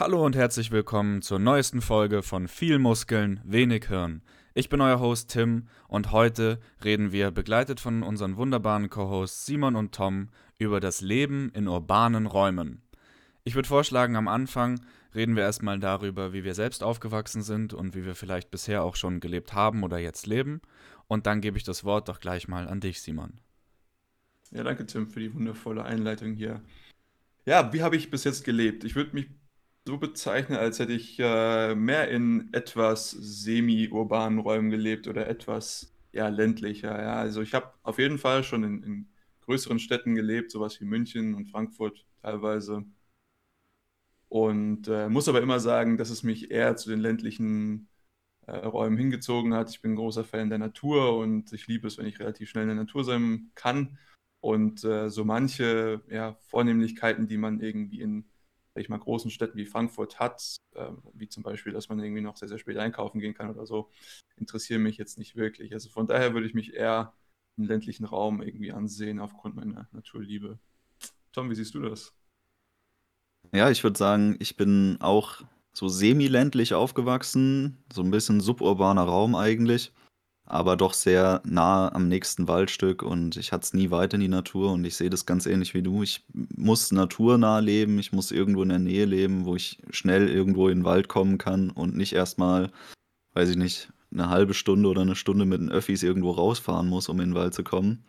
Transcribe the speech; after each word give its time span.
Hallo 0.00 0.24
und 0.24 0.34
herzlich 0.34 0.70
willkommen 0.70 1.20
zur 1.20 1.38
neuesten 1.38 1.82
Folge 1.82 2.22
von 2.22 2.48
Viel 2.48 2.78
Muskeln, 2.78 3.38
wenig 3.44 3.88
Hirn. 3.88 4.22
Ich 4.54 4.70
bin 4.70 4.80
euer 4.80 4.98
Host 4.98 5.28
Tim 5.28 5.68
und 5.88 6.10
heute 6.10 6.58
reden 6.82 7.12
wir, 7.12 7.30
begleitet 7.30 7.80
von 7.80 8.02
unseren 8.02 8.38
wunderbaren 8.38 8.88
Co-Hosts 8.88 9.44
Simon 9.44 9.76
und 9.76 9.94
Tom, 9.94 10.30
über 10.56 10.80
das 10.80 11.02
Leben 11.02 11.50
in 11.50 11.68
urbanen 11.68 12.24
Räumen. 12.24 12.80
Ich 13.44 13.54
würde 13.54 13.68
vorschlagen, 13.68 14.16
am 14.16 14.26
Anfang 14.26 14.80
reden 15.14 15.36
wir 15.36 15.42
erstmal 15.42 15.78
darüber, 15.78 16.32
wie 16.32 16.44
wir 16.44 16.54
selbst 16.54 16.82
aufgewachsen 16.82 17.42
sind 17.42 17.74
und 17.74 17.94
wie 17.94 18.06
wir 18.06 18.14
vielleicht 18.14 18.50
bisher 18.50 18.84
auch 18.84 18.96
schon 18.96 19.20
gelebt 19.20 19.52
haben 19.52 19.82
oder 19.82 19.98
jetzt 19.98 20.26
leben. 20.26 20.62
Und 21.08 21.26
dann 21.26 21.42
gebe 21.42 21.58
ich 21.58 21.64
das 21.64 21.84
Wort 21.84 22.08
doch 22.08 22.20
gleich 22.20 22.48
mal 22.48 22.68
an 22.68 22.80
dich, 22.80 23.02
Simon. 23.02 23.34
Ja, 24.50 24.64
danke 24.64 24.86
Tim 24.86 25.10
für 25.10 25.20
die 25.20 25.34
wundervolle 25.34 25.84
Einleitung 25.84 26.32
hier. 26.32 26.62
Ja, 27.44 27.70
wie 27.74 27.82
habe 27.82 27.96
ich 27.96 28.10
bis 28.10 28.24
jetzt 28.24 28.44
gelebt? 28.44 28.84
Ich 28.84 28.94
würde 28.94 29.12
mich 29.12 29.26
so 29.86 29.98
bezeichnen, 29.98 30.58
als 30.58 30.78
hätte 30.78 30.92
ich 30.92 31.18
äh, 31.18 31.74
mehr 31.74 32.08
in 32.10 32.52
etwas 32.52 33.10
semi-urbanen 33.10 34.38
Räumen 34.38 34.70
gelebt 34.70 35.08
oder 35.08 35.26
etwas 35.28 35.94
ja, 36.12 36.28
ländlicher. 36.28 37.00
Ja. 37.00 37.14
Also 37.14 37.42
ich 37.42 37.54
habe 37.54 37.72
auf 37.82 37.98
jeden 37.98 38.18
Fall 38.18 38.44
schon 38.44 38.64
in, 38.64 38.82
in 38.82 39.08
größeren 39.42 39.78
Städten 39.78 40.14
gelebt, 40.14 40.50
sowas 40.50 40.80
wie 40.80 40.84
München 40.84 41.34
und 41.34 41.50
Frankfurt 41.50 42.06
teilweise. 42.22 42.84
Und 44.28 44.86
äh, 44.86 45.08
muss 45.08 45.28
aber 45.28 45.42
immer 45.42 45.58
sagen, 45.58 45.96
dass 45.96 46.10
es 46.10 46.22
mich 46.22 46.50
eher 46.52 46.76
zu 46.76 46.88
den 46.88 47.00
ländlichen 47.00 47.88
äh, 48.46 48.52
Räumen 48.58 48.96
hingezogen 48.96 49.54
hat. 49.54 49.70
Ich 49.70 49.82
bin 49.82 49.92
ein 49.92 49.96
großer 49.96 50.24
Fan 50.24 50.50
der 50.50 50.58
Natur 50.58 51.18
und 51.18 51.52
ich 51.52 51.66
liebe 51.66 51.88
es, 51.88 51.98
wenn 51.98 52.06
ich 52.06 52.20
relativ 52.20 52.48
schnell 52.48 52.64
in 52.64 52.68
der 52.68 52.76
Natur 52.76 53.04
sein 53.04 53.50
kann. 53.56 53.98
Und 54.40 54.84
äh, 54.84 55.10
so 55.10 55.24
manche 55.24 56.02
ja, 56.08 56.34
Vornehmlichkeiten, 56.48 57.26
die 57.26 57.38
man 57.38 57.60
irgendwie 57.60 58.00
in 58.00 58.29
ich 58.74 58.88
mal, 58.88 58.98
großen 58.98 59.30
Städten 59.30 59.56
wie 59.58 59.66
Frankfurt 59.66 60.18
hat, 60.18 60.56
äh, 60.74 60.90
wie 61.14 61.28
zum 61.28 61.42
Beispiel, 61.42 61.72
dass 61.72 61.88
man 61.88 61.98
irgendwie 61.98 62.22
noch 62.22 62.36
sehr, 62.36 62.48
sehr 62.48 62.58
spät 62.58 62.76
einkaufen 62.76 63.20
gehen 63.20 63.34
kann 63.34 63.50
oder 63.50 63.66
so, 63.66 63.90
interessieren 64.36 64.82
mich 64.82 64.96
jetzt 64.96 65.18
nicht 65.18 65.36
wirklich. 65.36 65.72
Also 65.72 65.90
von 65.90 66.06
daher 66.06 66.34
würde 66.34 66.46
ich 66.46 66.54
mich 66.54 66.74
eher 66.74 67.14
im 67.56 67.64
ländlichen 67.64 68.04
Raum 68.04 68.42
irgendwie 68.42 68.72
ansehen, 68.72 69.18
aufgrund 69.18 69.56
meiner 69.56 69.88
Naturliebe. 69.92 70.58
Tom, 71.32 71.50
wie 71.50 71.54
siehst 71.54 71.74
du 71.74 71.80
das? 71.80 72.14
Ja, 73.52 73.70
ich 73.70 73.82
würde 73.82 73.98
sagen, 73.98 74.36
ich 74.38 74.56
bin 74.56 74.98
auch 75.00 75.42
so 75.72 75.88
semi-ländlich 75.88 76.74
aufgewachsen, 76.74 77.78
so 77.92 78.02
ein 78.02 78.10
bisschen 78.10 78.40
suburbaner 78.40 79.02
Raum 79.02 79.34
eigentlich 79.34 79.92
aber 80.50 80.76
doch 80.76 80.94
sehr 80.94 81.40
nah 81.44 81.92
am 81.92 82.08
nächsten 82.08 82.48
Waldstück 82.48 83.02
und 83.02 83.36
ich 83.36 83.52
hatte 83.52 83.64
es 83.64 83.72
nie 83.72 83.90
weit 83.90 84.14
in 84.14 84.20
die 84.20 84.28
Natur 84.28 84.72
und 84.72 84.84
ich 84.84 84.96
sehe 84.96 85.08
das 85.08 85.24
ganz 85.24 85.46
ähnlich 85.46 85.74
wie 85.74 85.82
du. 85.82 86.02
Ich 86.02 86.24
muss 86.56 86.90
naturnah 86.90 87.60
leben, 87.60 87.98
ich 88.00 88.12
muss 88.12 88.32
irgendwo 88.32 88.62
in 88.62 88.70
der 88.70 88.80
Nähe 88.80 89.04
leben, 89.04 89.44
wo 89.44 89.54
ich 89.54 89.78
schnell 89.90 90.28
irgendwo 90.28 90.68
in 90.68 90.80
den 90.80 90.84
Wald 90.84 91.08
kommen 91.08 91.38
kann 91.38 91.70
und 91.70 91.96
nicht 91.96 92.14
erstmal, 92.14 92.70
weiß 93.34 93.50
ich 93.50 93.56
nicht, 93.56 93.92
eine 94.12 94.28
halbe 94.28 94.54
Stunde 94.54 94.88
oder 94.88 95.02
eine 95.02 95.14
Stunde 95.14 95.44
mit 95.44 95.60
den 95.60 95.70
Öffis 95.70 96.02
irgendwo 96.02 96.32
rausfahren 96.32 96.88
muss, 96.88 97.08
um 97.08 97.20
in 97.20 97.30
den 97.30 97.34
Wald 97.36 97.54
zu 97.54 97.62
kommen. 97.62 98.04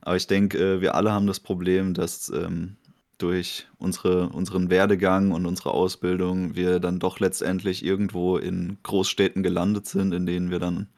Aber 0.00 0.16
ich 0.16 0.26
denke, 0.26 0.58
äh, 0.58 0.80
wir 0.80 0.94
alle 0.94 1.12
haben 1.12 1.26
das 1.26 1.40
Problem, 1.40 1.92
dass 1.92 2.30
ähm, 2.30 2.76
durch 3.18 3.66
unsere, 3.76 4.30
unseren 4.30 4.70
Werdegang 4.70 5.32
und 5.32 5.44
unsere 5.44 5.72
Ausbildung 5.72 6.54
wir 6.54 6.80
dann 6.80 7.00
doch 7.00 7.20
letztendlich 7.20 7.84
irgendwo 7.84 8.38
in 8.38 8.78
Großstädten 8.82 9.42
gelandet 9.42 9.86
sind, 9.86 10.14
in 10.14 10.24
denen 10.24 10.50
wir 10.50 10.58
dann 10.58 10.88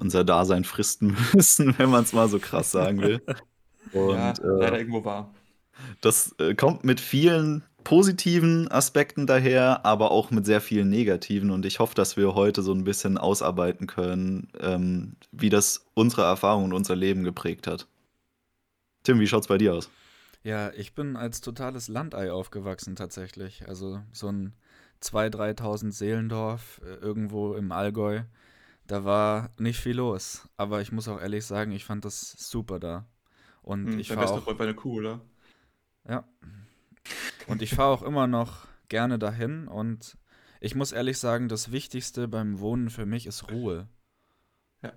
unser 0.00 0.24
Dasein 0.24 0.64
fristen 0.64 1.16
müssen, 1.34 1.78
wenn 1.78 1.90
man 1.90 2.04
es 2.04 2.12
mal 2.12 2.28
so 2.28 2.38
krass 2.38 2.70
sagen 2.70 3.00
will. 3.00 3.22
Und, 3.92 4.14
ja, 4.14 4.30
äh, 4.30 4.36
leider 4.42 4.78
irgendwo 4.78 5.04
wahr. 5.04 5.34
Das 6.00 6.34
äh, 6.38 6.54
kommt 6.54 6.84
mit 6.84 7.00
vielen 7.00 7.64
positiven 7.84 8.70
Aspekten 8.70 9.26
daher, 9.26 9.84
aber 9.84 10.10
auch 10.10 10.30
mit 10.30 10.46
sehr 10.46 10.60
vielen 10.60 10.90
negativen. 10.90 11.50
Und 11.50 11.64
ich 11.64 11.78
hoffe, 11.78 11.94
dass 11.94 12.16
wir 12.16 12.34
heute 12.34 12.62
so 12.62 12.72
ein 12.72 12.84
bisschen 12.84 13.18
ausarbeiten 13.18 13.86
können, 13.86 14.48
ähm, 14.60 15.16
wie 15.32 15.48
das 15.48 15.86
unsere 15.94 16.22
Erfahrung 16.22 16.64
und 16.64 16.72
unser 16.72 16.94
Leben 16.94 17.24
geprägt 17.24 17.66
hat. 17.66 17.86
Tim, 19.02 19.18
wie 19.18 19.26
schaut 19.26 19.42
es 19.42 19.48
bei 19.48 19.58
dir 19.58 19.74
aus? 19.74 19.90
Ja, 20.42 20.72
ich 20.72 20.94
bin 20.94 21.16
als 21.16 21.40
totales 21.40 21.88
Landei 21.88 22.32
aufgewachsen 22.32 22.96
tatsächlich. 22.96 23.66
Also 23.68 24.00
so 24.12 24.28
ein 24.28 24.54
2.000, 25.02 25.58
3.000 25.58 25.92
Seelendorf 25.92 26.80
irgendwo 27.00 27.54
im 27.54 27.72
Allgäu. 27.72 28.22
Da 28.90 29.04
war 29.04 29.54
nicht 29.56 29.78
viel 29.78 29.94
los, 29.94 30.48
aber 30.56 30.80
ich 30.80 30.90
muss 30.90 31.06
auch 31.06 31.20
ehrlich 31.20 31.46
sagen, 31.46 31.70
ich 31.70 31.84
fand 31.84 32.04
das 32.04 32.32
super 32.32 32.80
da. 32.80 33.06
Und 33.62 33.86
hm, 33.86 33.98
ich 34.00 34.08
fahre 34.08 34.32
auch 34.32 34.52
bei 34.52 34.64
eine 34.64 34.74
Kuh, 34.74 34.98
oder? 34.98 35.20
Ja. 36.08 36.28
Und 37.46 37.62
ich 37.62 37.72
fahre 37.72 37.90
auch 37.92 38.02
immer 38.02 38.26
noch 38.26 38.66
gerne 38.88 39.20
dahin 39.20 39.68
und 39.68 40.18
ich 40.60 40.74
muss 40.74 40.90
ehrlich 40.90 41.18
sagen, 41.18 41.48
das 41.48 41.70
Wichtigste 41.70 42.26
beim 42.26 42.58
Wohnen 42.58 42.90
für 42.90 43.06
mich 43.06 43.26
ist 43.28 43.52
Ruhe. 43.52 43.88
Ja. 44.82 44.92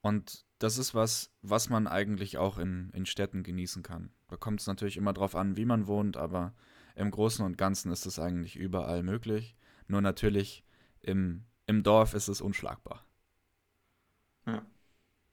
Und 0.00 0.46
das 0.58 0.78
ist 0.78 0.94
was, 0.94 1.30
was 1.42 1.68
man 1.68 1.86
eigentlich 1.86 2.38
auch 2.38 2.56
in, 2.56 2.88
in 2.94 3.04
Städten 3.04 3.42
genießen 3.42 3.82
kann. 3.82 4.10
Da 4.28 4.38
kommt 4.38 4.62
es 4.62 4.66
natürlich 4.66 4.96
immer 4.96 5.12
drauf 5.12 5.36
an, 5.36 5.58
wie 5.58 5.66
man 5.66 5.86
wohnt, 5.86 6.16
aber 6.16 6.54
im 6.94 7.10
Großen 7.10 7.44
und 7.44 7.58
Ganzen 7.58 7.92
ist 7.92 8.06
es 8.06 8.18
eigentlich 8.18 8.56
überall 8.56 9.02
möglich. 9.02 9.54
Nur 9.86 10.00
natürlich 10.00 10.64
im, 11.02 11.44
im 11.66 11.82
Dorf 11.82 12.14
ist 12.14 12.28
es 12.28 12.40
unschlagbar. 12.40 13.04
Ja, 14.48 14.62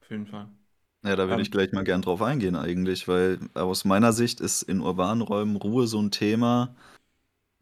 auf 0.02 0.10
jeden 0.10 0.26
Fall. 0.26 0.48
Ja, 1.02 1.16
da 1.16 1.24
würde 1.24 1.34
ähm, 1.34 1.40
ich 1.40 1.50
gleich 1.50 1.72
mal 1.72 1.84
gern 1.84 2.02
drauf 2.02 2.20
eingehen 2.20 2.56
eigentlich, 2.56 3.08
weil 3.08 3.38
aus 3.54 3.84
meiner 3.84 4.12
Sicht 4.12 4.40
ist 4.40 4.62
in 4.62 4.80
urbanen 4.80 5.22
Räumen 5.22 5.56
Ruhe 5.56 5.86
so 5.86 6.00
ein 6.00 6.10
Thema. 6.10 6.74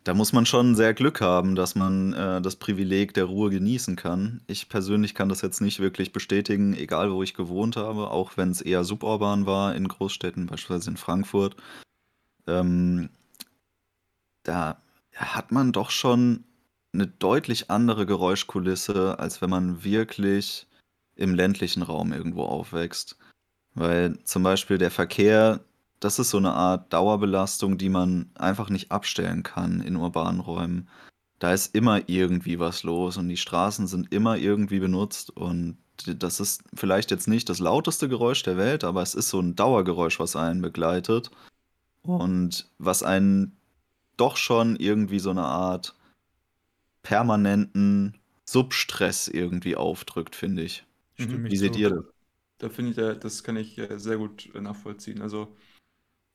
Da 0.02 0.14
muss 0.14 0.32
man 0.32 0.44
schon 0.46 0.74
sehr 0.74 0.92
Glück 0.94 1.20
haben, 1.20 1.54
dass 1.54 1.74
man 1.74 2.12
äh, 2.12 2.42
das 2.42 2.56
Privileg 2.56 3.14
der 3.14 3.24
Ruhe 3.24 3.50
genießen 3.50 3.96
kann. 3.96 4.42
Ich 4.46 4.68
persönlich 4.68 5.14
kann 5.14 5.28
das 5.28 5.40
jetzt 5.42 5.60
nicht 5.60 5.80
wirklich 5.80 6.12
bestätigen, 6.12 6.74
egal 6.74 7.12
wo 7.12 7.22
ich 7.22 7.34
gewohnt 7.34 7.76
habe, 7.76 8.10
auch 8.10 8.36
wenn 8.36 8.50
es 8.50 8.60
eher 8.60 8.84
suburban 8.84 9.46
war 9.46 9.74
in 9.74 9.88
Großstädten, 9.88 10.46
beispielsweise 10.46 10.90
in 10.90 10.96
Frankfurt. 10.96 11.56
Ähm, 12.46 13.10
da 14.42 14.82
hat 15.14 15.52
man 15.52 15.72
doch 15.72 15.90
schon 15.90 16.44
eine 16.92 17.06
deutlich 17.06 17.70
andere 17.70 18.06
Geräuschkulisse, 18.06 19.18
als 19.18 19.40
wenn 19.40 19.50
man 19.50 19.84
wirklich 19.84 20.66
im 21.16 21.34
ländlichen 21.34 21.82
Raum 21.82 22.12
irgendwo 22.12 22.44
aufwächst. 22.44 23.16
Weil 23.74 24.18
zum 24.24 24.42
Beispiel 24.42 24.78
der 24.78 24.90
Verkehr, 24.90 25.60
das 26.00 26.18
ist 26.18 26.30
so 26.30 26.38
eine 26.38 26.52
Art 26.52 26.92
Dauerbelastung, 26.92 27.78
die 27.78 27.88
man 27.88 28.30
einfach 28.34 28.70
nicht 28.70 28.92
abstellen 28.92 29.42
kann 29.42 29.80
in 29.80 29.96
urbanen 29.96 30.40
Räumen. 30.40 30.88
Da 31.38 31.52
ist 31.52 31.74
immer 31.74 32.08
irgendwie 32.08 32.58
was 32.58 32.82
los 32.84 33.16
und 33.16 33.28
die 33.28 33.36
Straßen 33.36 33.86
sind 33.86 34.12
immer 34.12 34.36
irgendwie 34.36 34.78
benutzt 34.78 35.30
und 35.30 35.78
das 36.06 36.40
ist 36.40 36.62
vielleicht 36.74 37.10
jetzt 37.10 37.28
nicht 37.28 37.48
das 37.48 37.58
lauteste 37.58 38.08
Geräusch 38.08 38.42
der 38.42 38.56
Welt, 38.56 38.84
aber 38.84 39.02
es 39.02 39.14
ist 39.14 39.28
so 39.28 39.40
ein 39.40 39.54
Dauergeräusch, 39.54 40.18
was 40.18 40.36
einen 40.36 40.60
begleitet 40.60 41.30
und 42.02 42.68
was 42.78 43.02
einen 43.02 43.56
doch 44.16 44.36
schon 44.36 44.76
irgendwie 44.76 45.18
so 45.18 45.30
eine 45.30 45.44
Art 45.44 45.94
permanenten 47.02 48.18
Substress 48.44 49.28
irgendwie 49.28 49.76
aufdrückt, 49.76 50.36
finde 50.36 50.62
ich. 50.62 50.84
Mhm. 51.18 51.44
Wie 51.44 51.56
seht 51.56 51.76
ihr 51.76 51.90
das? 51.90 52.04
Da 52.58 52.68
finde 52.68 52.90
ich, 52.90 53.18
das 53.20 53.42
kann 53.42 53.56
ich 53.56 53.78
äh, 53.78 53.98
sehr 53.98 54.16
gut 54.16 54.50
nachvollziehen. 54.54 55.20
Also 55.20 55.56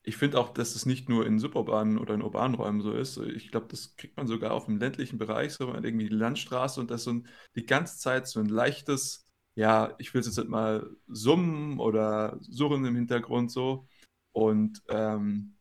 ich 0.02 0.16
finde 0.16 0.38
auch, 0.38 0.50
dass 0.50 0.74
es 0.74 0.86
nicht 0.86 1.08
nur 1.08 1.26
in 1.26 1.38
suburbanen 1.38 1.98
oder 1.98 2.14
in 2.14 2.22
urbanen 2.22 2.54
Räumen 2.54 2.80
so 2.80 2.92
ist. 2.92 3.18
Ich 3.18 3.50
glaube, 3.50 3.66
das 3.68 3.96
kriegt 3.96 4.16
man 4.16 4.26
sogar 4.26 4.52
auf 4.52 4.64
dem 4.64 4.78
ländlichen 4.78 5.18
Bereich, 5.18 5.52
so 5.52 5.74
irgendwie 5.74 6.08
die 6.08 6.14
Landstraße 6.14 6.80
und 6.80 6.90
das 6.90 7.04
so 7.04 7.12
ein, 7.12 7.28
die 7.54 7.66
ganze 7.66 7.98
Zeit 7.98 8.26
so 8.26 8.40
ein 8.40 8.48
leichtes, 8.48 9.26
ja, 9.54 9.94
ich 9.98 10.14
will 10.14 10.20
es 10.20 10.34
jetzt 10.34 10.48
mal 10.48 10.88
summen 11.06 11.78
oder 11.78 12.38
surren 12.40 12.84
im 12.86 12.96
Hintergrund 12.96 13.50
so. 13.50 13.86
Und 14.32 14.82
ähm, 14.88 15.54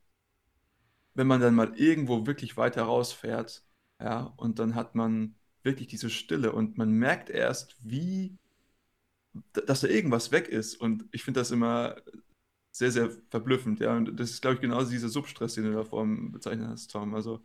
wenn 1.16 1.28
man 1.28 1.42
dann 1.42 1.56
mal 1.56 1.74
irgendwo 1.76 2.26
wirklich 2.26 2.56
weiter 2.56 2.84
rausfährt, 2.84 3.66
ja, 4.00 4.34
und 4.38 4.60
dann 4.60 4.76
hat 4.76 4.96
man 4.96 5.36
wirklich 5.64 5.88
diese 5.88 6.10
Stille 6.10 6.54
und 6.54 6.78
man 6.78 6.92
merkt 6.92 7.30
erst, 7.30 7.76
wie 7.84 8.38
dass 9.54 9.82
da 9.82 9.88
irgendwas 9.88 10.32
weg 10.32 10.48
ist. 10.48 10.76
Und 10.76 11.06
ich 11.12 11.24
finde 11.24 11.40
das 11.42 11.52
immer 11.52 11.96
sehr, 12.72 12.92
sehr 12.92 13.12
verblüffend, 13.30 13.80
ja. 13.80 13.96
Und 13.96 14.20
das 14.20 14.32
ist, 14.32 14.42
glaube 14.42 14.56
ich, 14.56 14.62
genauso 14.62 14.92
dieser 14.92 15.10
Substress, 15.10 15.56
den 15.56 15.66
du 15.66 15.74
da 15.74 15.84
vorhin 15.84 16.32
bezeichnet 16.32 16.70
hast, 16.70 16.92
Tom. 16.92 17.14
Also 17.16 17.42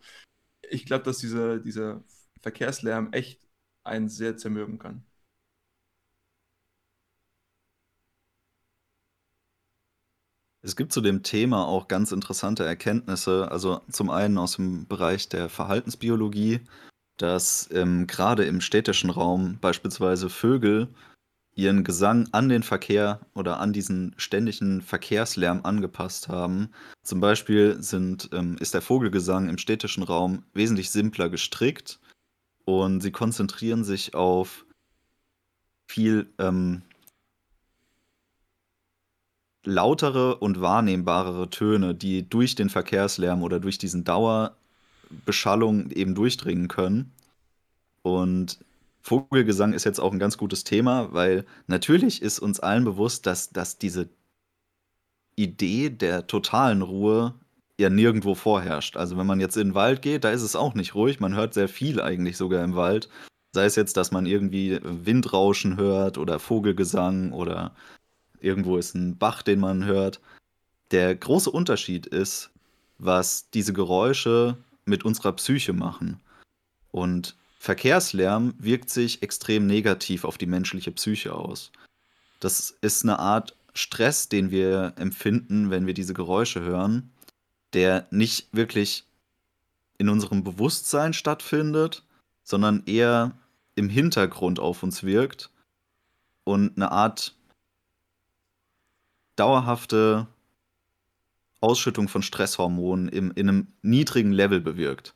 ich 0.69 0.85
glaube, 0.85 1.03
dass 1.03 1.19
dieser, 1.19 1.59
dieser 1.59 2.03
Verkehrslärm 2.41 3.13
echt 3.13 3.41
einen 3.83 4.09
sehr 4.09 4.37
zermürben 4.37 4.79
kann. 4.79 5.03
Es 10.61 10.75
gibt 10.75 10.91
zu 10.91 11.01
dem 11.01 11.21
Thema 11.21 11.67
auch 11.67 11.87
ganz 11.87 12.11
interessante 12.11 12.65
Erkenntnisse. 12.65 13.51
Also 13.51 13.81
zum 13.91 14.09
einen 14.09 14.39
aus 14.39 14.55
dem 14.55 14.87
Bereich 14.87 15.29
der 15.29 15.47
Verhaltensbiologie, 15.47 16.61
dass 17.17 17.69
ähm, 17.71 18.07
gerade 18.07 18.45
im 18.45 18.61
städtischen 18.61 19.11
Raum 19.11 19.59
beispielsweise 19.59 20.27
Vögel 20.27 20.87
ihren 21.55 21.85
Gesang 21.85 22.27
an 22.33 22.49
den 22.49 22.63
Verkehr 22.63 23.21
oder 23.33 23.59
an 23.59 23.71
diesen 23.71 24.13
ständigen 24.17 24.81
Verkehrslärm 24.81 25.61
angepasst 25.63 26.27
haben. 26.27 26.69
Zum 27.01 27.21
Beispiel 27.21 27.81
sind, 27.81 28.29
ähm, 28.33 28.57
ist 28.59 28.73
der 28.73 28.81
Vogelgesang 28.81 29.47
im 29.47 29.57
städtischen 29.57 30.03
Raum 30.03 30.43
wesentlich 30.53 30.91
simpler 30.91 31.29
gestrickt 31.29 31.99
und 32.65 33.01
sie 33.01 33.11
konzentrieren 33.11 33.85
sich 33.85 34.13
auf 34.13 34.65
viel 35.87 36.27
ähm, 36.39 36.81
lautere 39.63 40.35
und 40.35 40.61
wahrnehmbarere 40.61 41.49
Töne, 41.49 41.95
die 41.95 42.27
durch 42.27 42.55
den 42.55 42.69
Verkehrslärm 42.69 43.43
oder 43.43 43.59
durch 43.59 43.77
diesen 43.77 44.03
Dauerbeschallung 44.03 45.91
eben 45.91 46.15
durchdringen 46.15 46.67
können. 46.67 47.13
Und 48.01 48.59
Vogelgesang 49.05 49.73
ist 49.73 49.83
jetzt 49.83 49.99
auch 49.99 50.11
ein 50.11 50.17
ganz 50.17 50.35
gutes 50.35 50.63
Thema, 50.63 51.13
weil 51.13 51.45
natürlich 51.67 52.23
ist 52.23 52.39
uns 52.39 52.59
allen 52.59 52.85
bewusst, 52.85 53.27
dass, 53.27 53.51
dass 53.51 53.77
diese 53.77 54.09
Idee 55.35 55.91
der 55.91 56.25
totalen 56.25 56.81
Ruhe 56.81 57.35
ja 57.79 57.91
nirgendwo 57.91 58.33
vorherrscht. 58.33 58.97
Also 58.97 59.15
wenn 59.15 59.27
man 59.27 59.39
jetzt 59.39 59.57
in 59.57 59.69
den 59.69 59.75
Wald 59.75 60.01
geht, 60.01 60.23
da 60.23 60.31
ist 60.31 60.41
es 60.41 60.55
auch 60.55 60.73
nicht 60.73 60.95
ruhig. 60.95 61.19
Man 61.19 61.35
hört 61.35 61.53
sehr 61.53 61.69
viel 61.69 62.01
eigentlich 62.01 62.35
sogar 62.35 62.63
im 62.63 62.75
Wald. 62.75 63.07
Sei 63.53 63.65
es 63.65 63.75
jetzt, 63.75 63.95
dass 63.95 64.11
man 64.11 64.25
irgendwie 64.25 64.79
Windrauschen 64.81 65.77
hört 65.77 66.17
oder 66.17 66.39
Vogelgesang 66.39 67.31
oder 67.31 67.75
irgendwo 68.39 68.75
ist 68.77 68.95
ein 68.95 69.19
Bach, 69.19 69.43
den 69.43 69.59
man 69.59 69.85
hört. 69.85 70.19
Der 70.89 71.13
große 71.13 71.51
Unterschied 71.51 72.07
ist, 72.07 72.49
was 72.97 73.51
diese 73.51 73.73
Geräusche 73.73 74.57
mit 74.85 75.05
unserer 75.05 75.33
Psyche 75.33 75.73
machen. 75.73 76.19
Und 76.89 77.35
Verkehrslärm 77.65 78.53
wirkt 78.59 78.91
sich 78.91 79.23
extrem 79.23 79.65
negativ 79.65 80.23
auf 80.23 80.37
die 80.37 80.45
menschliche 80.45 80.91
Psyche 80.91 81.33
aus. 81.33 81.71
Das 82.39 82.69
ist 82.81 83.01
eine 83.01 83.17
Art 83.17 83.55
Stress, 83.73 84.29
den 84.29 84.51
wir 84.51 84.93
empfinden, 84.97 85.71
wenn 85.71 85.87
wir 85.87 85.95
diese 85.95 86.13
Geräusche 86.13 86.61
hören, 86.61 87.11
der 87.73 88.05
nicht 88.11 88.49
wirklich 88.55 89.05
in 89.97 90.09
unserem 90.09 90.43
Bewusstsein 90.43 91.11
stattfindet, 91.13 92.03
sondern 92.43 92.83
eher 92.85 93.31
im 93.73 93.89
Hintergrund 93.89 94.59
auf 94.59 94.83
uns 94.83 95.01
wirkt 95.01 95.49
und 96.43 96.77
eine 96.77 96.91
Art 96.91 97.33
dauerhafte 99.37 100.27
Ausschüttung 101.61 102.09
von 102.09 102.21
Stresshormonen 102.21 103.09
im, 103.09 103.31
in 103.31 103.49
einem 103.49 103.67
niedrigen 103.81 104.33
Level 104.33 104.61
bewirkt. 104.61 105.14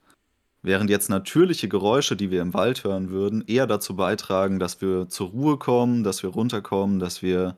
Während 0.61 0.89
jetzt 0.89 1.09
natürliche 1.09 1.69
Geräusche, 1.69 2.15
die 2.17 2.31
wir 2.31 2.41
im 2.41 2.53
Wald 2.53 2.83
hören 2.83 3.09
würden, 3.09 3.43
eher 3.47 3.65
dazu 3.65 3.95
beitragen, 3.95 4.59
dass 4.59 4.81
wir 4.81 5.07
zur 5.07 5.29
Ruhe 5.29 5.57
kommen, 5.57 6.03
dass 6.03 6.21
wir 6.21 6.31
runterkommen, 6.31 6.99
dass 6.99 7.21
wir 7.21 7.57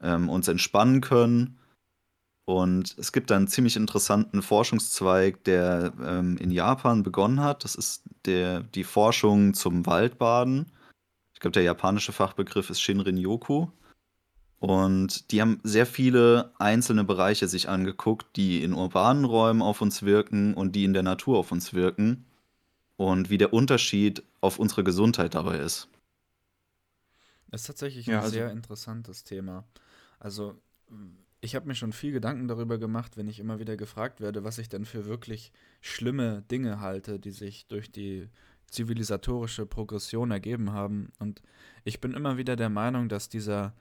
ähm, 0.00 0.30
uns 0.30 0.48
entspannen 0.48 1.02
können. 1.02 1.58
Und 2.44 2.96
es 2.98 3.12
gibt 3.12 3.30
einen 3.30 3.48
ziemlich 3.48 3.76
interessanten 3.76 4.42
Forschungszweig, 4.42 5.44
der 5.44 5.92
ähm, 6.02 6.36
in 6.38 6.50
Japan 6.50 7.02
begonnen 7.02 7.40
hat. 7.40 7.64
Das 7.64 7.74
ist 7.74 8.02
der, 8.24 8.62
die 8.62 8.84
Forschung 8.84 9.54
zum 9.54 9.86
Waldbaden. 9.86 10.72
Ich 11.34 11.40
glaube, 11.40 11.52
der 11.52 11.62
japanische 11.62 12.12
Fachbegriff 12.12 12.70
ist 12.70 12.80
Shinrin-yoku. 12.80 13.68
Und 14.62 15.32
die 15.32 15.40
haben 15.40 15.58
sehr 15.64 15.86
viele 15.86 16.52
einzelne 16.60 17.02
Bereiche 17.02 17.48
sich 17.48 17.68
angeguckt, 17.68 18.36
die 18.36 18.62
in 18.62 18.74
urbanen 18.74 19.24
Räumen 19.24 19.60
auf 19.60 19.80
uns 19.80 20.04
wirken 20.04 20.54
und 20.54 20.76
die 20.76 20.84
in 20.84 20.92
der 20.92 21.02
Natur 21.02 21.36
auf 21.36 21.50
uns 21.50 21.74
wirken. 21.74 22.26
Und 22.96 23.28
wie 23.28 23.38
der 23.38 23.52
Unterschied 23.52 24.22
auf 24.40 24.60
unsere 24.60 24.84
Gesundheit 24.84 25.34
dabei 25.34 25.58
ist. 25.58 25.88
Das 27.50 27.62
ist 27.62 27.66
tatsächlich 27.66 28.06
ein 28.06 28.12
ja, 28.12 28.20
also 28.20 28.30
sehr 28.30 28.52
interessantes 28.52 29.24
Thema. 29.24 29.64
Also, 30.20 30.54
ich 31.40 31.56
habe 31.56 31.66
mir 31.66 31.74
schon 31.74 31.92
viel 31.92 32.12
Gedanken 32.12 32.46
darüber 32.46 32.78
gemacht, 32.78 33.16
wenn 33.16 33.26
ich 33.26 33.40
immer 33.40 33.58
wieder 33.58 33.76
gefragt 33.76 34.20
werde, 34.20 34.44
was 34.44 34.58
ich 34.58 34.68
denn 34.68 34.84
für 34.84 35.06
wirklich 35.06 35.50
schlimme 35.80 36.42
Dinge 36.42 36.78
halte, 36.78 37.18
die 37.18 37.32
sich 37.32 37.66
durch 37.66 37.90
die 37.90 38.28
zivilisatorische 38.68 39.66
Progression 39.66 40.30
ergeben 40.30 40.70
haben. 40.70 41.10
Und 41.18 41.42
ich 41.82 42.00
bin 42.00 42.12
immer 42.12 42.36
wieder 42.36 42.54
der 42.54 42.70
Meinung, 42.70 43.08
dass 43.08 43.28
dieser 43.28 43.74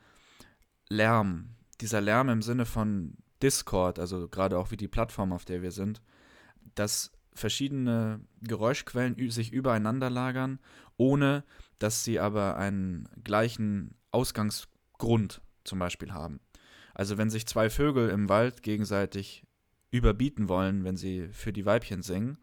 Lärm, 0.91 1.55
dieser 1.79 2.01
Lärm 2.01 2.29
im 2.29 2.41
Sinne 2.41 2.65
von 2.65 3.15
Discord, 3.41 3.97
also 3.97 4.27
gerade 4.27 4.57
auch 4.57 4.71
wie 4.71 4.77
die 4.77 4.89
Plattform, 4.89 5.31
auf 5.31 5.45
der 5.45 5.61
wir 5.61 5.71
sind, 5.71 6.01
dass 6.75 7.11
verschiedene 7.33 8.19
Geräuschquellen 8.41 9.15
sich 9.31 9.53
übereinander 9.53 10.09
lagern, 10.09 10.59
ohne 10.97 11.45
dass 11.79 12.03
sie 12.03 12.19
aber 12.19 12.57
einen 12.57 13.07
gleichen 13.23 13.95
Ausgangsgrund 14.11 15.41
zum 15.63 15.79
Beispiel 15.79 16.11
haben. 16.11 16.41
Also 16.93 17.17
wenn 17.17 17.29
sich 17.29 17.47
zwei 17.47 17.69
Vögel 17.69 18.09
im 18.09 18.27
Wald 18.27 18.61
gegenseitig 18.61 19.43
überbieten 19.91 20.49
wollen, 20.49 20.83
wenn 20.83 20.97
sie 20.97 21.29
für 21.31 21.53
die 21.53 21.65
Weibchen 21.65 22.01
singen, 22.01 22.37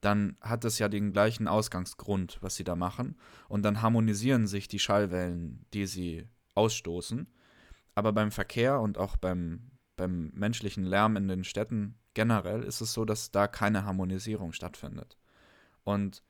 dann 0.00 0.38
hat 0.40 0.64
es 0.64 0.78
ja 0.78 0.88
den 0.88 1.12
gleichen 1.12 1.46
Ausgangsgrund, 1.46 2.38
was 2.40 2.56
sie 2.56 2.64
da 2.64 2.74
machen, 2.74 3.16
und 3.48 3.62
dann 3.62 3.82
harmonisieren 3.82 4.46
sich 4.46 4.68
die 4.68 4.78
Schallwellen, 4.78 5.66
die 5.74 5.84
sie 5.84 6.26
ausstoßen, 6.54 7.28
aber 8.00 8.14
beim 8.14 8.30
Verkehr 8.30 8.80
und 8.80 8.96
auch 8.96 9.18
beim, 9.18 9.72
beim 9.96 10.30
menschlichen 10.32 10.84
Lärm 10.84 11.16
in 11.16 11.28
den 11.28 11.44
Städten 11.44 11.96
generell 12.14 12.62
ist 12.62 12.80
es 12.80 12.94
so, 12.94 13.04
dass 13.04 13.30
da 13.30 13.46
keine 13.46 13.84
Harmonisierung 13.84 14.54
stattfindet. 14.54 15.18
Und 15.84 16.22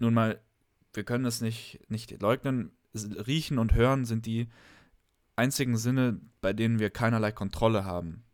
nun 0.00 0.12
mal, 0.12 0.40
wir 0.92 1.04
können 1.04 1.24
es 1.24 1.40
nicht, 1.40 1.88
nicht 1.88 2.20
leugnen, 2.20 2.72
riechen 2.92 3.60
und 3.60 3.74
hören 3.74 4.04
sind 4.04 4.26
die 4.26 4.48
einzigen 5.36 5.76
Sinne, 5.76 6.20
bei 6.40 6.52
denen 6.52 6.80
wir 6.80 6.90
keinerlei 6.90 7.30
Kontrolle 7.30 7.84
haben. 7.84 8.24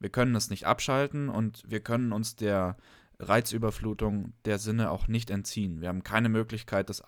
Wir 0.00 0.10
können 0.10 0.34
es 0.34 0.50
nicht 0.50 0.66
abschalten 0.66 1.28
und 1.28 1.62
wir 1.64 1.78
können 1.78 2.10
uns 2.10 2.34
der 2.34 2.76
Reizüberflutung 3.20 4.32
der 4.46 4.58
Sinne 4.58 4.90
auch 4.90 5.06
nicht 5.06 5.30
entziehen. 5.30 5.80
Wir 5.80 5.90
haben 5.90 6.02
keine 6.02 6.28
Möglichkeit, 6.28 6.90
das 6.90 7.04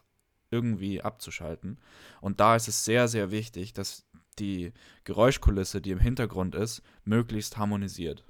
irgendwie 0.50 1.02
abzuschalten. 1.02 1.78
Und 2.20 2.40
da 2.40 2.56
ist 2.56 2.68
es 2.68 2.84
sehr, 2.84 3.08
sehr 3.08 3.30
wichtig, 3.30 3.72
dass 3.72 4.06
die 4.38 4.72
Geräuschkulisse, 5.04 5.80
die 5.80 5.90
im 5.90 6.00
Hintergrund 6.00 6.54
ist, 6.54 6.82
möglichst 7.04 7.58
harmonisiert. 7.58 8.24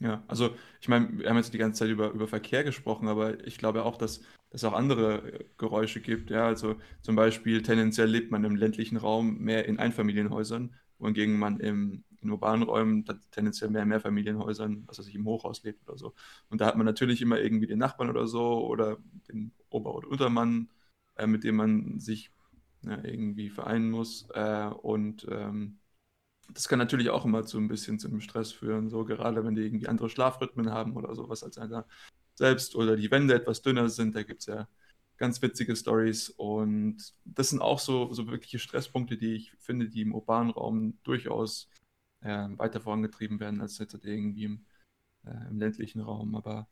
Ja, 0.00 0.22
also 0.28 0.54
ich 0.80 0.88
meine, 0.88 1.18
wir 1.18 1.30
haben 1.30 1.36
jetzt 1.36 1.54
die 1.54 1.58
ganze 1.58 1.80
Zeit 1.80 1.90
über, 1.90 2.10
über 2.10 2.28
Verkehr 2.28 2.64
gesprochen, 2.64 3.08
aber 3.08 3.46
ich 3.46 3.58
glaube 3.58 3.84
auch, 3.84 3.96
dass 3.96 4.20
es 4.50 4.64
auch 4.64 4.72
andere 4.74 5.46
Geräusche 5.56 6.00
gibt. 6.00 6.30
Ja, 6.30 6.46
also 6.46 6.76
zum 7.00 7.16
Beispiel 7.16 7.62
tendenziell 7.62 8.08
lebt 8.08 8.30
man 8.30 8.44
im 8.44 8.56
ländlichen 8.56 8.96
Raum 8.96 9.38
mehr 9.38 9.66
in 9.66 9.78
Einfamilienhäusern, 9.78 10.74
wohingegen 10.98 11.38
man 11.38 11.58
im, 11.60 12.04
in 12.24 12.30
urbanen 12.30 12.62
Räumen 12.62 13.04
tendenziell 13.30 13.70
mehr 13.70 13.82
in 13.82 13.88
Mehrfamilienhäusern, 13.88 14.84
was 14.86 14.98
weiß 14.98 15.06
ich, 15.08 15.14
im 15.14 15.26
Hochhaus 15.26 15.62
lebt 15.62 15.88
oder 15.88 15.98
so. 15.98 16.14
Und 16.48 16.60
da 16.60 16.66
hat 16.66 16.76
man 16.76 16.86
natürlich 16.86 17.22
immer 17.22 17.38
irgendwie 17.38 17.66
den 17.66 17.78
Nachbarn 17.78 18.10
oder 18.10 18.26
so 18.26 18.66
oder 18.66 18.98
den 19.28 19.52
Ober- 19.70 19.94
oder 19.94 20.08
Untermann, 20.08 20.70
äh, 21.16 21.26
mit 21.26 21.44
dem 21.44 21.56
man 21.56 22.00
sich 22.00 22.30
ja, 22.82 23.02
irgendwie 23.04 23.50
vereinen 23.50 23.90
muss. 23.90 24.28
Äh, 24.34 24.66
und 24.82 25.26
ähm, 25.30 25.78
das 26.52 26.68
kann 26.68 26.78
natürlich 26.78 27.10
auch 27.10 27.24
immer 27.24 27.44
zu 27.44 27.58
ein 27.58 27.68
bisschen 27.68 27.98
zum 27.98 28.20
Stress 28.20 28.52
führen, 28.52 28.90
so 28.90 29.04
gerade 29.04 29.44
wenn 29.44 29.54
die 29.54 29.62
irgendwie 29.62 29.88
andere 29.88 30.10
Schlafrhythmen 30.10 30.70
haben 30.70 30.96
oder 30.96 31.14
sowas 31.14 31.42
als 31.42 31.58
einer 31.58 31.86
selbst 32.34 32.74
oder 32.76 32.96
die 32.96 33.10
Wände 33.10 33.34
etwas 33.34 33.62
dünner 33.62 33.88
sind. 33.88 34.14
Da 34.14 34.22
gibt 34.22 34.40
es 34.40 34.46
ja 34.46 34.68
ganz 35.16 35.40
witzige 35.42 35.76
Stories 35.76 36.30
und 36.30 37.14
das 37.24 37.50
sind 37.50 37.62
auch 37.62 37.78
so, 37.78 38.12
so 38.12 38.26
wirkliche 38.26 38.58
Stresspunkte, 38.58 39.16
die 39.16 39.34
ich 39.34 39.52
finde, 39.58 39.88
die 39.88 40.02
im 40.02 40.14
urbanen 40.14 40.50
Raum 40.50 40.98
durchaus 41.04 41.68
äh, 42.24 42.48
weiter 42.58 42.80
vorangetrieben 42.80 43.38
werden 43.40 43.60
als 43.60 43.78
jetzt 43.78 43.94
irgendwie 44.04 44.44
im, 44.44 44.66
äh, 45.24 45.48
im 45.48 45.58
ländlichen 45.58 46.00
Raum. 46.00 46.34
Aber 46.34 46.68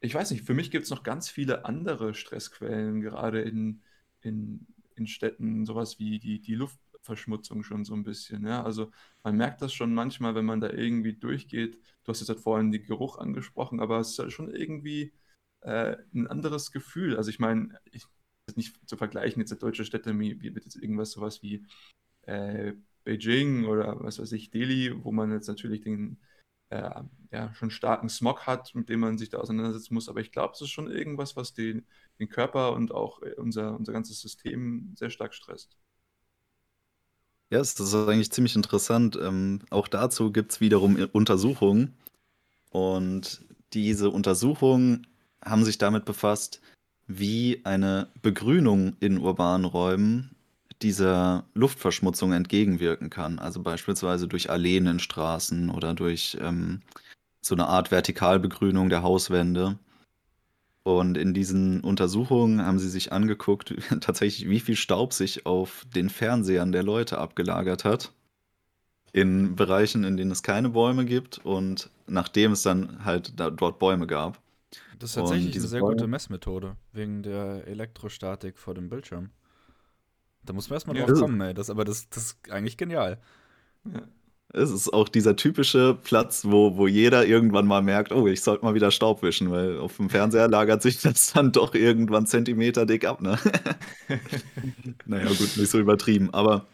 ich 0.00 0.14
weiß 0.14 0.30
nicht, 0.30 0.44
für 0.44 0.54
mich 0.54 0.70
gibt 0.70 0.84
es 0.84 0.90
noch 0.90 1.02
ganz 1.02 1.28
viele 1.28 1.64
andere 1.64 2.14
Stressquellen, 2.14 3.00
gerade 3.00 3.40
in, 3.42 3.82
in, 4.20 4.66
in 4.94 5.06
Städten, 5.06 5.64
sowas 5.64 5.98
wie 5.98 6.18
die, 6.18 6.40
die 6.40 6.54
Luftverschmutzung 6.54 7.62
schon 7.62 7.84
so 7.84 7.94
ein 7.94 8.04
bisschen. 8.04 8.46
Ja? 8.46 8.62
Also 8.62 8.90
man 9.22 9.36
merkt 9.36 9.62
das 9.62 9.72
schon 9.72 9.94
manchmal, 9.94 10.34
wenn 10.34 10.44
man 10.44 10.60
da 10.60 10.70
irgendwie 10.70 11.14
durchgeht. 11.14 11.78
Du 12.04 12.10
hast 12.10 12.20
jetzt 12.20 12.28
halt 12.28 12.40
vorhin 12.40 12.72
den 12.72 12.84
Geruch 12.84 13.18
angesprochen, 13.18 13.80
aber 13.80 14.00
es 14.00 14.10
ist 14.10 14.18
halt 14.18 14.32
schon 14.32 14.54
irgendwie 14.54 15.12
äh, 15.60 15.96
ein 16.14 16.26
anderes 16.26 16.72
Gefühl. 16.72 17.16
Also 17.16 17.30
ich 17.30 17.38
meine, 17.38 17.78
ich 17.90 18.06
nicht 18.54 18.88
zu 18.88 18.96
vergleichen 18.96 19.40
jetzt 19.40 19.60
deutsche 19.60 19.84
Städte 19.84 20.12
mit 20.12 20.42
jetzt 20.42 20.76
irgendwas 20.76 21.10
sowas 21.10 21.42
wie 21.42 21.66
äh, 22.22 22.74
Beijing 23.06 23.64
oder 23.64 23.96
was 24.00 24.18
weiß 24.18 24.32
ich, 24.32 24.50
Delhi, 24.50 24.92
wo 25.02 25.12
man 25.12 25.30
jetzt 25.30 25.46
natürlich 25.48 25.80
den 25.80 26.18
äh, 26.68 26.90
ja, 27.30 27.54
schon 27.54 27.70
starken 27.70 28.08
Smog 28.08 28.46
hat, 28.46 28.74
mit 28.74 28.88
dem 28.88 29.00
man 29.00 29.16
sich 29.16 29.30
da 29.30 29.38
auseinandersetzen 29.38 29.94
muss. 29.94 30.08
Aber 30.08 30.20
ich 30.20 30.32
glaube, 30.32 30.52
es 30.54 30.60
ist 30.60 30.70
schon 30.70 30.90
irgendwas, 30.90 31.36
was 31.36 31.54
den, 31.54 31.86
den 32.18 32.28
Körper 32.28 32.72
und 32.72 32.92
auch 32.92 33.22
äh, 33.22 33.34
unser, 33.36 33.76
unser 33.76 33.92
ganzes 33.92 34.20
System 34.20 34.92
sehr 34.96 35.10
stark 35.10 35.32
stresst. 35.32 35.78
Ja, 37.50 37.58
das 37.58 37.78
ist 37.78 37.94
eigentlich 37.94 38.32
ziemlich 38.32 38.56
interessant. 38.56 39.16
Ähm, 39.20 39.60
auch 39.70 39.86
dazu 39.86 40.32
gibt 40.32 40.52
es 40.52 40.60
wiederum 40.60 40.96
Untersuchungen. 41.12 41.94
Und 42.70 43.44
diese 43.72 44.10
Untersuchungen 44.10 45.06
haben 45.44 45.64
sich 45.64 45.78
damit 45.78 46.04
befasst, 46.04 46.60
wie 47.06 47.64
eine 47.64 48.08
Begrünung 48.20 48.96
in 48.98 49.18
urbanen 49.18 49.64
Räumen 49.64 50.35
dieser 50.82 51.44
Luftverschmutzung 51.54 52.32
entgegenwirken 52.32 53.10
kann. 53.10 53.38
Also 53.38 53.62
beispielsweise 53.62 54.28
durch 54.28 54.50
Alleen 54.50 54.86
in 54.86 54.98
Straßen 54.98 55.70
oder 55.70 55.94
durch 55.94 56.36
ähm, 56.40 56.82
so 57.40 57.54
eine 57.54 57.66
Art 57.66 57.90
Vertikalbegrünung 57.90 58.88
der 58.88 59.02
Hauswände. 59.02 59.78
Und 60.82 61.16
in 61.16 61.34
diesen 61.34 61.80
Untersuchungen 61.80 62.64
haben 62.64 62.78
sie 62.78 62.88
sich 62.88 63.12
angeguckt, 63.12 63.74
tatsächlich, 64.00 64.48
wie 64.48 64.60
viel 64.60 64.76
Staub 64.76 65.12
sich 65.12 65.46
auf 65.46 65.84
den 65.94 66.10
Fernsehern 66.10 66.72
der 66.72 66.82
Leute 66.82 67.18
abgelagert 67.18 67.84
hat. 67.84 68.12
In 69.12 69.56
Bereichen, 69.56 70.04
in 70.04 70.16
denen 70.16 70.30
es 70.30 70.42
keine 70.42 70.68
Bäume 70.68 71.06
gibt 71.06 71.38
und 71.38 71.90
nachdem 72.06 72.52
es 72.52 72.62
dann 72.62 73.04
halt 73.04 73.32
da, 73.40 73.50
dort 73.50 73.78
Bäume 73.78 74.06
gab. 74.06 74.40
Das 74.98 75.10
ist 75.10 75.16
tatsächlich 75.16 75.56
eine 75.56 75.66
sehr 75.66 75.80
Bäume, 75.80 75.94
gute 75.94 76.06
Messmethode, 76.06 76.76
wegen 76.92 77.22
der 77.22 77.66
Elektrostatik 77.66 78.58
vor 78.58 78.74
dem 78.74 78.88
Bildschirm. 78.88 79.30
Da 80.46 80.52
muss 80.52 80.70
man 80.70 80.76
erstmal 80.76 80.96
ja, 80.96 81.06
drauf 81.06 81.18
kommen, 81.20 81.40
ey. 81.40 81.54
Das, 81.54 81.70
aber 81.70 81.84
das, 81.84 82.08
das 82.08 82.24
ist 82.24 82.50
eigentlich 82.50 82.76
genial. 82.76 83.18
Ja. 83.84 84.02
Es 84.52 84.70
ist 84.70 84.92
auch 84.92 85.08
dieser 85.08 85.36
typische 85.36 85.98
Platz, 86.02 86.44
wo, 86.46 86.76
wo 86.76 86.86
jeder 86.86 87.26
irgendwann 87.26 87.66
mal 87.66 87.82
merkt, 87.82 88.12
oh, 88.12 88.26
ich 88.26 88.42
sollte 88.42 88.64
mal 88.64 88.74
wieder 88.74 88.90
Staub 88.90 89.22
wischen, 89.22 89.50
weil 89.50 89.78
auf 89.78 89.96
dem 89.96 90.08
Fernseher 90.08 90.48
lagert 90.48 90.82
sich 90.82 91.02
das 91.02 91.32
dann 91.32 91.52
doch 91.52 91.74
irgendwann 91.74 92.26
Zentimeter 92.26 92.86
dick 92.86 93.04
ab, 93.04 93.20
ne? 93.20 93.38
naja, 95.06 95.26
gut, 95.26 95.56
nicht 95.56 95.70
so 95.70 95.78
übertrieben. 95.78 96.32
Aber 96.32 96.66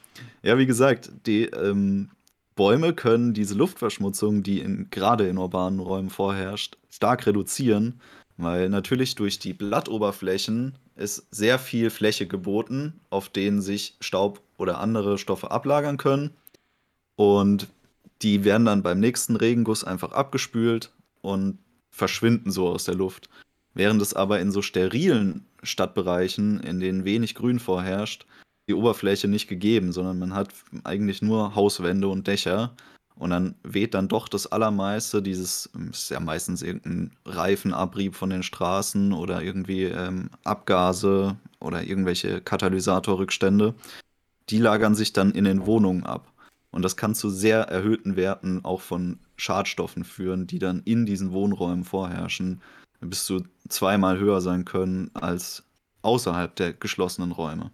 ja, 0.43 0.59
wie 0.59 0.67
gesagt, 0.67 1.11
die 1.27 1.45
ähm, 1.47 2.11
Bäume 2.55 2.93
können 2.93 3.33
diese 3.33 3.55
Luftverschmutzung, 3.55 4.43
die 4.43 4.61
in, 4.61 4.89
gerade 4.91 5.27
in 5.27 5.39
urbanen 5.39 5.81
Räumen 5.81 6.11
vorherrscht, 6.11 6.77
stark 6.91 7.27
reduzieren, 7.27 8.01
weil 8.37 8.69
natürlich 8.69 9.15
durch 9.15 9.39
die 9.39 9.53
Blattoberflächen 9.53 10.75
ist 10.97 11.27
sehr 11.31 11.59
viel 11.59 11.91
Fläche 11.91 12.27
geboten, 12.27 13.01
auf 13.11 13.29
denen 13.29 13.61
sich 13.61 13.97
Staub 14.01 14.41
oder 14.59 14.79
andere 14.79 15.19
Stoffe 15.19 15.51
ablagern 15.51 15.97
können. 15.97 16.31
Und 17.17 17.69
die 18.23 18.45
werden 18.45 18.65
dann 18.65 18.83
beim 18.83 19.01
nächsten 19.01 19.37
Regenguss 19.37 19.85
einfach 19.85 20.13
abgespült 20.13 20.93
und 21.21 21.59
verschwinden 21.91 22.51
so 22.51 22.69
aus 22.69 22.85
der 22.85 22.95
Luft. 22.95 23.29
Während 23.75 24.03
es 24.03 24.15
aber 24.15 24.41
in 24.41 24.53
so 24.53 24.63
sterilen 24.63 25.47
Stadtbereichen, 25.63 26.61
in 26.61 26.81
denen 26.81 27.05
wenig 27.05 27.35
Grün 27.35 27.59
vorherrscht, 27.59 28.27
die 28.69 28.75
Oberfläche 28.75 29.29
nicht 29.29 29.49
gegeben, 29.49 29.93
sondern 29.93 30.19
man 30.19 30.35
hat 30.35 30.51
eigentlich 30.85 31.23
nur 31.23 31.55
Hauswände 31.55 32.09
und 32.09 32.27
Dächer. 32.27 32.75
Und 33.17 33.31
dann 33.31 33.55
weht 33.63 33.95
dann 33.95 34.09
doch 34.09 34.29
das 34.29 34.47
Allermeiste, 34.47 35.23
dieses 35.23 35.67
ist 35.91 36.11
ja 36.11 36.19
meistens 36.19 36.63
irgendein 36.63 37.13
Reifenabrieb 37.25 38.15
von 38.15 38.31
den 38.31 38.43
Straßen 38.43 39.13
oder 39.13 39.43
irgendwie 39.43 39.85
ähm, 39.85 40.31
Abgase 40.45 41.37
oder 41.61 41.83
irgendwelche 41.83 42.41
Katalysatorrückstände, 42.41 43.75
die 44.49 44.59
lagern 44.59 44.95
sich 44.95 45.13
dann 45.13 45.33
in 45.33 45.45
den 45.45 45.67
Wohnungen 45.67 46.05
ab. 46.05 46.33
Und 46.71 46.83
das 46.83 46.97
kann 46.97 47.15
zu 47.15 47.29
sehr 47.29 47.61
erhöhten 47.69 48.17
Werten 48.17 48.65
auch 48.65 48.81
von 48.81 49.19
Schadstoffen 49.37 50.05
führen, 50.05 50.47
die 50.47 50.59
dann 50.59 50.83
in 50.85 51.05
diesen 51.05 51.33
Wohnräumen 51.33 51.85
vorherrschen, 51.85 52.63
bis 53.01 53.27
zu 53.27 53.45
zweimal 53.69 54.19
höher 54.19 54.41
sein 54.41 54.65
können 54.65 55.11
als 55.15 55.65
außerhalb 56.01 56.57
der 56.57 56.73
geschlossenen 56.73 57.33
Räume. 57.33 57.71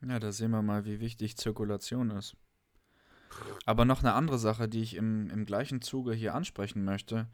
Ja, 0.00 0.18
da 0.18 0.32
sehen 0.32 0.52
wir 0.52 0.62
mal, 0.62 0.84
wie 0.84 1.00
wichtig 1.00 1.36
Zirkulation 1.36 2.10
ist. 2.10 2.36
Aber 3.64 3.84
noch 3.84 4.00
eine 4.00 4.14
andere 4.14 4.38
Sache, 4.38 4.68
die 4.68 4.82
ich 4.82 4.94
im, 4.94 5.30
im 5.30 5.44
gleichen 5.44 5.82
Zuge 5.82 6.12
hier 6.12 6.34
ansprechen 6.34 6.84
möchte. 6.84 7.26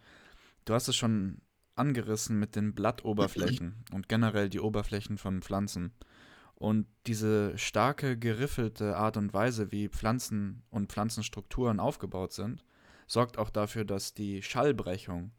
Du 0.65 0.75
hast 0.75 0.89
es 0.89 0.97
schon 0.97 1.43
angerissen 1.75 2.39
mit 2.39 2.57
den 2.57 2.75
Blattoberflächen 2.75 3.85
und 3.93 4.09
generell 4.09 4.49
die 4.49 4.61
Oberflächen 4.61 5.19
von 5.19 5.43
Pflanzen. 5.43 5.93
Und 6.55 6.87
diese 7.07 7.59
starke, 7.59 8.17
geriffelte 8.17 8.97
Art 8.97 9.17
und 9.17 9.35
Weise, 9.35 9.73
wie 9.73 9.89
Pflanzen 9.89 10.63
und 10.71 10.93
Pflanzenstrukturen 10.93 11.81
aufgebaut 11.81 12.33
sind, 12.33 12.65
sorgt 13.07 13.37
auch 13.37 13.51
dafür, 13.51 13.85
dass 13.85 14.15
die 14.15 14.43
Schallbrechung 14.43 15.33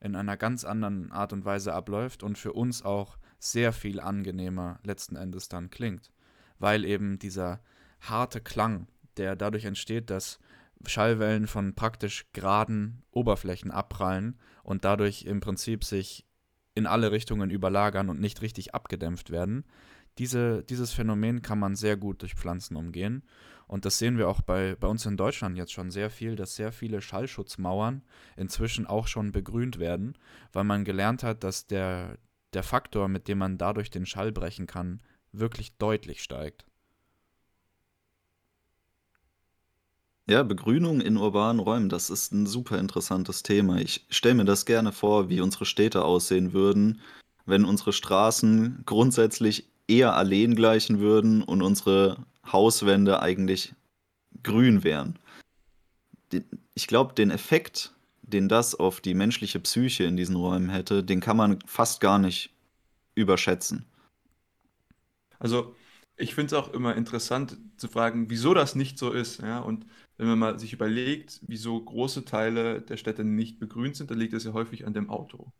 in 0.00 0.14
einer 0.14 0.36
ganz 0.36 0.64
anderen 0.64 1.10
Art 1.12 1.32
und 1.32 1.44
Weise 1.44 1.72
abläuft 1.72 2.22
und 2.22 2.36
für 2.36 2.52
uns 2.52 2.84
auch 2.84 3.16
sehr 3.38 3.72
viel 3.72 4.00
angenehmer 4.00 4.78
letzten 4.82 5.16
Endes 5.16 5.48
dann 5.48 5.70
klingt. 5.70 6.12
Weil 6.58 6.84
eben 6.84 7.18
dieser 7.18 7.60
harte 8.00 8.40
Klang 8.40 8.86
der 9.16 9.36
dadurch 9.36 9.64
entsteht, 9.64 10.10
dass 10.10 10.38
Schallwellen 10.86 11.46
von 11.46 11.74
praktisch 11.74 12.26
geraden 12.32 13.02
Oberflächen 13.10 13.70
abprallen 13.70 14.38
und 14.62 14.84
dadurch 14.84 15.24
im 15.24 15.40
Prinzip 15.40 15.84
sich 15.84 16.26
in 16.74 16.86
alle 16.86 17.10
Richtungen 17.10 17.50
überlagern 17.50 18.10
und 18.10 18.20
nicht 18.20 18.42
richtig 18.42 18.74
abgedämpft 18.74 19.30
werden. 19.30 19.64
Diese, 20.18 20.62
dieses 20.64 20.92
Phänomen 20.92 21.42
kann 21.42 21.58
man 21.58 21.76
sehr 21.76 21.96
gut 21.96 22.22
durch 22.22 22.34
Pflanzen 22.34 22.76
umgehen. 22.76 23.22
Und 23.66 23.84
das 23.84 23.98
sehen 23.98 24.16
wir 24.16 24.28
auch 24.28 24.42
bei, 24.42 24.76
bei 24.78 24.86
uns 24.86 25.04
in 25.06 25.16
Deutschland 25.16 25.56
jetzt 25.56 25.72
schon 25.72 25.90
sehr 25.90 26.10
viel, 26.10 26.36
dass 26.36 26.54
sehr 26.54 26.72
viele 26.72 27.00
Schallschutzmauern 27.00 28.02
inzwischen 28.36 28.86
auch 28.86 29.08
schon 29.08 29.32
begrünt 29.32 29.78
werden, 29.78 30.16
weil 30.52 30.64
man 30.64 30.84
gelernt 30.84 31.22
hat, 31.22 31.42
dass 31.42 31.66
der, 31.66 32.18
der 32.52 32.62
Faktor, 32.62 33.08
mit 33.08 33.28
dem 33.28 33.38
man 33.38 33.58
dadurch 33.58 33.90
den 33.90 34.06
Schall 34.06 34.30
brechen 34.30 34.66
kann, 34.66 35.02
wirklich 35.32 35.76
deutlich 35.78 36.22
steigt. 36.22 36.64
Ja, 40.28 40.42
Begrünung 40.42 41.00
in 41.00 41.16
urbanen 41.16 41.60
Räumen, 41.60 41.88
das 41.88 42.10
ist 42.10 42.32
ein 42.32 42.46
super 42.46 42.78
interessantes 42.80 43.44
Thema. 43.44 43.80
Ich 43.80 44.04
stelle 44.10 44.34
mir 44.34 44.44
das 44.44 44.66
gerne 44.66 44.90
vor, 44.90 45.28
wie 45.28 45.40
unsere 45.40 45.64
Städte 45.66 46.04
aussehen 46.04 46.52
würden, 46.52 47.00
wenn 47.44 47.64
unsere 47.64 47.92
Straßen 47.92 48.82
grundsätzlich 48.86 49.68
eher 49.86 50.16
Alleen 50.16 50.56
gleichen 50.56 50.98
würden 50.98 51.44
und 51.44 51.62
unsere 51.62 52.26
Hauswände 52.44 53.22
eigentlich 53.22 53.74
grün 54.42 54.82
wären. 54.82 55.16
ich 56.74 56.88
glaube, 56.88 57.14
den 57.14 57.30
Effekt, 57.30 57.94
den 58.22 58.48
das 58.48 58.74
auf 58.74 59.00
die 59.00 59.14
menschliche 59.14 59.60
Psyche 59.60 60.04
in 60.04 60.16
diesen 60.16 60.34
Räumen 60.34 60.70
hätte, 60.70 61.04
den 61.04 61.20
kann 61.20 61.36
man 61.36 61.60
fast 61.66 62.00
gar 62.00 62.18
nicht 62.18 62.50
überschätzen. 63.14 63.86
Also, 65.38 65.76
ich 66.16 66.34
finde 66.34 66.46
es 66.46 66.52
auch 66.60 66.72
immer 66.72 66.96
interessant 66.96 67.58
zu 67.76 67.86
fragen, 67.86 68.28
wieso 68.28 68.54
das 68.54 68.74
nicht 68.74 68.98
so 68.98 69.12
ist, 69.12 69.40
ja, 69.40 69.60
und 69.60 69.86
wenn 70.16 70.28
man 70.28 70.38
mal 70.38 70.58
sich 70.58 70.72
überlegt, 70.72 71.40
wieso 71.46 71.82
große 71.82 72.24
Teile 72.24 72.80
der 72.82 72.96
Städte 72.96 73.24
nicht 73.24 73.58
begrünt 73.58 73.96
sind, 73.96 74.10
dann 74.10 74.18
liegt 74.18 74.32
es 74.34 74.44
ja 74.44 74.52
häufig 74.52 74.86
an 74.86 74.94
dem 74.94 75.10
Auto. 75.10 75.52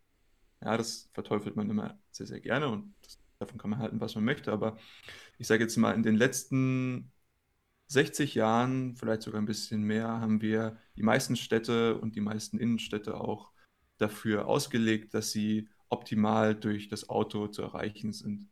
Ja, 0.63 0.77
das 0.77 1.11
verteufelt 1.13 1.57
man 1.57 1.71
immer 1.71 1.99
sehr, 2.11 2.27
sehr 2.27 2.41
gerne 2.41 2.69
und 2.69 2.95
das, 3.03 3.19
davon 3.39 3.59
kann 3.59 3.71
man 3.71 3.79
halten, 3.81 4.01
was 4.01 4.15
man 4.15 4.25
möchte. 4.25 4.53
Aber 4.53 4.79
ich 5.39 5.47
sage 5.47 5.65
jetzt 5.65 5.77
mal, 5.77 5.93
in 5.95 6.03
den 6.03 6.17
letzten 6.17 7.13
60 7.89 8.35
Jahren, 8.35 8.97
vielleicht 8.97 9.23
sogar 9.23 9.41
ein 9.41 9.47
bisschen 9.47 9.83
mehr, 9.83 10.09
haben 10.09 10.41
wir 10.41 10.79
die 10.97 11.03
meisten 11.03 11.37
Städte 11.37 11.99
und 11.99 12.17
die 12.17 12.21
meisten 12.21 12.59
Innenstädte 12.59 13.21
auch 13.21 13.53
dafür 13.99 14.47
ausgelegt, 14.47 15.15
dass 15.15 15.31
sie 15.31 15.69
optimal 15.89 16.55
durch 16.55 16.89
das 16.89 17.09
Auto 17.09 17.49
zu 17.49 17.63
erreichen 17.63 18.13
sind. 18.13 18.49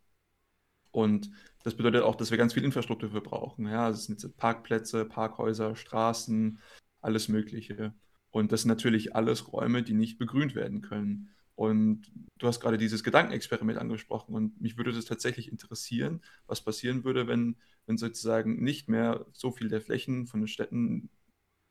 Und 0.95 1.33
das 1.65 1.77
bedeutet 1.77 2.03
auch, 2.05 2.15
dass 2.15 2.31
wir 2.31 2.39
ganz 2.39 2.55
viel 2.55 2.63
Infrastruktur 2.63 3.11
für 3.11 3.21
brauchen. 3.21 3.67
Ja, 3.67 3.91
das 3.91 4.05
sind 4.05 4.23
jetzt 4.23 4.37
Parkplätze, 4.37 5.05
Parkhäuser, 5.05 5.75
Straßen, 5.75 6.61
alles 7.01 7.29
Mögliche. 7.29 7.93
Und 8.31 8.53
das 8.53 8.63
sind 8.63 8.69
natürlich 8.69 9.17
alles 9.17 9.53
Räume, 9.53 9.83
die 9.83 9.95
nicht 9.95 10.19
begrünt 10.19 10.55
werden 10.55 10.83
können. 10.83 11.31
Und 11.57 12.13
du 12.39 12.47
hast 12.47 12.61
gerade 12.61 12.79
dieses 12.79 13.03
Gedankenexperiment 13.03 13.79
angesprochen 13.79 14.35
und 14.35 14.61
mich 14.61 14.77
würde 14.77 14.93
das 14.93 15.05
tatsächlich 15.05 15.51
interessieren, 15.51 16.21
was 16.47 16.63
passieren 16.63 17.03
würde, 17.03 17.27
wenn, 17.27 17.57
wenn 17.87 17.97
sozusagen 17.97 18.63
nicht 18.63 18.89
mehr 18.89 19.27
so 19.33 19.51
viel 19.51 19.69
der 19.69 19.81
Flächen 19.81 20.29
von 20.29 20.43
den 20.43 20.49
Städten 20.49 21.11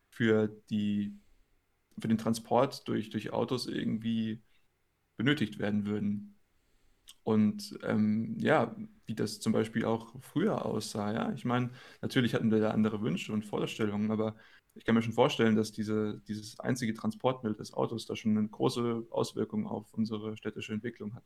für, 0.10 0.50
die, 0.70 1.18
für 1.98 2.10
den 2.10 2.18
Transport 2.18 2.88
durch, 2.90 3.10
durch 3.10 3.32
Autos 3.32 3.68
irgendwie 3.68 4.42
benötigt 5.18 5.60
werden 5.60 5.86
würden. 5.86 6.36
Und 7.24 7.78
ähm, 7.84 8.38
ja, 8.40 8.76
wie 9.14 9.16
das 9.16 9.40
zum 9.40 9.54
Beispiel 9.54 9.86
auch 9.86 10.14
früher 10.22 10.66
aussah. 10.66 11.14
Ja, 11.14 11.32
ich 11.34 11.46
meine, 11.46 11.70
natürlich 12.02 12.34
hatten 12.34 12.52
wir 12.52 12.60
da 12.60 12.72
andere 12.72 13.02
Wünsche 13.02 13.32
und 13.32 13.46
Vorstellungen, 13.46 14.10
aber 14.12 14.36
ich 14.74 14.86
kann 14.86 14.96
mir 14.96 15.04
schon 15.04 15.14
vorstellen, 15.14 15.56
dass 15.56 15.72
diese, 15.72 16.20
dieses 16.28 16.60
einzige 16.60 16.96
Transportmittel 16.96 17.56
des 17.56 17.74
Autos 17.74 18.08
da 18.08 18.16
schon 18.16 18.36
eine 18.36 18.48
große 18.48 19.06
Auswirkung 19.12 19.68
auf 19.68 19.94
unsere 19.94 20.36
städtische 20.36 20.74
Entwicklung 20.74 21.14
hat. 21.14 21.24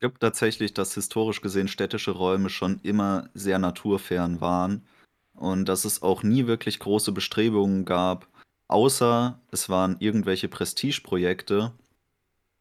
Glaube 0.00 0.18
tatsächlich, 0.18 0.74
dass 0.74 0.94
historisch 0.94 1.40
gesehen 1.40 1.68
städtische 1.68 2.10
Räume 2.10 2.50
schon 2.50 2.78
immer 2.82 3.30
sehr 3.32 3.58
naturfern 3.58 4.40
waren 4.40 4.86
und 5.34 5.66
dass 5.66 5.86
es 5.86 6.02
auch 6.02 6.22
nie 6.22 6.46
wirklich 6.46 6.78
große 6.78 7.12
Bestrebungen 7.12 7.86
gab, 7.86 8.28
außer 8.68 9.40
es 9.50 9.70
waren 9.70 9.96
irgendwelche 9.98 10.48
Prestigeprojekte, 10.48 11.72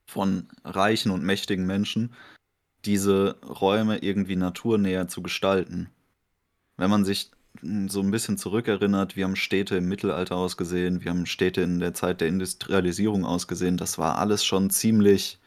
von 0.09 0.47
reichen 0.63 1.11
und 1.11 1.23
mächtigen 1.23 1.65
Menschen, 1.65 2.13
diese 2.85 3.35
Räume 3.41 3.99
irgendwie 3.99 4.35
naturnäher 4.35 5.07
zu 5.07 5.21
gestalten. 5.21 5.89
Wenn 6.77 6.89
man 6.89 7.05
sich 7.05 7.31
so 7.61 7.99
ein 7.99 8.11
bisschen 8.11 8.37
zurückerinnert, 8.37 9.15
wir 9.15 9.25
haben 9.25 9.35
Städte 9.35 9.77
im 9.77 9.89
Mittelalter 9.89 10.35
ausgesehen, 10.35 11.03
wir 11.03 11.11
haben 11.11 11.25
Städte 11.25 11.61
in 11.61 11.79
der 11.79 11.93
Zeit 11.93 12.21
der 12.21 12.27
Industrialisierung 12.29 13.25
ausgesehen, 13.25 13.75
das 13.75 13.97
war 13.97 14.17
alles 14.17 14.45
schon 14.45 14.69
ziemlich 14.69 15.39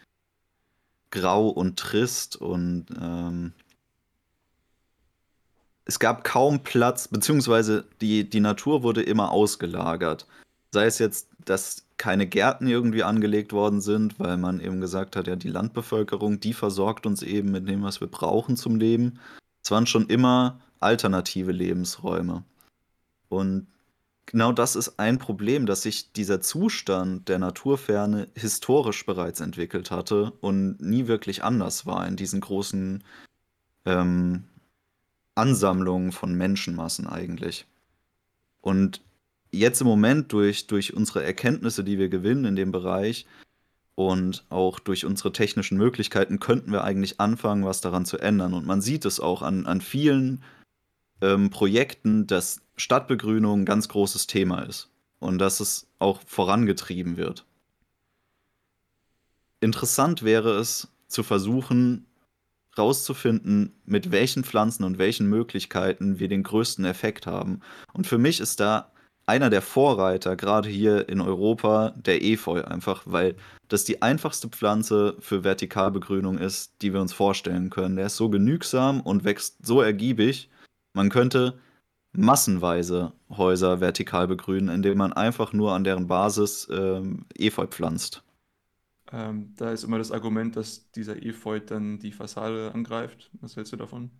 grau 1.11 1.49
und 1.49 1.79
trist 1.79 2.37
und 2.37 2.87
ähm, 3.01 3.53
es 5.85 5.99
gab 5.99 6.25
kaum 6.25 6.62
Platz, 6.62 7.09
beziehungsweise 7.09 7.85
die, 8.01 8.29
die 8.29 8.41
Natur 8.41 8.83
wurde 8.83 9.03
immer 9.03 9.31
ausgelagert. 9.31 10.27
Sei 10.71 10.87
es 10.87 10.99
jetzt, 10.99 11.29
dass 11.45 11.85
keine 12.02 12.26
Gärten 12.26 12.66
irgendwie 12.66 13.04
angelegt 13.04 13.52
worden 13.52 13.80
sind, 13.80 14.18
weil 14.18 14.37
man 14.37 14.59
eben 14.59 14.80
gesagt 14.80 15.14
hat, 15.14 15.28
ja, 15.28 15.37
die 15.37 15.49
Landbevölkerung, 15.49 16.40
die 16.40 16.52
versorgt 16.52 17.06
uns 17.06 17.23
eben 17.23 17.52
mit 17.52 17.68
dem, 17.68 17.85
was 17.85 18.00
wir 18.00 18.09
brauchen 18.09 18.56
zum 18.56 18.75
Leben. 18.75 19.21
Es 19.62 19.71
waren 19.71 19.87
schon 19.87 20.09
immer 20.09 20.59
alternative 20.80 21.52
Lebensräume. 21.52 22.42
Und 23.28 23.68
genau 24.26 24.50
das 24.50 24.75
ist 24.75 24.99
ein 24.99 25.18
Problem, 25.18 25.64
dass 25.64 25.82
sich 25.82 26.12
dieser 26.12 26.40
Zustand 26.40 27.28
der 27.28 27.38
Naturferne 27.38 28.26
historisch 28.35 29.06
bereits 29.06 29.38
entwickelt 29.38 29.92
hatte 29.92 30.32
und 30.40 30.80
nie 30.80 31.06
wirklich 31.06 31.44
anders 31.44 31.87
war 31.87 32.04
in 32.09 32.16
diesen 32.16 32.40
großen 32.40 33.04
ähm, 33.85 34.42
Ansammlungen 35.37 36.11
von 36.11 36.35
Menschenmassen 36.35 37.06
eigentlich. 37.06 37.64
Und 38.61 39.02
jetzt 39.52 39.80
im 39.80 39.87
Moment 39.87 40.32
durch, 40.32 40.66
durch 40.66 40.94
unsere 40.94 41.23
Erkenntnisse, 41.23 41.85
die 41.85 41.99
wir 41.99 42.09
gewinnen 42.09 42.44
in 42.44 42.56
dem 42.56 42.73
Bereich 42.73 43.26
und 43.94 44.44
auch 44.49 44.80
durch 44.80 45.04
unsere 45.04 45.32
technischen 45.32 45.76
Möglichkeiten 45.76 46.40
könnten 46.40 46.73
wir 46.73 46.85
eigentlich 46.85 47.21
anfangen, 47.21 47.64
was 47.64 47.80
daran 47.80 48.06
zu 48.06 48.18
ändern. 48.18 48.54
Und 48.54 48.66
man 48.66 48.80
sieht 48.80 49.04
es 49.04 49.21
auch 49.21 49.42
an, 49.42 49.66
an 49.66 49.80
vielen 49.80 50.42
ähm, 51.21 51.50
Projekten, 51.50 52.26
dass 52.26 52.62
Stadtbegrünung 52.76 53.61
ein 53.61 53.66
ganz 53.66 53.88
großes 53.88 54.26
Thema 54.26 54.62
ist 54.62 54.90
und 55.18 55.38
dass 55.38 55.61
es 55.61 55.87
auch 55.99 56.21
vorangetrieben 56.26 57.16
wird. 57.16 57.44
Interessant 59.61 60.23
wäre 60.23 60.59
es 60.59 60.88
zu 61.06 61.23
versuchen, 61.23 62.06
rauszufinden, 62.76 63.75
mit 63.85 64.11
welchen 64.11 64.44
Pflanzen 64.44 64.85
und 64.85 64.99
welchen 64.99 65.28
Möglichkeiten 65.28 66.18
wir 66.18 66.28
den 66.28 66.42
größten 66.42 66.87
Effekt 66.87 67.26
haben. 67.26 67.61
Und 67.92 68.06
für 68.06 68.18
mich 68.18 68.40
ist 68.40 68.61
da 68.61 68.92
einer 69.26 69.50
der 69.50 69.62
Vorreiter, 69.62 70.37
gerade 70.37 70.69
hier 70.69 71.09
in 71.09 71.21
Europa, 71.21 71.91
der 71.97 72.23
Efeu 72.23 72.64
einfach, 72.64 73.02
weil 73.07 73.37
das 73.69 73.85
die 73.85 74.02
einfachste 74.02 74.49
Pflanze 74.49 75.17
für 75.21 75.45
Vertikalbegrünung 75.45 76.38
ist, 76.38 76.75
die 76.83 76.93
wir 76.93 77.00
uns 77.00 77.12
vorstellen 77.12 77.71
können. 77.71 77.97
Der 77.97 78.07
ist 78.07 78.17
so 78.17 78.29
genügsam 78.29 79.00
und 79.00 79.25
wächst 79.25 79.64
so 79.64 79.81
ergiebig, 79.81 80.50
man 80.95 81.09
könnte 81.09 81.59
massenweise 82.12 83.12
Häuser 83.31 83.81
vertikal 83.81 84.29
begrünen, 84.29 84.69
indem 84.69 84.99
man 84.99 85.12
einfach 85.12 85.52
nur 85.52 85.73
an 85.73 85.85
deren 85.85 86.07
Basis 86.07 86.69
ähm, 86.71 87.25
Efeu 87.35 87.67
pflanzt. 87.67 88.23
Ähm, 89.11 89.55
da 89.57 89.73
ist 89.73 89.85
immer 89.85 89.99
das 89.99 90.11
Argument, 90.11 90.57
dass 90.57 90.91
dieser 90.93 91.23
Efeu 91.23 91.61
dann 91.61 91.99
die 91.99 92.12
Fassade 92.12 92.73
angreift. 92.75 93.31
Was 93.41 93.57
hältst 93.57 93.73
du 93.73 93.76
davon? 93.76 94.11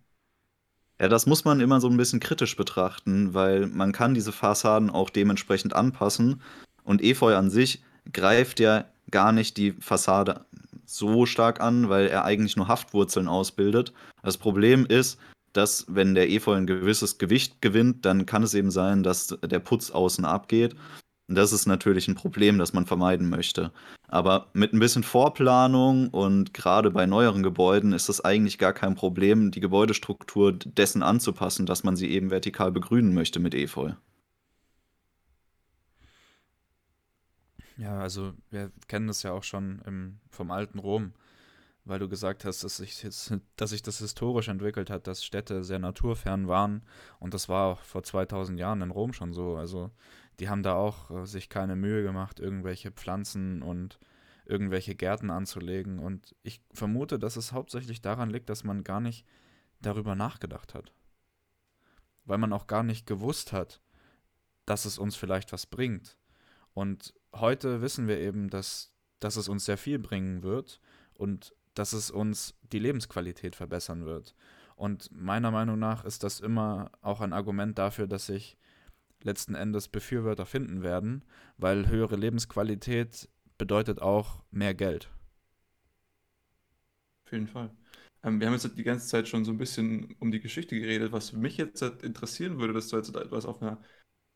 Ja, 1.03 1.09
das 1.09 1.25
muss 1.25 1.43
man 1.43 1.59
immer 1.59 1.81
so 1.81 1.89
ein 1.89 1.97
bisschen 1.97 2.21
kritisch 2.21 2.55
betrachten, 2.55 3.33
weil 3.33 3.67
man 3.67 3.91
kann 3.91 4.13
diese 4.13 4.31
Fassaden 4.31 4.89
auch 4.89 5.09
dementsprechend 5.09 5.75
anpassen. 5.75 6.41
Und 6.85 7.03
Efeu 7.03 7.35
an 7.35 7.49
sich 7.49 7.83
greift 8.13 8.61
ja 8.61 8.85
gar 9.11 9.33
nicht 9.33 9.57
die 9.57 9.73
Fassade 9.73 10.45
so 10.85 11.25
stark 11.25 11.59
an, 11.59 11.89
weil 11.89 12.07
er 12.07 12.23
eigentlich 12.23 12.55
nur 12.55 12.69
Haftwurzeln 12.69 13.27
ausbildet. 13.27 13.91
Das 14.21 14.37
Problem 14.37 14.85
ist, 14.85 15.19
dass 15.51 15.85
wenn 15.89 16.15
der 16.15 16.29
Efeu 16.29 16.53
ein 16.53 16.67
gewisses 16.67 17.17
Gewicht 17.17 17.61
gewinnt, 17.61 18.05
dann 18.05 18.25
kann 18.25 18.43
es 18.43 18.53
eben 18.53 18.71
sein, 18.71 19.03
dass 19.03 19.37
der 19.43 19.59
Putz 19.59 19.91
außen 19.91 20.23
abgeht. 20.23 20.73
Das 21.27 21.53
ist 21.53 21.65
natürlich 21.65 22.07
ein 22.07 22.15
Problem, 22.15 22.57
das 22.57 22.73
man 22.73 22.85
vermeiden 22.85 23.29
möchte. 23.29 23.71
Aber 24.07 24.49
mit 24.53 24.73
ein 24.73 24.79
bisschen 24.79 25.03
Vorplanung 25.03 26.09
und 26.09 26.53
gerade 26.53 26.91
bei 26.91 27.05
neueren 27.05 27.43
Gebäuden 27.43 27.93
ist 27.93 28.09
es 28.09 28.23
eigentlich 28.23 28.57
gar 28.57 28.73
kein 28.73 28.95
Problem, 28.95 29.49
die 29.51 29.61
Gebäudestruktur 29.61 30.51
dessen 30.51 31.01
anzupassen, 31.01 31.65
dass 31.65 31.83
man 31.83 31.95
sie 31.95 32.09
eben 32.09 32.29
vertikal 32.29 32.71
begrünen 32.71 33.13
möchte 33.13 33.39
mit 33.39 33.55
Efeu. 33.55 33.93
Ja, 37.77 37.99
also 37.99 38.33
wir 38.51 38.71
kennen 38.87 39.07
das 39.07 39.23
ja 39.23 39.31
auch 39.31 39.43
schon 39.43 39.81
im, 39.85 40.19
vom 40.29 40.51
alten 40.51 40.77
Rom 40.77 41.13
weil 41.85 41.99
du 41.99 42.07
gesagt 42.07 42.45
hast, 42.45 42.63
dass 42.63 42.77
sich, 42.77 43.05
dass 43.55 43.69
sich 43.69 43.81
das 43.81 43.97
historisch 43.99 44.47
entwickelt 44.47 44.89
hat, 44.89 45.07
dass 45.07 45.23
Städte 45.23 45.63
sehr 45.63 45.79
naturfern 45.79 46.47
waren. 46.47 46.83
Und 47.19 47.33
das 47.33 47.49
war 47.49 47.73
auch 47.73 47.81
vor 47.81 48.03
2000 48.03 48.59
Jahren 48.59 48.81
in 48.81 48.91
Rom 48.91 49.13
schon 49.13 49.33
so. 49.33 49.57
Also 49.57 49.91
die 50.39 50.49
haben 50.49 50.63
da 50.63 50.75
auch 50.75 51.11
äh, 51.11 51.25
sich 51.25 51.49
keine 51.49 51.75
Mühe 51.75 52.03
gemacht, 52.03 52.39
irgendwelche 52.39 52.91
Pflanzen 52.91 53.61
und 53.61 53.99
irgendwelche 54.45 54.95
Gärten 54.95 55.29
anzulegen. 55.29 55.99
Und 55.99 56.35
ich 56.43 56.61
vermute, 56.73 57.19
dass 57.19 57.35
es 57.35 57.53
hauptsächlich 57.53 58.01
daran 58.01 58.29
liegt, 58.29 58.49
dass 58.49 58.63
man 58.63 58.83
gar 58.83 58.99
nicht 58.99 59.25
darüber 59.81 60.15
nachgedacht 60.15 60.73
hat. 60.73 60.93
Weil 62.25 62.37
man 62.37 62.53
auch 62.53 62.67
gar 62.67 62.83
nicht 62.83 63.05
gewusst 63.05 63.53
hat, 63.53 63.81
dass 64.65 64.85
es 64.85 64.97
uns 64.97 65.15
vielleicht 65.15 65.51
was 65.51 65.65
bringt. 65.65 66.17
Und 66.73 67.13
heute 67.33 67.81
wissen 67.81 68.07
wir 68.07 68.19
eben, 68.19 68.49
dass, 68.49 68.93
dass 69.19 69.35
es 69.35 69.47
uns 69.47 69.65
sehr 69.65 69.77
viel 69.77 69.99
bringen 69.99 70.43
wird. 70.43 70.79
Und 71.13 71.53
dass 71.73 71.93
es 71.93 72.11
uns 72.11 72.55
die 72.61 72.79
Lebensqualität 72.79 73.55
verbessern 73.55 74.05
wird. 74.05 74.35
Und 74.75 75.09
meiner 75.11 75.51
Meinung 75.51 75.79
nach 75.79 76.05
ist 76.05 76.23
das 76.23 76.39
immer 76.39 76.91
auch 77.01 77.21
ein 77.21 77.33
Argument 77.33 77.77
dafür, 77.77 78.07
dass 78.07 78.27
sich 78.27 78.57
letzten 79.23 79.55
Endes 79.55 79.87
Befürworter 79.87 80.45
finden 80.45 80.83
werden, 80.83 81.23
weil 81.57 81.87
höhere 81.87 82.15
Lebensqualität 82.15 83.29
bedeutet 83.57 84.01
auch 84.01 84.43
mehr 84.51 84.73
Geld. 84.73 85.09
Auf 87.25 87.31
jeden 87.31 87.47
Fall. 87.47 87.71
Ähm, 88.23 88.39
wir 88.39 88.47
haben 88.47 88.53
jetzt 88.53 88.77
die 88.77 88.83
ganze 88.83 89.07
Zeit 89.07 89.27
schon 89.27 89.45
so 89.45 89.51
ein 89.51 89.57
bisschen 89.57 90.15
um 90.19 90.31
die 90.31 90.39
Geschichte 90.39 90.79
geredet. 90.79 91.11
Was 91.11 91.33
mich 91.33 91.57
jetzt 91.57 91.81
interessieren 91.81 92.59
würde, 92.59 92.73
das 92.73 92.85
ist 92.85 92.91
jetzt 92.91 93.15
etwas 93.15 93.45
auf 93.45 93.61
einer 93.61 93.81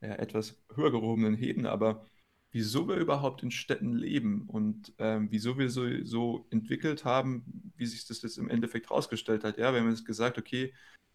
ja, 0.02 0.10
etwas 0.15 0.62
höher 0.76 0.91
gehobenen 0.91 1.38
Ebene, 1.38 1.71
aber 1.71 2.06
wieso 2.52 2.88
wir 2.88 2.95
überhaupt 2.95 3.43
in 3.43 3.52
Städten 3.52 3.93
leben 3.93 4.43
und 4.47 4.93
ähm, 5.00 5.28
wieso 5.32 5.58
wir 5.58 5.69
so, 5.69 5.84
so 6.04 6.47
entwickelt 6.50 7.06
haben, 7.06 7.71
wie 7.76 7.86
sich 7.86 8.06
das 8.06 8.21
jetzt 8.21 8.38
im 8.38 8.50
Endeffekt 8.50 8.89
herausgestellt 8.89 9.43
hat. 9.43 9.58
Ja, 9.58 9.73
wir 9.73 9.82
haben 9.82 9.89
jetzt 9.89 10.06
gesagt, 10.06 10.38
okay, 10.38 10.73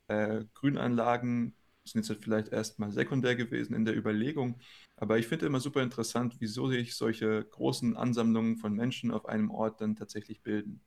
äh, 0.09 0.45
Grünanlagen 0.55 1.55
sind 1.85 2.07
jetzt 2.09 2.23
vielleicht 2.23 2.49
erstmal 2.49 2.93
sekundär 2.93 3.35
gewesen 3.37 3.75
in 3.75 3.85
der 3.85 3.97
Überlegung, 3.97 4.61
aber 4.97 5.19
ich 5.19 5.27
finde 5.27 5.47
immer 5.47 5.61
super 5.61 5.83
interessant, 5.83 6.37
wieso 6.39 6.69
sich 6.69 6.95
solche 6.95 7.45
großen 7.45 7.97
Ansammlungen 7.97 8.57
von 8.57 8.75
Menschen 8.75 9.11
auf 9.11 9.27
einem 9.27 9.51
Ort 9.51 9.81
dann 9.81 9.97
tatsächlich 9.97 10.43
bilden. 10.43 10.81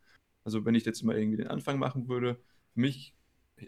Also 0.44 0.64
wenn 0.66 0.76
ich 0.76 0.86
jetzt 0.86 1.04
mal 1.04 1.18
irgendwie 1.18 1.38
den 1.38 1.48
Anfang 1.48 1.80
machen 1.80 2.08
würde, 2.08 2.36
für 2.74 2.80
mich, 2.80 3.14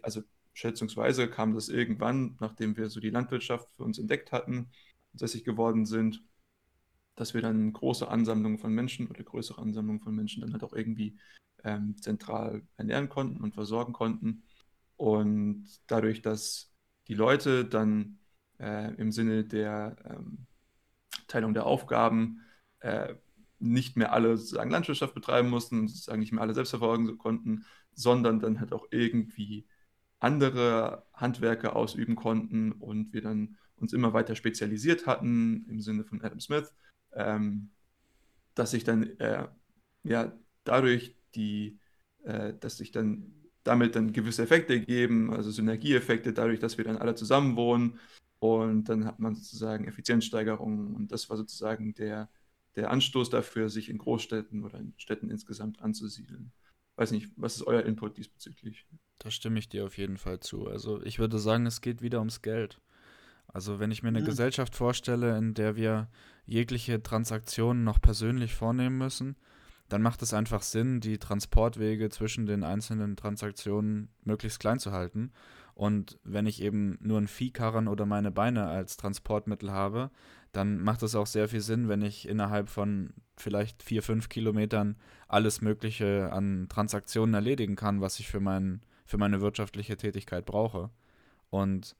also 0.03 0.21
schätzungsweise 0.53 1.29
kam 1.29 1.53
das 1.53 1.69
irgendwann, 1.69 2.37
nachdem 2.39 2.77
wir 2.77 2.89
so 2.89 2.99
die 2.99 3.09
Landwirtschaft 3.09 3.69
für 3.75 3.83
uns 3.83 3.99
entdeckt 3.99 4.31
hatten, 4.31 4.69
ansässig 5.13 5.43
geworden 5.43 5.85
sind, 5.85 6.23
dass 7.15 7.33
wir 7.33 7.41
dann 7.41 7.73
große 7.73 8.07
Ansammlungen 8.07 8.59
von 8.59 8.73
Menschen 8.73 9.07
oder 9.07 9.23
größere 9.23 9.61
Ansammlungen 9.61 10.01
von 10.01 10.15
Menschen 10.15 10.41
dann 10.41 10.53
halt 10.53 10.63
auch 10.63 10.73
irgendwie 10.73 11.17
ähm, 11.63 11.95
zentral 12.01 12.63
ernähren 12.77 13.09
konnten 13.09 13.43
und 13.43 13.53
versorgen 13.55 13.93
konnten. 13.93 14.43
Und 14.97 15.67
dadurch, 15.87 16.21
dass 16.21 16.71
die 17.07 17.13
Leute 17.13 17.65
dann 17.65 18.19
äh, 18.59 18.93
im 18.95 19.11
Sinne 19.11 19.43
der 19.43 19.95
ähm, 20.05 20.47
Teilung 21.27 21.53
der 21.53 21.65
Aufgaben 21.65 22.41
äh, 22.79 23.15
nicht 23.59 23.97
mehr 23.97 24.13
alle 24.13 24.37
sozusagen 24.37 24.69
Landwirtschaft 24.69 25.13
betreiben 25.13 25.49
mussten 25.49 25.87
sozusagen 25.87 26.19
nicht 26.19 26.31
mehr 26.31 26.41
alle 26.41 26.53
selbst 26.53 26.71
verfolgen 26.71 27.17
konnten, 27.17 27.65
sondern 27.93 28.39
dann 28.39 28.59
halt 28.59 28.73
auch 28.73 28.87
irgendwie 28.91 29.67
andere 30.19 31.05
Handwerke 31.13 31.75
ausüben 31.75 32.15
konnten 32.15 32.71
und 32.71 33.13
wir 33.13 33.21
dann 33.21 33.57
uns 33.75 33.93
immer 33.93 34.13
weiter 34.13 34.35
spezialisiert 34.35 35.05
hatten 35.05 35.65
im 35.69 35.81
Sinne 35.81 36.03
von 36.03 36.21
Adam 36.21 36.39
Smith 36.39 36.73
ähm, 37.13 37.71
dass 38.55 38.71
sich 38.71 38.83
dann 38.83 39.17
äh, 39.19 39.47
ja 40.03 40.31
dadurch 40.63 41.15
die, 41.35 41.79
äh, 42.23 42.53
dass 42.59 42.77
sich 42.77 42.91
dann 42.91 43.33
damit 43.67 43.95
dann 43.95 44.13
gewisse 44.13 44.43
Effekte 44.43 44.79
geben, 44.79 45.33
also 45.33 45.51
Synergieeffekte, 45.51 46.33
dadurch, 46.33 46.59
dass 46.59 46.77
wir 46.77 46.85
dann 46.85 46.97
alle 46.97 47.15
zusammen 47.15 47.55
wohnen 47.55 47.99
und 48.39 48.89
dann 48.89 49.05
hat 49.05 49.19
man 49.19 49.35
sozusagen 49.35 49.87
Effizienzsteigerungen 49.87 50.95
und 50.95 51.11
das 51.11 51.29
war 51.29 51.37
sozusagen 51.37 51.93
der, 51.93 52.29
der 52.75 52.91
Anstoß 52.91 53.29
dafür, 53.29 53.69
sich 53.69 53.89
in 53.89 53.97
Großstädten 53.97 54.63
oder 54.63 54.79
in 54.79 54.93
Städten 54.97 55.29
insgesamt 55.29 55.81
anzusiedeln. 55.81 56.51
Weiß 56.95 57.11
nicht, 57.11 57.29
was 57.35 57.55
ist 57.55 57.63
euer 57.67 57.83
Input 57.83 58.17
diesbezüglich? 58.17 58.87
Da 59.19 59.29
stimme 59.29 59.59
ich 59.59 59.69
dir 59.69 59.85
auf 59.85 59.97
jeden 59.97 60.17
Fall 60.17 60.39
zu. 60.39 60.67
Also 60.67 61.01
ich 61.03 61.19
würde 61.19 61.37
sagen, 61.37 61.65
es 61.65 61.81
geht 61.81 62.01
wieder 62.01 62.19
ums 62.19 62.41
Geld. 62.41 62.79
Also 63.47 63.79
wenn 63.79 63.91
ich 63.91 64.03
mir 64.03 64.09
eine 64.09 64.19
ja. 64.19 64.25
Gesellschaft 64.25 64.75
vorstelle, 64.75 65.37
in 65.37 65.53
der 65.53 65.75
wir 65.75 66.09
jegliche 66.45 67.01
Transaktionen 67.01 67.83
noch 67.83 68.01
persönlich 68.01 68.55
vornehmen 68.55 68.97
müssen, 68.97 69.35
dann 69.89 70.01
macht 70.01 70.21
es 70.21 70.33
einfach 70.33 70.61
Sinn, 70.61 70.99
die 70.99 71.17
Transportwege 71.17 72.09
zwischen 72.09 72.45
den 72.45 72.63
einzelnen 72.63 73.15
Transaktionen 73.15 74.09
möglichst 74.23 74.59
klein 74.59 74.79
zu 74.79 74.91
halten. 74.91 75.31
Und 75.75 76.19
wenn 76.23 76.47
ich 76.47 76.61
eben 76.61 76.97
nur 77.01 77.17
einen 77.17 77.27
Viehkarren 77.27 77.87
oder 77.87 78.05
meine 78.05 78.31
Beine 78.31 78.67
als 78.67 78.97
Transportmittel 78.97 79.71
habe, 79.71 80.09
dann 80.51 80.81
macht 80.81 81.03
es 81.03 81.15
auch 81.15 81.27
sehr 81.27 81.47
viel 81.47 81.61
Sinn, 81.61 81.87
wenn 81.87 82.01
ich 82.01 82.27
innerhalb 82.27 82.69
von 82.69 83.13
vielleicht 83.35 83.83
vier, 83.83 84.01
fünf 84.01 84.27
Kilometern 84.27 84.95
alles 85.27 85.61
Mögliche 85.61 86.31
an 86.31 86.67
Transaktionen 86.67 87.35
erledigen 87.35 87.75
kann, 87.75 88.01
was 88.01 88.19
ich 88.19 88.27
für, 88.27 88.39
mein, 88.39 88.81
für 89.05 89.17
meine 89.17 89.39
wirtschaftliche 89.39 89.97
Tätigkeit 89.97 90.45
brauche. 90.45 90.89
Und 91.49 91.95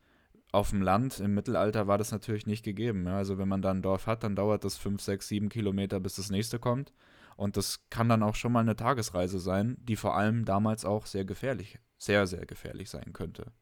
auf 0.52 0.72
dem 0.72 0.82
Land 0.82 1.20
im 1.20 1.36
Mittelalter 1.36 1.88
war 1.88 1.98
das 1.98 2.12
natürlich 2.12 2.48
nicht 2.48 2.64
gegeben. 2.64 3.08
Also 3.08 3.38
wenn 3.38 3.48
man 3.48 3.62
da 3.62 3.72
ein 3.72 3.82
Dorf 3.82 4.08
hat, 4.08 4.24
dann 4.24 4.36
dauert 4.36 4.64
das 4.64 4.78
fünf, 4.78 5.02
sechs, 5.02 5.28
sieben 5.28 5.50
Kilometer, 5.50 6.00
bis 6.00 6.16
das 6.16 6.32
nächste 6.32 6.58
kommt. 6.58 6.94
Und 7.38 7.56
das 7.56 7.88
kann 7.90 8.10
dann 8.10 8.24
auch 8.24 8.36
schon 8.36 8.52
mal 8.52 8.62
eine 8.62 8.76
Tagesreise 8.76 9.40
sein, 9.40 9.78
die 9.80 9.96
vor 9.96 10.18
allem 10.18 10.44
damals 10.44 10.84
auch 10.84 11.06
sehr 11.06 11.24
gefährlich, 11.24 11.80
sehr, 11.98 12.28
sehr 12.28 12.46
gefährlich 12.46 12.90
sein 12.90 13.14
könnte. 13.14 13.54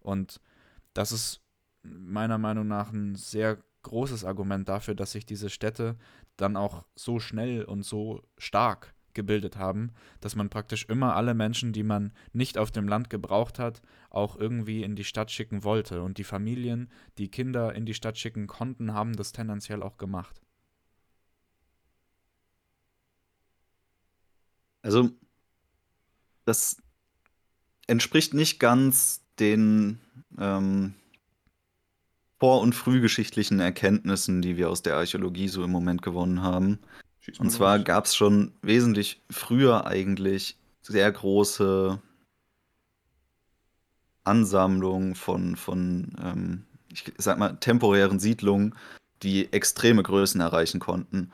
Und 0.00 0.40
das 0.94 1.12
ist 1.12 1.40
meiner 1.82 2.38
Meinung 2.38 2.66
nach 2.66 2.92
ein 2.92 3.14
sehr 3.14 3.58
großes 3.82 4.24
Argument 4.24 4.68
dafür, 4.68 4.94
dass 4.94 5.12
sich 5.12 5.24
diese 5.24 5.48
Städte 5.48 5.96
dann 6.36 6.56
auch 6.56 6.84
so 6.96 7.20
schnell 7.20 7.64
und 7.64 7.84
so 7.84 8.22
stark 8.36 8.94
gebildet 9.14 9.56
haben, 9.56 9.92
dass 10.20 10.34
man 10.34 10.50
praktisch 10.50 10.86
immer 10.86 11.14
alle 11.14 11.34
Menschen, 11.34 11.72
die 11.72 11.84
man 11.84 12.12
nicht 12.32 12.58
auf 12.58 12.72
dem 12.72 12.88
Land 12.88 13.10
gebraucht 13.10 13.60
hat, 13.60 13.80
auch 14.10 14.36
irgendwie 14.36 14.82
in 14.82 14.96
die 14.96 15.04
Stadt 15.04 15.30
schicken 15.30 15.62
wollte. 15.62 16.02
Und 16.02 16.18
die 16.18 16.24
Familien, 16.24 16.90
die 17.18 17.30
Kinder 17.30 17.74
in 17.74 17.86
die 17.86 17.94
Stadt 17.94 18.18
schicken 18.18 18.48
konnten, 18.48 18.92
haben 18.92 19.14
das 19.14 19.30
tendenziell 19.30 19.82
auch 19.84 19.98
gemacht. 19.98 20.42
Also, 24.84 25.08
das 26.44 26.76
entspricht 27.86 28.34
nicht 28.34 28.60
ganz 28.60 29.22
den 29.38 29.98
ähm, 30.38 30.94
vor- 32.38 32.60
und 32.60 32.74
frühgeschichtlichen 32.74 33.60
Erkenntnissen, 33.60 34.42
die 34.42 34.58
wir 34.58 34.68
aus 34.68 34.82
der 34.82 34.96
Archäologie 34.96 35.48
so 35.48 35.64
im 35.64 35.70
Moment 35.70 36.02
gewonnen 36.02 36.42
haben. 36.42 36.80
Und 37.38 37.50
zwar 37.50 37.78
gab 37.78 38.04
es 38.04 38.14
schon 38.14 38.52
wesentlich 38.60 39.22
früher 39.30 39.86
eigentlich 39.86 40.58
sehr 40.82 41.10
große 41.10 41.98
Ansammlungen 44.24 45.14
von, 45.14 45.56
von 45.56 46.14
ähm, 46.22 46.66
ich 46.92 47.10
sag 47.16 47.38
mal, 47.38 47.56
temporären 47.56 48.20
Siedlungen, 48.20 48.74
die 49.22 49.50
extreme 49.50 50.02
Größen 50.02 50.42
erreichen 50.42 50.80
konnten. 50.80 51.32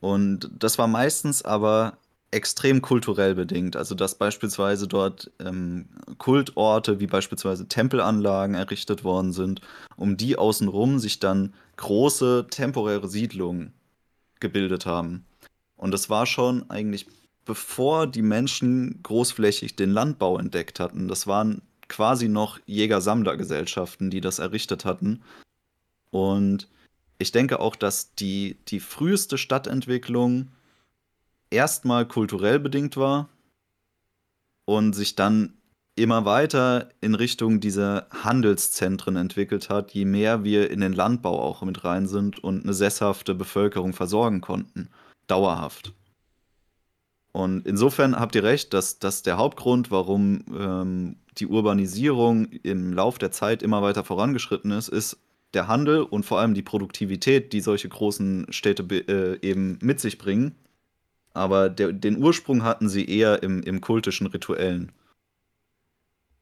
Und 0.00 0.50
das 0.58 0.78
war 0.78 0.88
meistens 0.88 1.44
aber 1.44 1.98
extrem 2.30 2.82
kulturell 2.82 3.34
bedingt. 3.34 3.76
Also 3.76 3.94
dass 3.94 4.16
beispielsweise 4.16 4.86
dort 4.86 5.30
ähm, 5.38 5.88
Kultorte 6.18 7.00
wie 7.00 7.06
beispielsweise 7.06 7.68
Tempelanlagen 7.68 8.54
errichtet 8.54 9.04
worden 9.04 9.32
sind, 9.32 9.60
um 9.96 10.16
die 10.16 10.36
außenrum 10.36 10.98
sich 10.98 11.20
dann 11.20 11.54
große 11.76 12.46
temporäre 12.50 13.08
Siedlungen 13.08 13.72
gebildet 14.40 14.86
haben. 14.86 15.24
Und 15.76 15.92
das 15.92 16.10
war 16.10 16.26
schon 16.26 16.68
eigentlich 16.70 17.06
bevor 17.48 18.06
die 18.06 18.22
Menschen 18.22 19.02
großflächig 19.02 19.74
den 19.74 19.90
Landbau 19.90 20.38
entdeckt 20.38 20.80
hatten. 20.80 21.08
Das 21.08 21.26
waren 21.26 21.62
quasi 21.88 22.28
noch 22.28 22.60
Jäger-Sammler-Gesellschaften, 22.66 24.10
die 24.10 24.20
das 24.20 24.38
errichtet 24.38 24.84
hatten. 24.84 25.22
Und 26.10 26.68
ich 27.18 27.32
denke 27.32 27.58
auch, 27.58 27.74
dass 27.74 28.14
die, 28.14 28.58
die 28.68 28.80
früheste 28.80 29.38
Stadtentwicklung 29.38 30.48
erstmal 31.50 32.06
kulturell 32.06 32.58
bedingt 32.58 32.96
war 32.96 33.28
und 34.64 34.94
sich 34.94 35.14
dann 35.14 35.54
immer 35.98 36.24
weiter 36.24 36.90
in 37.00 37.14
Richtung 37.14 37.60
dieser 37.60 38.06
Handelszentren 38.10 39.16
entwickelt 39.16 39.68
hat, 39.68 39.90
je 39.92 40.04
mehr 40.04 40.44
wir 40.44 40.70
in 40.70 40.80
den 40.80 40.92
Landbau 40.92 41.40
auch 41.40 41.62
mit 41.62 41.84
rein 41.84 42.06
sind 42.06 42.42
und 42.42 42.62
eine 42.62 42.74
sesshafte 42.74 43.34
Bevölkerung 43.34 43.92
versorgen 43.92 44.40
konnten, 44.40 44.90
dauerhaft. 45.26 45.92
Und 47.32 47.66
insofern 47.66 48.18
habt 48.18 48.34
ihr 48.34 48.44
recht, 48.44 48.72
dass 48.72 48.98
das 48.98 49.22
der 49.22 49.36
Hauptgrund, 49.36 49.90
warum 49.90 50.44
ähm, 50.56 51.16
die 51.38 51.46
Urbanisierung 51.46 52.46
im 52.46 52.92
Lauf 52.92 53.18
der 53.18 53.30
Zeit 53.30 53.62
immer 53.62 53.82
weiter 53.82 54.04
vorangeschritten 54.04 54.70
ist, 54.70 54.88
ist 54.88 55.18
der 55.54 55.68
Handel 55.68 56.02
und 56.02 56.24
vor 56.24 56.40
allem 56.40 56.54
die 56.54 56.62
Produktivität, 56.62 57.52
die 57.52 57.60
solche 57.60 57.88
großen 57.88 58.46
Städte 58.50 58.82
äh, 58.82 59.38
eben 59.46 59.78
mit 59.82 60.00
sich 60.00 60.18
bringen 60.18 60.56
aber 61.38 61.70
der, 61.70 61.92
den 61.92 62.22
Ursprung 62.22 62.64
hatten 62.64 62.88
sie 62.88 63.08
eher 63.08 63.42
im, 63.42 63.62
im 63.62 63.80
kultischen 63.80 64.26
Rituellen. 64.26 64.92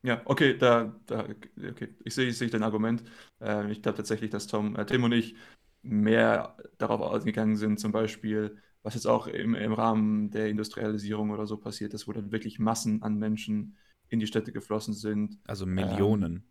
Ja, 0.03 0.23
okay, 0.25 0.57
da, 0.57 0.95
da 1.07 1.27
okay. 1.71 1.89
ich 2.05 2.15
sehe 2.15 2.29
ich 2.29 2.39
seh 2.39 2.49
dein 2.49 2.63
Argument. 2.63 3.03
Äh, 3.41 3.73
ich 3.73 3.83
glaube 3.83 3.97
tatsächlich, 3.97 4.31
dass 4.31 4.47
Tom, 4.47 4.77
äh, 4.77 4.87
Tim 4.87 5.05
und 5.05 5.13
ich 5.13 5.35
mehr 5.83 6.57
darauf 6.79 7.01
ausgegangen 7.01 7.57
sind, 7.57 7.81
zum 7.81 7.93
Beispiel, 7.93 8.57
was 8.83 8.95
jetzt 8.95 9.07
auch 9.07 9.27
im, 9.27 9.55
im 9.55 9.73
Rahmen 9.73 10.31
der 10.31 10.49
Industrialisierung 10.49 11.31
oder 11.31 11.47
so 11.47 11.57
passiert 11.57 11.93
ist, 11.95 12.07
wo 12.07 12.13
dann 12.13 12.33
wirklich 12.33 12.59
Massen 12.59 13.03
an 13.03 13.19
Menschen 13.19 13.77
in 14.09 14.21
die 14.21 14.27
Städte 14.27 14.53
geflossen 14.53 14.95
sind. 14.95 15.39
Also 15.45 15.67
Millionen. 15.67 16.35
Ähm, 16.35 16.43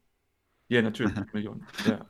ja, 0.67 0.81
natürlich, 0.81 1.15
Millionen. 1.34 1.65
Ja. 1.88 2.05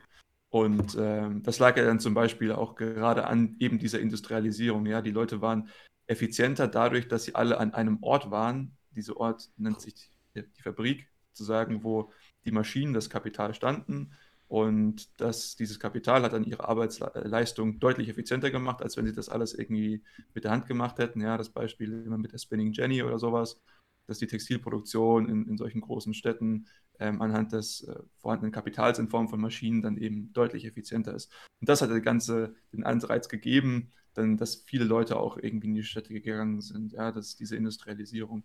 Und 0.49 0.95
ähm, 0.99 1.43
das 1.43 1.59
lag 1.59 1.75
ja 1.77 1.83
dann 1.83 1.99
zum 1.99 2.13
Beispiel 2.13 2.53
auch 2.53 2.75
gerade 2.75 3.27
an 3.27 3.55
eben 3.59 3.77
dieser 3.77 3.99
Industrialisierung. 3.99 4.85
Ja, 4.85 5.01
die 5.01 5.11
Leute 5.11 5.41
waren 5.41 5.69
effizienter 6.07 6.67
dadurch, 6.67 7.07
dass 7.07 7.23
sie 7.25 7.35
alle 7.35 7.59
an 7.59 7.73
einem 7.73 8.01
Ort 8.01 8.31
waren. 8.31 8.77
Dieser 8.91 9.17
Ort 9.17 9.49
nennt 9.57 9.81
sich 9.81 10.11
die, 10.35 10.43
Fabrik, 10.61 11.07
sozusagen, 11.31 11.83
wo 11.83 12.11
die 12.45 12.51
Maschinen, 12.51 12.93
das 12.93 13.09
Kapital 13.09 13.53
standen. 13.53 14.11
Und 14.47 15.19
das, 15.19 15.55
dieses 15.55 15.79
Kapital 15.79 16.21
hat 16.23 16.33
dann 16.33 16.43
ihre 16.43 16.67
Arbeitsleistung 16.67 17.79
deutlich 17.79 18.09
effizienter 18.09 18.51
gemacht, 18.51 18.81
als 18.81 18.95
wenn 18.95 19.05
sie 19.05 19.13
das 19.13 19.27
alles 19.29 19.53
irgendwie 19.53 20.03
mit 20.33 20.43
der 20.43 20.51
Hand 20.51 20.67
gemacht 20.67 20.99
hätten. 20.99 21.19
Ja, 21.21 21.37
das 21.37 21.49
Beispiel 21.49 22.03
immer 22.05 22.17
mit 22.17 22.31
der 22.31 22.37
Spinning 22.37 22.71
Jenny 22.71 23.01
oder 23.01 23.17
sowas, 23.17 23.59
dass 24.05 24.19
die 24.19 24.27
Textilproduktion 24.27 25.27
in, 25.27 25.47
in 25.47 25.57
solchen 25.57 25.81
großen 25.81 26.13
Städten 26.13 26.67
ähm, 26.99 27.21
anhand 27.21 27.53
des 27.53 27.83
äh, 27.83 27.95
vorhandenen 28.17 28.51
Kapitals 28.51 28.99
in 28.99 29.09
Form 29.09 29.29
von 29.29 29.41
Maschinen 29.41 29.81
dann 29.81 29.97
eben 29.97 30.31
deutlich 30.33 30.65
effizienter 30.65 31.15
ist. 31.15 31.31
Und 31.59 31.67
das 31.67 31.81
hat 31.81 31.89
der 31.89 32.01
ganze 32.01 32.55
den 32.71 32.83
Anreiz 32.83 33.27
gegeben, 33.27 33.91
dann, 34.17 34.37
dass 34.37 34.55
viele 34.55 34.85
Leute 34.85 35.17
auch 35.17 35.37
irgendwie 35.37 35.67
in 35.67 35.75
die 35.75 35.83
Städte 35.83 36.13
gegangen 36.13 36.61
sind, 36.61 36.93
ja, 36.93 37.11
das 37.11 37.27
ist 37.29 37.39
diese 37.39 37.55
Industrialisierung. 37.55 38.43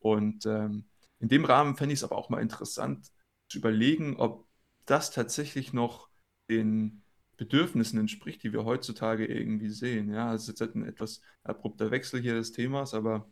Und 0.00 0.46
ähm, 0.46 0.84
in 1.20 1.28
dem 1.28 1.44
Rahmen 1.44 1.76
fände 1.76 1.92
ich 1.92 2.00
es 2.00 2.04
aber 2.04 2.16
auch 2.16 2.30
mal 2.30 2.42
interessant 2.42 3.10
zu 3.48 3.58
überlegen, 3.58 4.16
ob 4.16 4.46
das 4.86 5.10
tatsächlich 5.10 5.72
noch 5.72 6.10
den 6.50 7.02
Bedürfnissen 7.36 7.98
entspricht, 7.98 8.42
die 8.42 8.52
wir 8.52 8.64
heutzutage 8.64 9.26
irgendwie 9.26 9.70
sehen. 9.70 10.12
Ja, 10.12 10.34
es 10.34 10.48
ist 10.48 10.60
jetzt 10.60 10.74
ein 10.74 10.84
etwas 10.84 11.20
abrupter 11.42 11.90
Wechsel 11.90 12.20
hier 12.20 12.34
des 12.34 12.52
Themas, 12.52 12.94
aber 12.94 13.28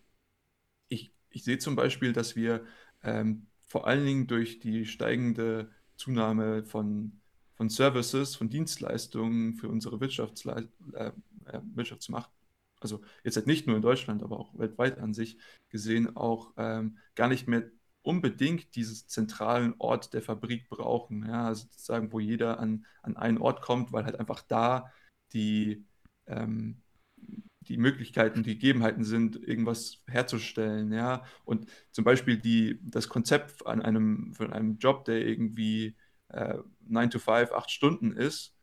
ich, 0.88 1.14
ich 1.30 1.44
sehe 1.44 1.58
zum 1.58 1.76
Beispiel, 1.76 2.12
dass 2.12 2.36
wir 2.36 2.64
ähm, 3.02 3.46
vor 3.66 3.86
allen 3.86 4.04
Dingen 4.04 4.26
durch 4.26 4.58
die 4.58 4.86
steigende 4.86 5.70
Zunahme 5.96 6.64
von, 6.64 7.20
von 7.54 7.68
Services, 7.68 8.36
von 8.36 8.50
Dienstleistungen 8.50 9.54
für 9.54 9.68
unsere 9.68 10.00
Wirtschaftsle 10.00 10.68
äh, 10.94 11.06
äh, 11.06 11.12
Wirtschaftsmacht, 11.74 12.30
also 12.80 13.00
jetzt 13.24 13.36
halt 13.36 13.46
nicht 13.46 13.66
nur 13.66 13.76
in 13.76 13.82
Deutschland, 13.82 14.22
aber 14.22 14.38
auch 14.38 14.58
weltweit 14.58 14.98
an 14.98 15.14
sich 15.14 15.38
gesehen, 15.68 16.16
auch 16.16 16.52
ähm, 16.56 16.98
gar 17.14 17.28
nicht 17.28 17.48
mehr 17.48 17.64
unbedingt 18.02 18.74
diesen 18.74 19.08
zentralen 19.08 19.74
Ort 19.78 20.12
der 20.12 20.22
Fabrik 20.22 20.68
brauchen. 20.68 21.26
Ja, 21.26 21.46
also 21.46 21.62
sozusagen, 21.64 22.12
wo 22.12 22.20
jeder 22.20 22.58
an, 22.58 22.84
an 23.02 23.16
einen 23.16 23.38
Ort 23.38 23.62
kommt, 23.62 23.92
weil 23.92 24.04
halt 24.04 24.18
einfach 24.18 24.42
da 24.42 24.92
die, 25.32 25.84
ähm, 26.26 26.82
die 27.60 27.76
Möglichkeiten, 27.76 28.42
die 28.42 28.54
Gegebenheiten 28.54 29.04
sind, 29.04 29.36
irgendwas 29.36 30.02
herzustellen. 30.08 30.92
Ja, 30.92 31.24
und 31.44 31.70
zum 31.92 32.04
Beispiel 32.04 32.38
die, 32.38 32.80
das 32.82 33.08
Konzept 33.08 33.66
an 33.66 33.80
einem, 33.80 34.34
von 34.34 34.52
einem 34.52 34.78
Job, 34.78 35.04
der 35.04 35.24
irgendwie 35.26 35.96
äh, 36.28 36.58
9 36.80 37.10
to 37.10 37.18
5, 37.20 37.52
8 37.52 37.70
Stunden 37.70 38.12
ist, 38.12 38.56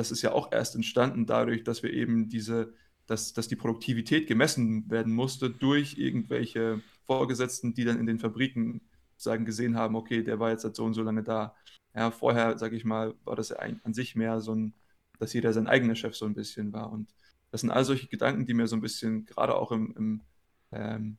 das 0.00 0.10
ist 0.10 0.22
ja 0.22 0.32
auch 0.32 0.50
erst 0.50 0.74
entstanden 0.74 1.26
dadurch, 1.26 1.62
dass 1.62 1.82
wir 1.82 1.92
eben 1.92 2.30
diese, 2.30 2.72
dass, 3.06 3.34
dass 3.34 3.48
die 3.48 3.56
Produktivität 3.56 4.26
gemessen 4.26 4.90
werden 4.90 5.12
musste 5.12 5.50
durch 5.50 5.98
irgendwelche 5.98 6.80
Vorgesetzten, 7.04 7.74
die 7.74 7.84
dann 7.84 8.00
in 8.00 8.06
den 8.06 8.18
Fabriken 8.18 8.80
sagen 9.18 9.44
gesehen 9.44 9.76
haben, 9.76 9.96
okay, 9.96 10.22
der 10.22 10.40
war 10.40 10.52
jetzt 10.52 10.62
seit 10.62 10.74
so 10.74 10.84
und 10.84 10.94
so 10.94 11.02
lange 11.02 11.22
da. 11.22 11.54
Ja, 11.94 12.10
vorher, 12.10 12.56
sage 12.56 12.76
ich 12.76 12.86
mal, 12.86 13.14
war 13.24 13.36
das 13.36 13.50
ja 13.50 13.56
an 13.58 13.92
sich 13.92 14.16
mehr 14.16 14.40
so 14.40 14.54
ein, 14.54 14.72
dass 15.18 15.34
jeder 15.34 15.52
sein 15.52 15.66
eigener 15.66 15.94
Chef 15.94 16.16
so 16.16 16.24
ein 16.24 16.34
bisschen 16.34 16.72
war. 16.72 16.90
Und 16.90 17.12
das 17.50 17.60
sind 17.60 17.70
all 17.70 17.84
solche 17.84 18.06
Gedanken, 18.06 18.46
die 18.46 18.54
mir 18.54 18.68
so 18.68 18.76
ein 18.76 18.80
bisschen, 18.80 19.26
gerade 19.26 19.54
auch 19.54 19.70
im, 19.70 19.92
im, 19.98 20.20
ähm, 20.72 21.18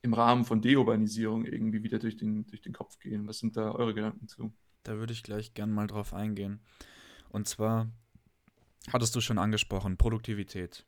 im 0.00 0.12
Rahmen 0.12 0.44
von 0.44 0.60
Deurbanisierung 0.60 1.44
irgendwie 1.44 1.84
wieder 1.84 2.00
durch 2.00 2.16
den, 2.16 2.48
durch 2.48 2.62
den 2.62 2.72
Kopf 2.72 2.98
gehen. 2.98 3.28
Was 3.28 3.38
sind 3.38 3.56
da 3.56 3.70
eure 3.70 3.94
Gedanken 3.94 4.26
zu? 4.26 4.52
Da 4.82 4.96
würde 4.96 5.12
ich 5.12 5.22
gleich 5.22 5.54
gern 5.54 5.70
mal 5.70 5.86
drauf 5.86 6.12
eingehen. 6.14 6.58
Und 7.32 7.48
zwar 7.48 7.90
hattest 8.92 9.16
du 9.16 9.20
schon 9.20 9.38
angesprochen, 9.38 9.96
Produktivität. 9.96 10.86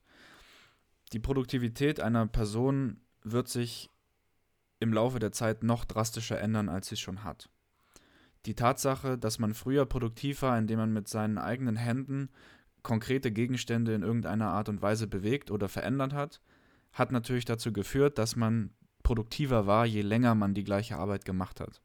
Die 1.12 1.18
Produktivität 1.18 2.00
einer 2.00 2.26
Person 2.26 3.00
wird 3.22 3.48
sich 3.48 3.90
im 4.78 4.92
Laufe 4.92 5.18
der 5.18 5.32
Zeit 5.32 5.62
noch 5.62 5.84
drastischer 5.84 6.38
ändern, 6.38 6.68
als 6.68 6.88
sie 6.88 6.96
schon 6.96 7.24
hat. 7.24 7.48
die 8.46 8.54
Tatsache, 8.54 9.16
dass 9.16 9.38
man 9.38 9.54
früher 9.54 9.86
produktiv 9.86 10.42
war, 10.42 10.58
indem 10.58 10.78
man 10.78 10.92
mit 10.92 11.08
seinen 11.08 11.38
eigenen 11.38 11.76
Händen 11.76 12.28
konkrete 12.82 13.32
Gegenstände 13.32 13.94
in 13.94 14.02
irgendeiner 14.02 14.50
Art 14.50 14.68
und 14.68 14.82
Weise 14.82 15.06
bewegt 15.06 15.50
oder 15.50 15.68
verändert 15.68 16.12
hat, 16.12 16.42
hat 16.92 17.10
natürlich 17.10 17.46
dazu 17.46 17.72
geführt, 17.72 18.18
dass 18.18 18.36
man 18.36 18.74
produktiver 19.02 19.66
war, 19.66 19.86
je 19.86 20.02
länger 20.02 20.34
man 20.34 20.54
die 20.54 20.64
gleiche 20.64 20.96
Arbeit 20.96 21.24
gemacht 21.24 21.60
hat. 21.60 21.80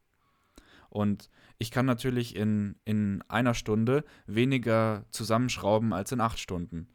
Und 0.90 1.30
ich 1.58 1.72
kann 1.72 1.86
natürlich 1.86 2.36
in, 2.36 2.76
in 2.86 3.24
einer 3.28 3.54
Stunde 3.54 4.04
weniger 4.28 5.06
zusammenschrauben 5.12 5.94
als 5.94 6.12
in 6.12 6.22
acht 6.22 6.40
Stunden. 6.40 6.88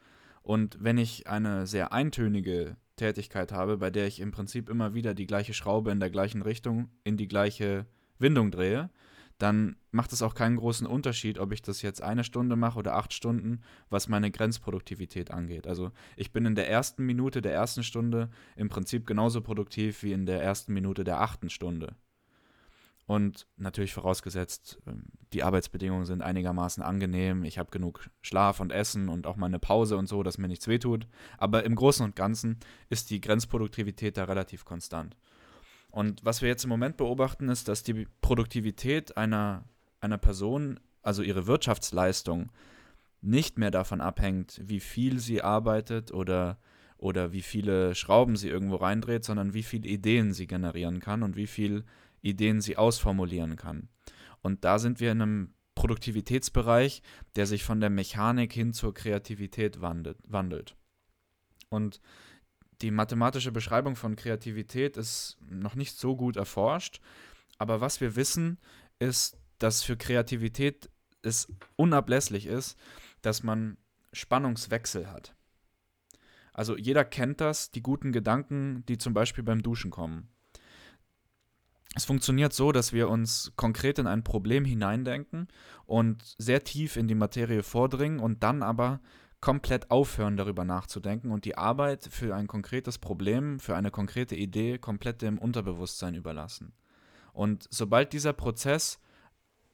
Und 0.42 0.76
wenn 0.80 0.98
ich 0.98 1.26
eine 1.26 1.66
sehr 1.66 1.92
eintönige 1.92 2.76
Tätigkeit 2.96 3.52
habe, 3.52 3.78
bei 3.78 3.90
der 3.90 4.07
ich 4.07 4.20
im 4.20 4.30
Prinzip 4.30 4.68
immer 4.68 4.94
wieder 4.94 5.14
die 5.14 5.26
gleiche 5.26 5.54
Schraube 5.54 5.90
in 5.90 6.00
der 6.00 6.11
gleichen 6.11 6.42
Richtung 6.42 6.88
in 7.02 7.16
die 7.16 7.28
gleiche 7.28 7.87
Windung 8.18 8.50
drehe, 8.50 8.90
dann 9.38 9.76
macht 9.90 10.12
es 10.12 10.22
auch 10.22 10.35
keinen 10.35 10.57
großen 10.57 10.87
Unterschied, 10.87 11.38
ob 11.38 11.52
ich 11.52 11.61
das 11.61 11.83
jetzt 11.83 12.02
eine 12.02 12.24
Stunde 12.24 12.57
mache 12.57 12.78
oder 12.78 12.94
acht 12.94 13.12
Stunden, 13.12 13.62
was 13.90 14.09
meine 14.09 14.30
Grenzproduktivität 14.30 15.30
angeht. 15.30 15.66
Also 15.66 15.90
ich 16.16 16.33
bin 16.33 16.46
in 16.46 16.54
der 16.54 16.68
ersten 16.68 17.04
Minute 17.04 17.42
der 17.42 17.52
ersten 17.52 17.83
Stunde 17.83 18.30
im 18.54 18.68
Prinzip 18.68 19.07
genauso 19.07 19.40
produktiv 19.40 20.02
wie 20.02 20.12
in 20.12 20.26
der 20.26 20.42
ersten 20.42 20.72
Minute 20.72 21.02
der 21.02 21.20
achten 21.20 21.50
Stunde. 21.50 21.96
Und 23.07 23.47
natürlich 23.57 23.93
vorausgesetzt, 23.93 24.79
ähm, 24.87 25.05
die 25.33 25.43
Arbeitsbedingungen 25.43 26.07
sind 26.07 26.23
einigermaßen 26.23 26.83
angenehm. 26.83 27.45
Ich 27.45 27.59
habe 27.59 27.71
genug 27.71 28.09
Schlaf 28.23 28.61
und 28.61 28.73
Essen 28.73 29.09
und 29.09 29.27
auch 29.27 29.37
mal 29.37 29.47
eine 29.47 29.59
Pause 29.59 29.97
und 29.97 30.07
so, 30.07 30.23
dass 30.23 30.38
mir 30.38 30.49
nichts 30.49 30.69
wehtut. 30.69 31.07
Aber 31.37 31.64
im 31.64 31.75
Großen 31.75 32.05
und 32.05 32.17
Ganzen 32.17 32.59
ist 32.88 33.11
die 33.11 33.21
Grenzproduktivität 33.21 34.17
da 34.17 34.25
relativ 34.25 34.64
konstant. 34.64 35.17
Und 35.90 36.25
was 36.25 36.40
wir 36.40 36.49
jetzt 36.49 36.64
im 36.64 36.71
Moment 36.71 36.97
beobachten, 36.97 37.49
ist, 37.49 37.69
dass 37.69 37.83
die 37.83 38.07
Produktivität 38.21 39.17
einer, 39.17 39.64
einer 40.01 40.19
Person, 40.19 40.81
also 41.03 41.23
ihre 41.23 41.47
Wirtschaftsleistung, 41.47 42.51
nicht 43.21 43.59
mehr 43.59 43.71
davon 43.71 44.01
abhängt, 44.01 44.61
wie 44.62 44.81
viel 44.81 45.19
sie 45.19 45.43
arbeitet 45.43 46.12
oder, 46.12 46.59
oder 46.97 47.33
wie 47.33 47.43
viele 47.43 47.95
Schrauben 47.95 48.37
sie 48.37 48.49
irgendwo 48.49 48.77
reindreht, 48.77 49.25
sondern 49.25 49.55
wie 49.55 49.62
viele 49.62 49.88
Ideen 49.88 50.33
sie 50.33 50.47
generieren 50.47 51.01
kann 51.01 51.23
und 51.23 51.37
wie 51.37 51.47
viel 51.47 51.85
Ideen 52.24 52.60
sie 52.60 52.76
ausformulieren 52.76 53.56
kann. 53.56 53.88
Und 54.42 54.64
da 54.64 54.78
sind 54.78 55.00
wir 55.00 55.12
in 55.12 55.22
einem 55.22 55.54
Produktivitätsbereich, 55.74 57.02
der 57.37 57.46
sich 57.46 57.64
von 57.64 57.80
der 57.80 57.90
Mechanik 57.90 58.52
hin 58.52 58.72
zur 58.72 58.94
Kreativität 58.94 59.80
wandelt. 59.80 60.76
Und 61.68 62.00
die 62.82 62.90
mathematische 62.90 63.52
Beschreibung 63.52 63.96
von 63.96 64.16
Kreativität 64.16 64.96
ist 64.96 65.37
noch 65.48 65.74
nicht 65.74 65.96
so 65.96 66.16
gut 66.16 66.37
erforscht, 66.37 67.00
aber 67.58 67.80
was 67.80 68.00
wir 68.00 68.16
wissen, 68.16 68.58
ist, 68.98 69.38
dass 69.58 69.82
für 69.82 69.96
Kreativität 69.96 70.90
es 71.22 71.48
unablässlich 71.76 72.46
ist, 72.46 72.78
dass 73.22 73.42
man 73.42 73.76
Spannungswechsel 74.12 75.10
hat. 75.10 75.34
Also 76.52 76.76
jeder 76.76 77.04
kennt 77.04 77.40
das, 77.40 77.70
die 77.70 77.82
guten 77.82 78.12
Gedanken, 78.12 78.84
die 78.87 78.98
zum 78.98 79.14
Beispiel 79.14 79.42
beim 79.42 79.62
Duschen 79.62 79.90
kommen. 79.90 80.28
Es 81.94 82.04
funktioniert 82.04 82.52
so, 82.52 82.72
dass 82.72 82.92
wir 82.92 83.09
uns 83.09 83.52
konkret 83.57 83.98
in 83.98 84.07
ein 84.07 84.24
Problem 84.24 84.64
hineindenken 84.64 85.48
und 85.87 86.35
sehr 86.38 86.64
tief 86.64 86.96
in 86.96 87.07
die 87.07 87.14
Materie 87.14 87.62
vordringen 87.62 88.18
und 88.18 88.42
dann 88.42 88.62
aber 88.62 89.00
komplett 89.40 89.90
aufhören, 89.90 90.37
darüber 90.37 90.64
nachzudenken 90.64 91.30
und 91.30 91.44
die 91.44 91.57
Arbeit 91.57 92.09
für 92.11 92.35
ein 92.35 92.46
konkretes 92.46 92.98
Problem, 92.98 93.61
für 93.61 93.76
eine 93.76 93.90
konkrete 93.90 94.35
Idee 94.35 94.78
komplett 94.78 95.22
dem 95.22 95.38
Unterbewusstsein 95.38 96.14
überlassen. 96.14 96.72
Und 97.33 97.66
sobald 97.70 98.12
dieser 98.12 98.33
Prozess 98.33 98.98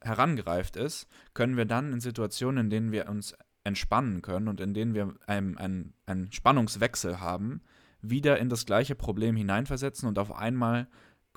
herangereift 0.02 0.76
ist, 0.76 1.06
können 1.35 1.56
wir 1.56 1.66
dann 1.66 1.92
in 1.92 2.00
Situationen, 2.00 2.66
in 2.66 2.70
denen 2.70 2.92
wir 2.92 3.09
uns 3.09 3.35
entspannen 3.64 4.22
können 4.22 4.48
und 4.48 4.61
in 4.61 4.74
denen 4.74 4.94
wir 4.94 5.14
einen, 5.26 5.56
einen, 5.56 5.94
einen 6.06 6.33
Spannungswechsel 6.33 7.20
haben, 7.20 7.62
wieder 8.02 8.38
in 8.38 8.48
das 8.48 8.66
gleiche 8.66 8.94
Problem 8.94 9.37
hineinversetzen 9.37 10.09
und 10.09 10.18
auf 10.18 10.33
einmal 10.33 10.88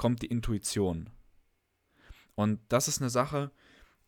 kommt 0.03 0.21
die 0.21 0.27
Intuition. 0.27 1.09
Und 2.35 2.59
das 2.67 2.89
ist 2.89 2.99
eine 2.99 3.09
Sache, 3.09 3.51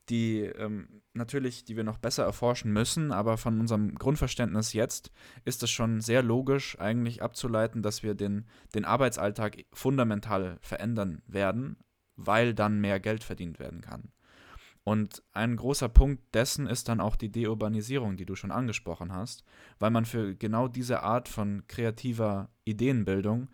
die 0.09 0.41
ähm, 0.41 1.01
natürlich, 1.13 1.63
die 1.63 1.77
wir 1.77 1.85
noch 1.85 1.99
besser 1.99 2.25
erforschen 2.25 2.73
müssen, 2.73 3.13
aber 3.13 3.37
von 3.37 3.61
unserem 3.61 3.95
Grundverständnis 3.95 4.73
jetzt 4.73 5.09
ist 5.45 5.63
es 5.63 5.71
schon 5.71 6.01
sehr 6.01 6.21
logisch 6.21 6.77
eigentlich 6.81 7.23
abzuleiten, 7.23 7.81
dass 7.81 8.03
wir 8.03 8.13
den, 8.13 8.45
den 8.73 8.83
Arbeitsalltag 8.83 9.63
fundamental 9.71 10.57
verändern 10.59 11.21
werden, 11.27 11.77
weil 12.17 12.53
dann 12.53 12.81
mehr 12.81 12.99
Geld 12.99 13.23
verdient 13.23 13.57
werden 13.57 13.79
kann. 13.79 14.11
Und 14.83 15.23
ein 15.31 15.55
großer 15.55 15.87
Punkt 15.87 16.35
dessen 16.35 16.67
ist 16.67 16.89
dann 16.89 16.99
auch 16.99 17.15
die 17.15 17.31
Deurbanisierung, 17.31 18.17
die 18.17 18.25
du 18.25 18.35
schon 18.35 18.51
angesprochen 18.51 19.13
hast, 19.13 19.45
weil 19.79 19.91
man 19.91 20.03
für 20.03 20.35
genau 20.35 20.67
diese 20.67 21.03
Art 21.03 21.29
von 21.29 21.63
kreativer 21.69 22.49
Ideenbildung 22.65 23.47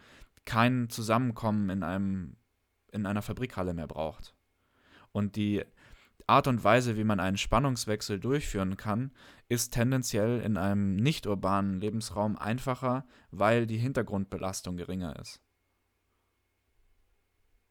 kein 0.45 0.89
Zusammenkommen 0.89 1.69
in 1.69 1.83
einem 1.83 2.37
in 2.91 3.05
einer 3.05 3.21
Fabrikhalle 3.21 3.73
mehr 3.73 3.87
braucht. 3.87 4.35
Und 5.11 5.35
die 5.35 5.63
Art 6.27 6.47
und 6.47 6.63
Weise, 6.63 6.97
wie 6.97 7.03
man 7.03 7.19
einen 7.19 7.37
Spannungswechsel 7.37 8.19
durchführen 8.19 8.77
kann, 8.77 9.11
ist 9.49 9.73
tendenziell 9.73 10.39
in 10.41 10.57
einem 10.57 10.95
nicht 10.95 11.27
urbanen 11.27 11.79
Lebensraum 11.79 12.37
einfacher, 12.37 13.05
weil 13.31 13.67
die 13.67 13.77
Hintergrundbelastung 13.77 14.77
geringer 14.77 15.17
ist. 15.19 15.41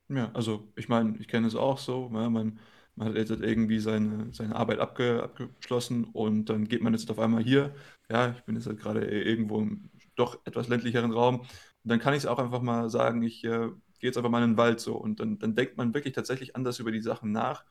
Ja, 0.08 0.30
also 0.34 0.72
ich 0.76 0.88
meine, 0.88 1.16
ich 1.18 1.28
kenne 1.28 1.46
es 1.46 1.54
auch 1.54 1.78
so, 1.78 2.08
ne, 2.08 2.28
man, 2.28 2.58
man 2.96 3.08
hat 3.08 3.14
jetzt 3.14 3.30
irgendwie 3.30 3.78
seine, 3.78 4.32
seine 4.32 4.56
Arbeit 4.56 4.80
abge, 4.80 5.22
abgeschlossen 5.22 6.04
und 6.04 6.46
dann 6.46 6.66
geht 6.66 6.82
man 6.82 6.92
jetzt 6.92 7.10
auf 7.10 7.20
einmal 7.20 7.44
hier, 7.44 7.74
ja, 8.10 8.32
ich 8.32 8.42
bin 8.42 8.56
jetzt 8.56 8.66
halt 8.66 8.80
gerade 8.80 9.06
irgendwo 9.06 9.60
im 9.60 9.88
doch 10.16 10.38
etwas 10.44 10.68
ländlicheren 10.68 11.12
Raum 11.12 11.46
und 11.84 11.90
dann 11.90 11.98
kann 11.98 12.14
ich 12.14 12.20
es 12.20 12.26
auch 12.26 12.38
einfach 12.38 12.60
mal 12.60 12.90
sagen, 12.90 13.22
ich 13.22 13.44
äh, 13.44 13.68
gehe 14.00 14.08
jetzt 14.08 14.16
einfach 14.16 14.30
mal 14.30 14.42
in 14.42 14.52
den 14.52 14.56
Wald 14.56 14.80
so. 14.80 14.96
Und 14.96 15.20
dann, 15.20 15.38
dann 15.38 15.54
denkt 15.54 15.76
man 15.76 15.94
wirklich 15.94 16.14
tatsächlich 16.14 16.56
anders 16.56 16.78
über 16.78 16.92
die 16.92 17.02
Sachen 17.02 17.32
nach, 17.32 17.64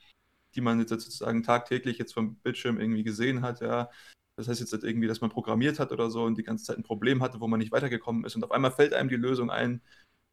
die 0.55 0.61
man 0.61 0.79
jetzt 0.79 0.89
sozusagen 0.89 1.43
tagtäglich 1.43 1.97
jetzt 1.97 2.13
vom 2.13 2.35
Bildschirm 2.37 2.79
irgendwie 2.79 3.03
gesehen 3.03 3.41
hat, 3.41 3.61
ja. 3.61 3.89
Das 4.35 4.47
heißt 4.47 4.61
jetzt 4.61 4.71
irgendwie, 4.83 5.07
dass 5.07 5.19
man 5.19 5.29
programmiert 5.29 5.79
hat 5.79 5.91
oder 5.91 6.09
so 6.09 6.23
und 6.23 6.37
die 6.37 6.43
ganze 6.43 6.63
Zeit 6.63 6.77
ein 6.77 6.83
Problem 6.83 7.21
hatte, 7.21 7.41
wo 7.41 7.47
man 7.47 7.59
nicht 7.59 7.73
weitergekommen 7.73 8.23
ist 8.23 8.35
und 8.35 8.43
auf 8.43 8.51
einmal 8.51 8.71
fällt 8.71 8.93
einem 8.93 9.09
die 9.09 9.17
Lösung 9.17 9.51
ein, 9.51 9.81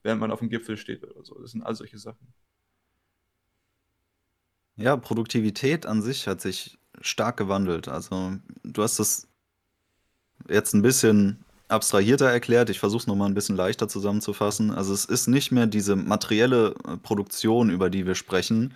während 0.03 0.21
man 0.21 0.31
auf 0.31 0.39
dem 0.39 0.49
Gipfel 0.49 0.77
steht 0.77 1.03
oder 1.03 1.25
so. 1.25 1.37
Das 1.41 1.51
sind 1.51 1.63
all 1.63 1.75
solche 1.75 1.99
Sachen. 1.99 2.33
Ja, 4.77 4.97
Produktivität 4.97 5.87
an 5.87 6.03
sich 6.03 6.29
hat 6.29 6.41
sich 6.41 6.79
stark 7.01 7.37
gewandelt. 7.37 7.89
Also 7.89 8.37
du 8.63 8.83
hast 8.83 9.01
das 9.01 9.27
jetzt 10.49 10.75
ein 10.75 10.83
bisschen 10.83 11.45
abstrahierter 11.69 12.27
erklärt. 12.27 12.71
Ich 12.71 12.79
versuche 12.79 13.03
es 13.03 13.07
nochmal 13.07 13.29
ein 13.29 13.35
bisschen 13.35 13.57
leichter 13.57 13.89
zusammenzufassen. 13.89 14.71
Also 14.71 14.93
es 14.93 15.05
ist 15.05 15.27
nicht 15.27 15.53
mehr 15.53 15.67
diese 15.67 15.97
materielle 15.97 16.75
äh, 16.87 16.97
Produktion, 16.97 17.71
über 17.71 17.91
die 17.91 18.07
wir 18.07 18.15
sprechen, 18.15 18.75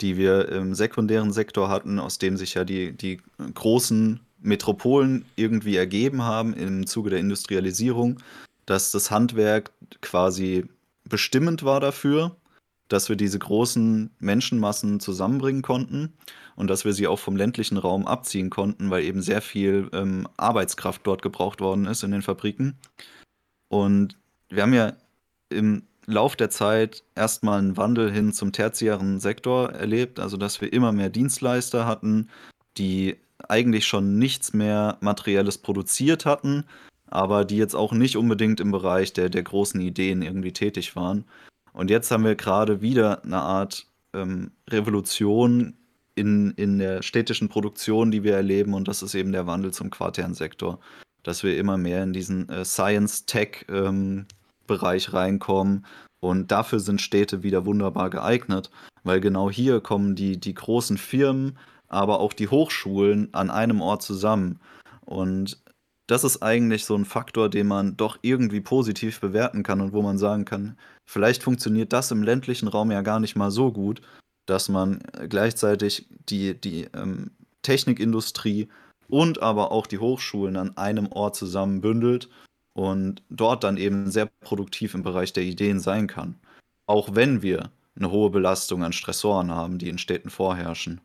die 0.00 0.16
wir 0.16 0.48
im 0.48 0.74
sekundären 0.74 1.32
Sektor 1.32 1.68
hatten, 1.68 1.98
aus 1.98 2.18
dem 2.18 2.36
sich 2.36 2.54
ja 2.54 2.64
die, 2.64 2.92
die 2.92 3.20
großen 3.54 4.20
Metropolen 4.40 5.24
irgendwie 5.36 5.76
ergeben 5.76 6.22
haben 6.22 6.54
im 6.54 6.86
Zuge 6.86 7.10
der 7.10 7.20
Industrialisierung, 7.20 8.18
dass 8.66 8.90
das 8.90 9.10
Handwerk 9.10 9.70
quasi 10.00 10.64
bestimmend 11.08 11.62
war 11.62 11.80
dafür, 11.80 12.36
dass 12.92 13.08
wir 13.08 13.16
diese 13.16 13.38
großen 13.38 14.10
Menschenmassen 14.18 15.00
zusammenbringen 15.00 15.62
konnten 15.62 16.12
und 16.56 16.68
dass 16.68 16.84
wir 16.84 16.92
sie 16.92 17.06
auch 17.06 17.18
vom 17.18 17.36
ländlichen 17.36 17.78
Raum 17.78 18.06
abziehen 18.06 18.50
konnten, 18.50 18.90
weil 18.90 19.04
eben 19.04 19.22
sehr 19.22 19.40
viel 19.40 19.88
ähm, 19.92 20.28
Arbeitskraft 20.36 21.00
dort 21.04 21.22
gebraucht 21.22 21.60
worden 21.60 21.86
ist 21.86 22.02
in 22.02 22.10
den 22.10 22.22
Fabriken. 22.22 22.78
Und 23.68 24.18
wir 24.50 24.62
haben 24.62 24.74
ja 24.74 24.92
im 25.48 25.84
Lauf 26.04 26.36
der 26.36 26.50
Zeit 26.50 27.04
erstmal 27.14 27.58
einen 27.58 27.76
Wandel 27.76 28.12
hin 28.12 28.32
zum 28.32 28.52
tertiären 28.52 29.20
Sektor 29.20 29.70
erlebt, 29.70 30.20
also 30.20 30.36
dass 30.36 30.60
wir 30.60 30.72
immer 30.72 30.92
mehr 30.92 31.10
Dienstleister 31.10 31.86
hatten, 31.86 32.28
die 32.76 33.16
eigentlich 33.48 33.86
schon 33.86 34.18
nichts 34.18 34.52
mehr 34.52 34.98
Materielles 35.00 35.58
produziert 35.58 36.26
hatten, 36.26 36.64
aber 37.06 37.44
die 37.44 37.56
jetzt 37.56 37.74
auch 37.74 37.92
nicht 37.92 38.16
unbedingt 38.16 38.60
im 38.60 38.70
Bereich 38.70 39.12
der, 39.12 39.30
der 39.30 39.42
großen 39.42 39.80
Ideen 39.80 40.22
irgendwie 40.22 40.52
tätig 40.52 40.96
waren. 40.96 41.24
Und 41.72 41.90
jetzt 41.90 42.10
haben 42.10 42.24
wir 42.24 42.34
gerade 42.34 42.82
wieder 42.82 43.24
eine 43.24 43.40
Art 43.40 43.86
ähm, 44.14 44.52
Revolution 44.68 45.74
in, 46.14 46.50
in 46.52 46.78
der 46.78 47.02
städtischen 47.02 47.48
Produktion, 47.48 48.10
die 48.10 48.22
wir 48.22 48.34
erleben, 48.34 48.74
und 48.74 48.88
das 48.88 49.02
ist 49.02 49.14
eben 49.14 49.32
der 49.32 49.46
Wandel 49.46 49.72
zum 49.72 49.88
Quartärsektor, 49.90 50.78
dass 51.22 51.42
wir 51.42 51.56
immer 51.56 51.78
mehr 51.78 52.02
in 52.02 52.12
diesen 52.12 52.48
äh, 52.48 52.64
Science-Tech-Bereich 52.64 55.08
ähm, 55.08 55.14
reinkommen. 55.14 55.86
Und 56.20 56.52
dafür 56.52 56.80
sind 56.80 57.00
Städte 57.00 57.42
wieder 57.42 57.66
wunderbar 57.66 58.10
geeignet, 58.10 58.70
weil 59.02 59.20
genau 59.20 59.50
hier 59.50 59.80
kommen 59.80 60.14
die, 60.14 60.38
die 60.38 60.54
großen 60.54 60.98
Firmen, 60.98 61.58
aber 61.88 62.20
auch 62.20 62.32
die 62.32 62.48
Hochschulen 62.48 63.28
an 63.32 63.50
einem 63.50 63.80
Ort 63.80 64.02
zusammen. 64.02 64.60
Und 65.00 65.60
das 66.06 66.24
ist 66.24 66.42
eigentlich 66.42 66.84
so 66.84 66.94
ein 66.96 67.04
Faktor, 67.04 67.48
den 67.48 67.66
man 67.66 67.96
doch 67.96 68.18
irgendwie 68.22 68.60
positiv 68.60 69.20
bewerten 69.20 69.62
kann 69.62 69.80
und 69.80 69.92
wo 69.92 70.02
man 70.02 70.18
sagen 70.18 70.44
kann, 70.44 70.76
vielleicht 71.04 71.42
funktioniert 71.42 71.92
das 71.92 72.10
im 72.10 72.22
ländlichen 72.22 72.68
Raum 72.68 72.90
ja 72.90 73.02
gar 73.02 73.20
nicht 73.20 73.36
mal 73.36 73.50
so 73.50 73.72
gut, 73.72 74.02
dass 74.46 74.68
man 74.68 75.00
gleichzeitig 75.28 76.06
die, 76.28 76.60
die 76.60 76.88
ähm, 76.94 77.30
Technikindustrie 77.62 78.68
und 79.08 79.42
aber 79.42 79.70
auch 79.70 79.86
die 79.86 79.98
Hochschulen 79.98 80.56
an 80.56 80.76
einem 80.76 81.10
Ort 81.12 81.36
zusammenbündelt 81.36 82.28
und 82.74 83.22
dort 83.30 83.64
dann 83.64 83.76
eben 83.76 84.10
sehr 84.10 84.26
produktiv 84.40 84.94
im 84.94 85.02
Bereich 85.02 85.32
der 85.32 85.44
Ideen 85.44 85.80
sein 85.80 86.06
kann. 86.06 86.40
Auch 86.86 87.14
wenn 87.14 87.42
wir 87.42 87.70
eine 87.94 88.10
hohe 88.10 88.30
Belastung 88.30 88.82
an 88.82 88.92
Stressoren 88.92 89.50
haben, 89.50 89.78
die 89.78 89.88
in 89.88 89.98
Städten 89.98 90.30
vorherrschen. 90.30 91.00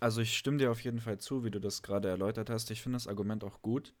Also 0.00 0.22
ich 0.22 0.36
stimme 0.36 0.56
dir 0.56 0.70
auf 0.70 0.80
jeden 0.80 0.98
Fall 0.98 1.18
zu, 1.18 1.44
wie 1.44 1.50
du 1.50 1.60
das 1.60 1.82
gerade 1.82 2.08
erläutert 2.08 2.48
hast. 2.48 2.70
Ich 2.70 2.80
finde 2.82 2.96
das 2.96 3.06
Argument 3.06 3.44
auch 3.44 3.60
gut. 3.60 3.94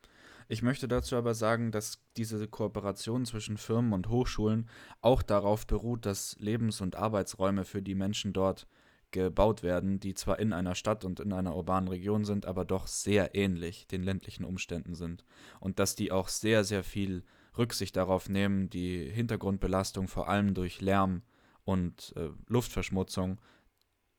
Ich 0.48 0.62
möchte 0.62 0.88
dazu 0.88 1.14
aber 1.14 1.34
sagen, 1.34 1.70
dass 1.70 2.02
diese 2.16 2.48
Kooperation 2.48 3.26
zwischen 3.26 3.58
Firmen 3.58 3.92
und 3.92 4.08
Hochschulen 4.08 4.68
auch 5.02 5.22
darauf 5.22 5.66
beruht, 5.66 6.06
dass 6.06 6.36
Lebens- 6.40 6.80
und 6.80 6.96
Arbeitsräume 6.96 7.64
für 7.64 7.82
die 7.82 7.94
Menschen 7.94 8.32
dort 8.32 8.66
gebaut 9.10 9.62
werden, 9.62 10.00
die 10.00 10.14
zwar 10.14 10.38
in 10.38 10.52
einer 10.52 10.74
Stadt 10.74 11.04
und 11.04 11.20
in 11.20 11.32
einer 11.32 11.54
urbanen 11.54 11.88
Region 11.88 12.24
sind, 12.24 12.46
aber 12.46 12.64
doch 12.64 12.86
sehr 12.86 13.34
ähnlich 13.34 13.86
den 13.86 14.02
ländlichen 14.02 14.44
Umständen 14.44 14.94
sind. 14.94 15.24
Und 15.60 15.78
dass 15.78 15.96
die 15.96 16.12
auch 16.12 16.28
sehr, 16.28 16.64
sehr 16.64 16.82
viel 16.82 17.24
Rücksicht 17.58 17.96
darauf 17.96 18.28
nehmen, 18.28 18.70
die 18.70 19.08
Hintergrundbelastung 19.10 20.08
vor 20.08 20.28
allem 20.28 20.54
durch 20.54 20.80
Lärm 20.80 21.22
und 21.64 22.12
äh, 22.16 22.30
Luftverschmutzung 22.48 23.40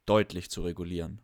deutlich 0.06 0.50
zu 0.50 0.62
regulieren. 0.62 1.22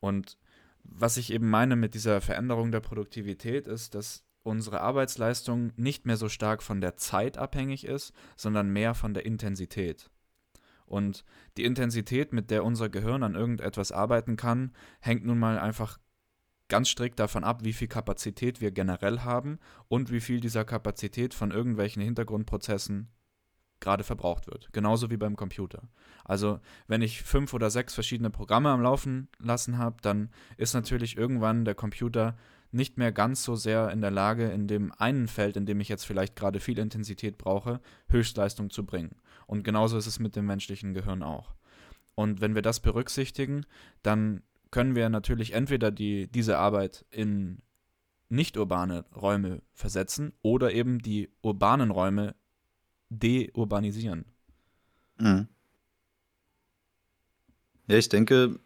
Und 0.00 0.38
was 0.84 1.16
ich 1.16 1.32
eben 1.32 1.48
meine 1.48 1.76
mit 1.76 1.94
dieser 1.94 2.20
Veränderung 2.20 2.72
der 2.72 2.80
Produktivität 2.80 3.66
ist, 3.66 3.94
dass 3.94 4.24
unsere 4.42 4.80
Arbeitsleistung 4.80 5.72
nicht 5.76 6.06
mehr 6.06 6.16
so 6.16 6.28
stark 6.28 6.62
von 6.62 6.80
der 6.80 6.96
Zeit 6.96 7.36
abhängig 7.36 7.84
ist, 7.84 8.12
sondern 8.36 8.70
mehr 8.70 8.94
von 8.94 9.14
der 9.14 9.26
Intensität. 9.26 10.10
Und 10.86 11.24
die 11.58 11.64
Intensität, 11.64 12.32
mit 12.32 12.50
der 12.50 12.64
unser 12.64 12.88
Gehirn 12.88 13.22
an 13.22 13.34
irgendetwas 13.34 13.92
arbeiten 13.92 14.36
kann, 14.36 14.72
hängt 15.00 15.24
nun 15.24 15.38
mal 15.38 15.58
einfach 15.58 15.98
ganz 16.68 16.88
strikt 16.88 17.18
davon 17.18 17.44
ab, 17.44 17.64
wie 17.64 17.72
viel 17.72 17.88
Kapazität 17.88 18.60
wir 18.60 18.70
generell 18.70 19.20
haben 19.20 19.58
und 19.88 20.10
wie 20.10 20.20
viel 20.20 20.40
dieser 20.40 20.64
Kapazität 20.64 21.34
von 21.34 21.50
irgendwelchen 21.50 22.02
Hintergrundprozessen 22.02 23.08
gerade 23.80 24.04
verbraucht 24.04 24.46
wird. 24.46 24.68
Genauso 24.72 25.10
wie 25.10 25.16
beim 25.16 25.36
Computer. 25.36 25.88
Also 26.24 26.60
wenn 26.86 27.02
ich 27.02 27.22
fünf 27.22 27.54
oder 27.54 27.70
sechs 27.70 27.94
verschiedene 27.94 28.30
Programme 28.30 28.70
am 28.70 28.82
Laufen 28.82 29.28
lassen 29.38 29.78
habe, 29.78 29.96
dann 30.02 30.30
ist 30.56 30.74
natürlich 30.74 31.16
irgendwann 31.16 31.64
der 31.64 31.74
Computer 31.74 32.36
nicht 32.70 32.98
mehr 32.98 33.12
ganz 33.12 33.44
so 33.44 33.56
sehr 33.56 33.90
in 33.90 34.00
der 34.00 34.10
Lage, 34.10 34.50
in 34.50 34.66
dem 34.66 34.92
einen 34.92 35.26
Feld, 35.26 35.56
in 35.56 35.66
dem 35.66 35.80
ich 35.80 35.88
jetzt 35.88 36.04
vielleicht 36.04 36.36
gerade 36.36 36.60
viel 36.60 36.78
Intensität 36.78 37.38
brauche, 37.38 37.80
Höchstleistung 38.08 38.70
zu 38.70 38.84
bringen. 38.84 39.16
Und 39.46 39.64
genauso 39.64 39.96
ist 39.96 40.06
es 40.06 40.18
mit 40.18 40.36
dem 40.36 40.46
menschlichen 40.46 40.92
Gehirn 40.92 41.22
auch. 41.22 41.54
Und 42.14 42.40
wenn 42.40 42.54
wir 42.54 42.62
das 42.62 42.80
berücksichtigen, 42.80 43.64
dann 44.02 44.42
können 44.70 44.94
wir 44.94 45.08
natürlich 45.08 45.54
entweder 45.54 45.90
die, 45.90 46.30
diese 46.30 46.58
Arbeit 46.58 47.06
in 47.10 47.62
nicht 48.28 48.58
urbane 48.58 49.06
Räume 49.16 49.62
versetzen 49.72 50.32
oder 50.42 50.72
eben 50.72 50.98
die 50.98 51.30
urbanen 51.40 51.90
Räume 51.90 52.34
deurbanisieren. 53.10 54.24
Mhm. 55.18 55.48
Ja, 57.86 57.96
ich 57.96 58.08
denke, 58.08 58.58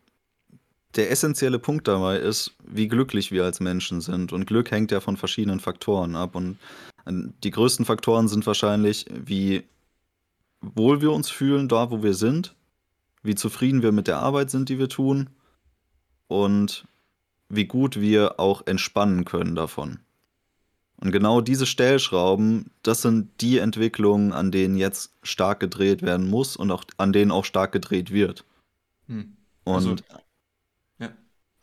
der 0.96 1.10
essentielle 1.10 1.58
Punkt 1.58 1.88
dabei 1.88 2.18
ist, 2.18 2.52
wie 2.64 2.88
glücklich 2.88 3.32
wir 3.32 3.44
als 3.44 3.60
Menschen 3.60 4.00
sind. 4.00 4.32
Und 4.32 4.46
Glück 4.46 4.70
hängt 4.70 4.90
ja 4.90 5.00
von 5.00 5.16
verschiedenen 5.16 5.60
Faktoren 5.60 6.16
ab. 6.16 6.34
Und 6.34 6.58
die 7.06 7.50
größten 7.50 7.84
Faktoren 7.84 8.28
sind 8.28 8.46
wahrscheinlich, 8.46 9.06
wie 9.10 9.64
wohl 10.60 11.00
wir 11.00 11.12
uns 11.12 11.30
fühlen, 11.30 11.68
da 11.68 11.90
wo 11.90 12.02
wir 12.02 12.14
sind, 12.14 12.54
wie 13.22 13.34
zufrieden 13.34 13.82
wir 13.82 13.92
mit 13.92 14.06
der 14.06 14.18
Arbeit 14.18 14.50
sind, 14.50 14.68
die 14.68 14.78
wir 14.78 14.88
tun 14.88 15.30
und 16.28 16.86
wie 17.48 17.66
gut 17.66 18.00
wir 18.00 18.38
auch 18.38 18.66
entspannen 18.66 19.24
können 19.24 19.54
davon. 19.54 20.00
Und 21.02 21.10
genau 21.10 21.40
diese 21.40 21.66
Stellschrauben, 21.66 22.70
das 22.84 23.02
sind 23.02 23.28
die 23.40 23.58
Entwicklungen, 23.58 24.32
an 24.32 24.52
denen 24.52 24.76
jetzt 24.76 25.12
stark 25.24 25.58
gedreht 25.58 26.00
werden 26.00 26.30
muss 26.30 26.54
und 26.54 26.70
auch 26.70 26.84
an 26.96 27.12
denen 27.12 27.32
auch 27.32 27.44
stark 27.44 27.72
gedreht 27.72 28.12
wird. 28.12 28.44
Hm. 29.08 29.36
Also, 29.64 29.90
und 29.90 30.04
ja. 30.08 31.10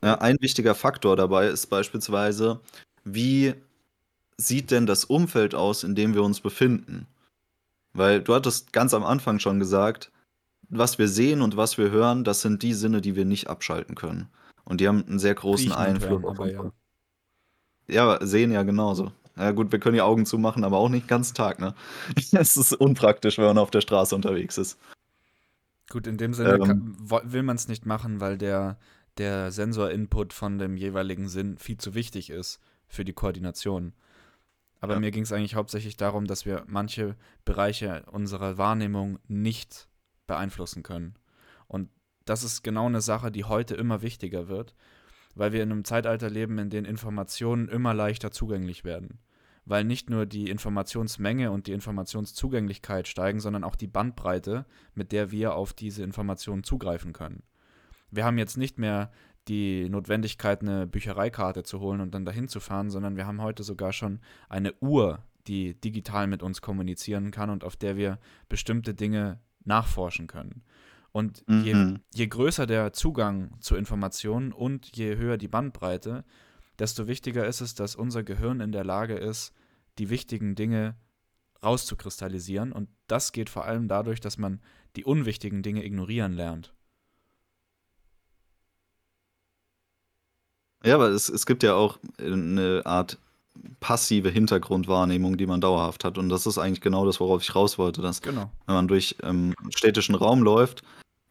Ja, 0.03 0.15
ein 0.19 0.37
wichtiger 0.41 0.75
Faktor 0.75 1.15
dabei 1.15 1.47
ist 1.47 1.67
beispielsweise, 1.67 2.59
wie 3.05 3.53
sieht 4.37 4.71
denn 4.71 4.85
das 4.85 5.05
Umfeld 5.05 5.55
aus, 5.55 5.85
in 5.85 5.95
dem 5.95 6.13
wir 6.13 6.23
uns 6.23 6.41
befinden? 6.41 7.07
Weil 7.93 8.21
du 8.21 8.33
hattest 8.35 8.73
ganz 8.73 8.93
am 8.93 9.05
Anfang 9.05 9.39
schon 9.39 9.59
gesagt, 9.59 10.11
was 10.69 10.99
wir 10.99 11.07
sehen 11.07 11.41
und 11.41 11.55
was 11.55 11.77
wir 11.77 11.91
hören, 11.91 12.25
das 12.25 12.41
sind 12.41 12.61
die 12.61 12.73
Sinne, 12.73 12.99
die 12.99 13.15
wir 13.15 13.25
nicht 13.25 13.47
abschalten 13.47 13.95
können. 13.95 14.27
Und 14.65 14.81
die 14.81 14.87
haben 14.87 15.05
einen 15.07 15.19
sehr 15.19 15.33
großen 15.33 15.71
Einfluss 15.71 16.23
auf 16.25 16.39
uns. 16.39 16.51
Ja. 17.87 18.17
ja, 18.17 18.25
sehen 18.25 18.51
ja 18.51 18.63
genauso. 18.63 19.13
Ja 19.39 19.51
gut, 19.51 19.71
wir 19.71 19.79
können 19.79 19.95
die 19.95 20.01
Augen 20.01 20.25
zumachen, 20.25 20.65
aber 20.65 20.77
auch 20.77 20.89
nicht 20.89 21.05
den 21.05 21.07
ganzen 21.07 21.33
Tag, 21.33 21.59
ne? 21.59 21.73
Es 22.33 22.57
ist 22.57 22.73
unpraktisch, 22.73 23.37
wenn 23.37 23.45
man 23.45 23.57
auf 23.57 23.71
der 23.71 23.79
Straße 23.79 24.13
unterwegs 24.13 24.57
ist. 24.57 24.77
Gut, 25.89 26.07
in 26.07 26.17
dem 26.17 26.33
Sinne 26.33 26.55
ähm, 26.55 26.97
will 26.99 27.43
man 27.43 27.55
es 27.55 27.69
nicht 27.69 27.85
machen, 27.85 28.19
weil 28.19 28.37
der, 28.37 28.77
der 29.17 29.51
Sensor-Input 29.51 30.33
von 30.33 30.59
dem 30.59 30.75
jeweiligen 30.75 31.29
Sinn 31.29 31.57
viel 31.57 31.77
zu 31.77 31.95
wichtig 31.95 32.29
ist 32.29 32.59
für 32.87 33.05
die 33.05 33.13
Koordination. 33.13 33.93
Aber 34.81 34.95
ja. 34.95 34.99
mir 34.99 35.11
ging 35.11 35.23
es 35.23 35.31
eigentlich 35.31 35.55
hauptsächlich 35.55 35.95
darum, 35.95 36.27
dass 36.27 36.45
wir 36.45 36.65
manche 36.67 37.15
Bereiche 37.45 38.03
unserer 38.11 38.57
Wahrnehmung 38.57 39.19
nicht 39.29 39.87
beeinflussen 40.27 40.83
können. 40.83 41.15
Und 41.67 41.89
das 42.25 42.43
ist 42.43 42.61
genau 42.61 42.87
eine 42.87 43.01
Sache, 43.01 43.31
die 43.31 43.45
heute 43.45 43.75
immer 43.75 44.01
wichtiger 44.01 44.49
wird, 44.49 44.75
weil 45.33 45.53
wir 45.53 45.63
in 45.63 45.71
einem 45.71 45.85
Zeitalter 45.85 46.29
leben, 46.29 46.57
in 46.59 46.69
dem 46.69 46.83
Informationen 46.83 47.69
immer 47.69 47.93
leichter 47.93 48.31
zugänglich 48.31 48.83
werden 48.83 49.19
weil 49.69 49.83
nicht 49.83 50.09
nur 50.09 50.25
die 50.25 50.49
Informationsmenge 50.49 51.51
und 51.51 51.67
die 51.67 51.73
Informationszugänglichkeit 51.73 53.07
steigen, 53.07 53.39
sondern 53.39 53.63
auch 53.63 53.75
die 53.75 53.87
Bandbreite, 53.87 54.65
mit 54.95 55.11
der 55.11 55.29
wir 55.29 55.53
auf 55.53 55.73
diese 55.73 56.03
Informationen 56.03 56.63
zugreifen 56.63 57.13
können. 57.13 57.43
Wir 58.09 58.25
haben 58.25 58.39
jetzt 58.39 58.57
nicht 58.57 58.79
mehr 58.79 59.11
die 59.47 59.87
Notwendigkeit, 59.87 60.61
eine 60.61 60.87
Büchereikarte 60.87 61.61
zu 61.61 61.79
holen 61.79 62.01
und 62.01 62.15
dann 62.15 62.25
dahin 62.25 62.47
zu 62.47 62.59
fahren, 62.59 62.89
sondern 62.89 63.15
wir 63.15 63.27
haben 63.27 63.43
heute 63.43 63.61
sogar 63.61 63.93
schon 63.93 64.21
eine 64.49 64.73
Uhr, 64.81 65.19
die 65.45 65.79
digital 65.79 66.25
mit 66.25 66.41
uns 66.41 66.61
kommunizieren 66.61 67.29
kann 67.29 67.51
und 67.51 67.63
auf 67.63 67.75
der 67.75 67.95
wir 67.95 68.17
bestimmte 68.49 68.95
Dinge 68.95 69.39
nachforschen 69.65 70.25
können. 70.25 70.63
Und 71.11 71.47
mhm. 71.47 71.63
je, 71.63 71.93
je 72.15 72.27
größer 72.27 72.65
der 72.65 72.91
Zugang 72.93 73.51
zu 73.59 73.75
Informationen 73.75 74.51
und 74.51 74.95
je 74.95 75.15
höher 75.15 75.37
die 75.37 75.47
Bandbreite, 75.47 76.23
desto 76.79 77.07
wichtiger 77.07 77.45
ist 77.45 77.61
es, 77.61 77.75
dass 77.75 77.95
unser 77.95 78.23
Gehirn 78.23 78.61
in 78.61 78.71
der 78.71 78.83
Lage 78.83 79.13
ist, 79.15 79.53
die 79.99 80.09
wichtigen 80.09 80.55
Dinge 80.55 80.95
rauszukristallisieren. 81.63 82.71
Und 82.71 82.89
das 83.07 83.31
geht 83.31 83.49
vor 83.49 83.65
allem 83.65 83.87
dadurch, 83.87 84.19
dass 84.19 84.37
man 84.37 84.61
die 84.95 85.03
unwichtigen 85.03 85.61
Dinge 85.61 85.85
ignorieren 85.85 86.33
lernt. 86.33 86.73
Ja, 90.83 90.95
aber 90.95 91.09
es, 91.09 91.27
es 91.27 91.45
gibt 91.45 91.63
ja 91.63 91.75
auch 91.75 91.99
eine 92.17 92.81
Art 92.85 93.17
passive 93.81 94.29
Hintergrundwahrnehmung, 94.29 95.35
die 95.37 95.45
man 95.45 95.59
dauerhaft 95.59 96.05
hat. 96.05 96.17
Und 96.17 96.29
das 96.29 96.45
ist 96.45 96.57
eigentlich 96.57 96.81
genau 96.81 97.05
das, 97.05 97.19
worauf 97.19 97.41
ich 97.41 97.53
raus 97.53 97.77
wollte. 97.77 98.01
Dass, 98.01 98.21
genau. 98.21 98.49
Wenn 98.65 98.75
man 98.75 98.87
durch 98.87 99.17
ähm, 99.23 99.53
städtischen 99.69 100.15
Raum 100.15 100.41
läuft, 100.41 100.83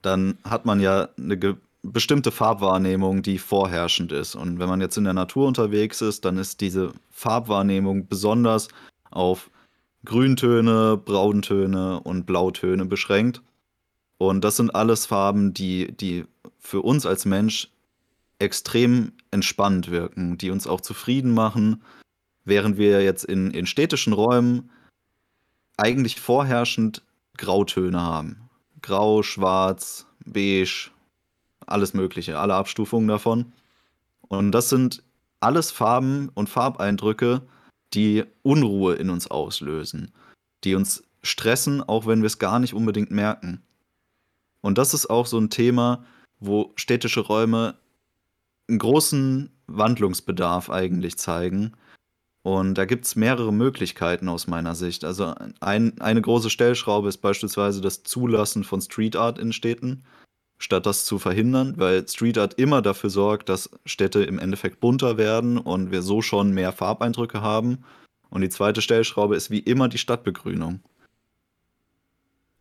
dann 0.02 0.38
hat 0.44 0.66
man 0.66 0.81
ja 0.81 1.09
eine 1.16 1.38
bestimmte 1.82 2.30
Farbwahrnehmung, 2.30 3.22
die 3.22 3.38
vorherrschend 3.38 4.12
ist. 4.12 4.34
Und 4.34 4.58
wenn 4.58 4.68
man 4.68 4.80
jetzt 4.80 4.96
in 4.96 5.04
der 5.04 5.14
Natur 5.14 5.46
unterwegs 5.46 6.00
ist, 6.00 6.24
dann 6.24 6.36
ist 6.36 6.60
diese 6.60 6.92
Farbwahrnehmung 7.10 8.08
besonders 8.08 8.68
auf 9.10 9.50
Grüntöne, 10.04 10.96
Brauntöne 10.96 12.00
und 12.00 12.26
Blautöne 12.26 12.84
beschränkt. 12.84 13.42
Und 14.18 14.42
das 14.42 14.56
sind 14.56 14.74
alles 14.74 15.06
Farben, 15.06 15.54
die, 15.54 15.92
die 15.92 16.24
für 16.58 16.82
uns 16.82 17.06
als 17.06 17.24
Mensch 17.24 17.70
extrem 18.38 19.12
entspannt 19.30 19.90
wirken, 19.90 20.38
die 20.38 20.50
uns 20.50 20.66
auch 20.66 20.80
zufrieden 20.80 21.32
machen, 21.32 21.82
während 22.44 22.78
wir 22.78 23.02
jetzt 23.02 23.24
in, 23.24 23.50
in 23.50 23.66
städtischen 23.66 24.12
Räumen 24.12 24.70
eigentlich 25.76 26.20
vorherrschend 26.20 27.02
Grautöne 27.36 28.00
haben. 28.00 28.48
Grau, 28.82 29.22
Schwarz, 29.22 30.06
Beige, 30.24 30.90
alles 31.71 31.94
Mögliche, 31.94 32.38
alle 32.38 32.54
Abstufungen 32.54 33.08
davon. 33.08 33.52
Und 34.29 34.52
das 34.52 34.69
sind 34.69 35.02
alles 35.40 35.71
Farben 35.71 36.31
und 36.35 36.48
Farbeindrücke, 36.48 37.42
die 37.94 38.25
Unruhe 38.42 38.94
in 38.94 39.10
uns 39.10 39.29
auslösen, 39.29 40.12
die 40.64 40.75
uns 40.75 41.02
stressen, 41.23 41.83
auch 41.83 42.06
wenn 42.06 42.21
wir 42.21 42.27
es 42.27 42.38
gar 42.38 42.58
nicht 42.58 42.75
unbedingt 42.75 43.10
merken. 43.10 43.62
Und 44.60 44.79
das 44.79 44.94
ist 44.94 45.08
auch 45.08 45.27
so 45.27 45.38
ein 45.38 45.50
Thema, 45.50 46.04
wo 46.40 46.73
städtische 46.77 47.21
Räume 47.21 47.77
einen 48.69 48.79
großen 48.79 49.50
Wandlungsbedarf 49.66 50.71
eigentlich 50.71 51.19
zeigen. 51.19 51.73
Und 52.42 52.75
da 52.75 52.85
gibt 52.85 53.04
es 53.04 53.16
mehrere 53.16 53.52
Möglichkeiten 53.52 54.29
aus 54.29 54.46
meiner 54.46 54.75
Sicht. 54.75 55.04
Also 55.04 55.35
ein, 55.60 56.00
eine 56.00 56.23
große 56.23 56.50
Stellschraube 56.50 57.08
ist 57.08 57.19
beispielsweise 57.19 57.81
das 57.81 58.02
Zulassen 58.02 58.64
von 58.64 58.81
Street 58.81 59.16
Art 59.16 59.38
in 59.38 59.52
Städten, 59.52 60.04
statt 60.59 60.87
das 60.87 61.04
zu 61.04 61.19
verhindern, 61.19 61.75
weil 61.77 62.06
Street 62.06 62.38
Art 62.38 62.54
immer 62.54 62.83
dafür 62.83 63.11
sorgt, 63.11 63.48
dass 63.48 63.71
Städte 63.85 64.25
im 64.25 64.38
Endeffekt 64.38 64.81
bunter 64.81 65.17
werden 65.17 65.59
und 65.59 65.90
wir 65.90 66.02
so 66.02 66.21
schon 66.21 66.52
mehr 66.52 66.73
Farbeindrücke 66.73 67.40
haben. 67.40 67.85
Und 68.31 68.42
die 68.42 68.48
zweite 68.48 68.83
Stellschraube 68.83 69.37
ist 69.37 69.50
wie 69.50 69.61
immer 69.61 69.88
die 69.88 69.98
Stadtbegrünung. 69.98 70.81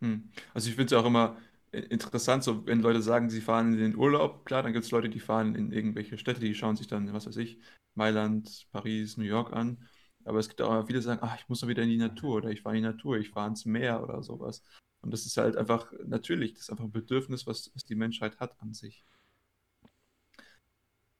Hm. 0.02 0.30
Also 0.54 0.70
ich 0.70 0.76
finde 0.76 0.96
es 0.96 1.02
auch 1.02 1.06
immer 1.06 1.36
interessant, 1.72 2.44
so 2.44 2.66
wenn 2.66 2.82
Leute 2.82 3.02
sagen, 3.02 3.30
sie 3.30 3.42
fahren 3.42 3.74
in 3.74 3.80
den 3.80 3.96
Urlaub, 3.96 4.46
klar, 4.46 4.64
dann 4.64 4.74
gibt 4.74 4.86
es 4.86 4.92
Leute, 4.92 5.10
die 5.10 5.20
fahren 5.20 5.56
in 5.56 5.72
irgendwelche 5.72 6.18
Städte, 6.18 6.40
die 6.40 6.56
schauen 6.56 6.76
sich 6.76 6.88
dann, 6.88 7.12
was 7.14 7.28
weiß 7.28 7.38
ich, 7.38 7.60
Mailand, 7.96 8.68
Paris, 8.72 9.18
New 9.18 9.26
York 9.26 9.54
an. 9.54 9.78
Aber 10.24 10.40
es 10.40 10.50
gibt 10.50 10.62
auch 10.62 10.86
viele, 10.86 11.00
die 11.00 11.06
sagen, 11.06 11.22
ach, 11.24 11.38
ich 11.40 11.48
muss 11.50 11.62
doch 11.62 11.68
wieder 11.68 11.84
in 11.84 11.90
die 11.90 11.98
Natur 11.98 12.38
oder 12.38 12.50
ich 12.50 12.62
fahre 12.62 12.78
in 12.78 12.84
die 12.84 12.90
Natur, 12.90 13.18
ich 13.18 13.30
fahre 13.30 13.50
ins 13.50 13.66
Meer 13.66 14.04
oder 14.04 14.22
sowas. 14.24 14.62
Und 15.08 15.12
das 15.12 15.26
ist 15.26 15.38
halt 15.38 15.56
einfach 15.56 15.94
natürlich, 16.06 16.54
das 16.54 16.64
ist 16.64 16.70
einfach 16.70 16.84
ein 16.84 16.92
Bedürfnis, 16.92 17.48
was, 17.48 17.72
was 17.74 17.86
die 17.86 17.96
Menschheit 17.96 18.42
hat 18.42 18.62
an 18.62 18.74
sich. 18.74 19.06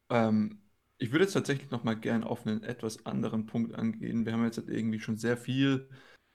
Ähm, 0.10 0.60
ich 0.98 1.14
würde 1.14 1.24
jetzt 1.24 1.32
tatsächlich 1.32 1.72
noch 1.72 1.86
mal 1.86 1.94
gern 1.94 2.26
auf 2.26 2.46
einen 2.46 2.64
etwas 2.64 3.06
anderen 3.06 3.46
Punkt 3.46 3.74
angehen. 3.76 4.26
Wir 4.26 4.34
haben 4.34 4.44
jetzt 4.44 4.58
halt 4.58 4.68
irgendwie 4.68 5.00
schon 5.00 5.16
sehr 5.16 5.38
viel 5.38 5.90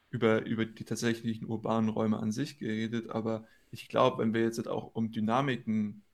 über, 0.09 0.47
über 0.47 0.65
die 0.65 0.85
tatsächlichen 0.87 1.47
urbanen 1.47 1.91
Räume 1.91 2.21
an 2.21 2.33
sich 2.33 2.59
geredet, 2.59 3.11
aber 3.11 3.47
ich 3.71 3.91
glaube, 3.91 4.23
wenn 4.23 4.33
wir 4.33 4.41
jetzt 4.41 4.57
halt 4.57 4.69
auch 4.69 4.95
um 4.95 5.11
Dynamiken 5.11 6.05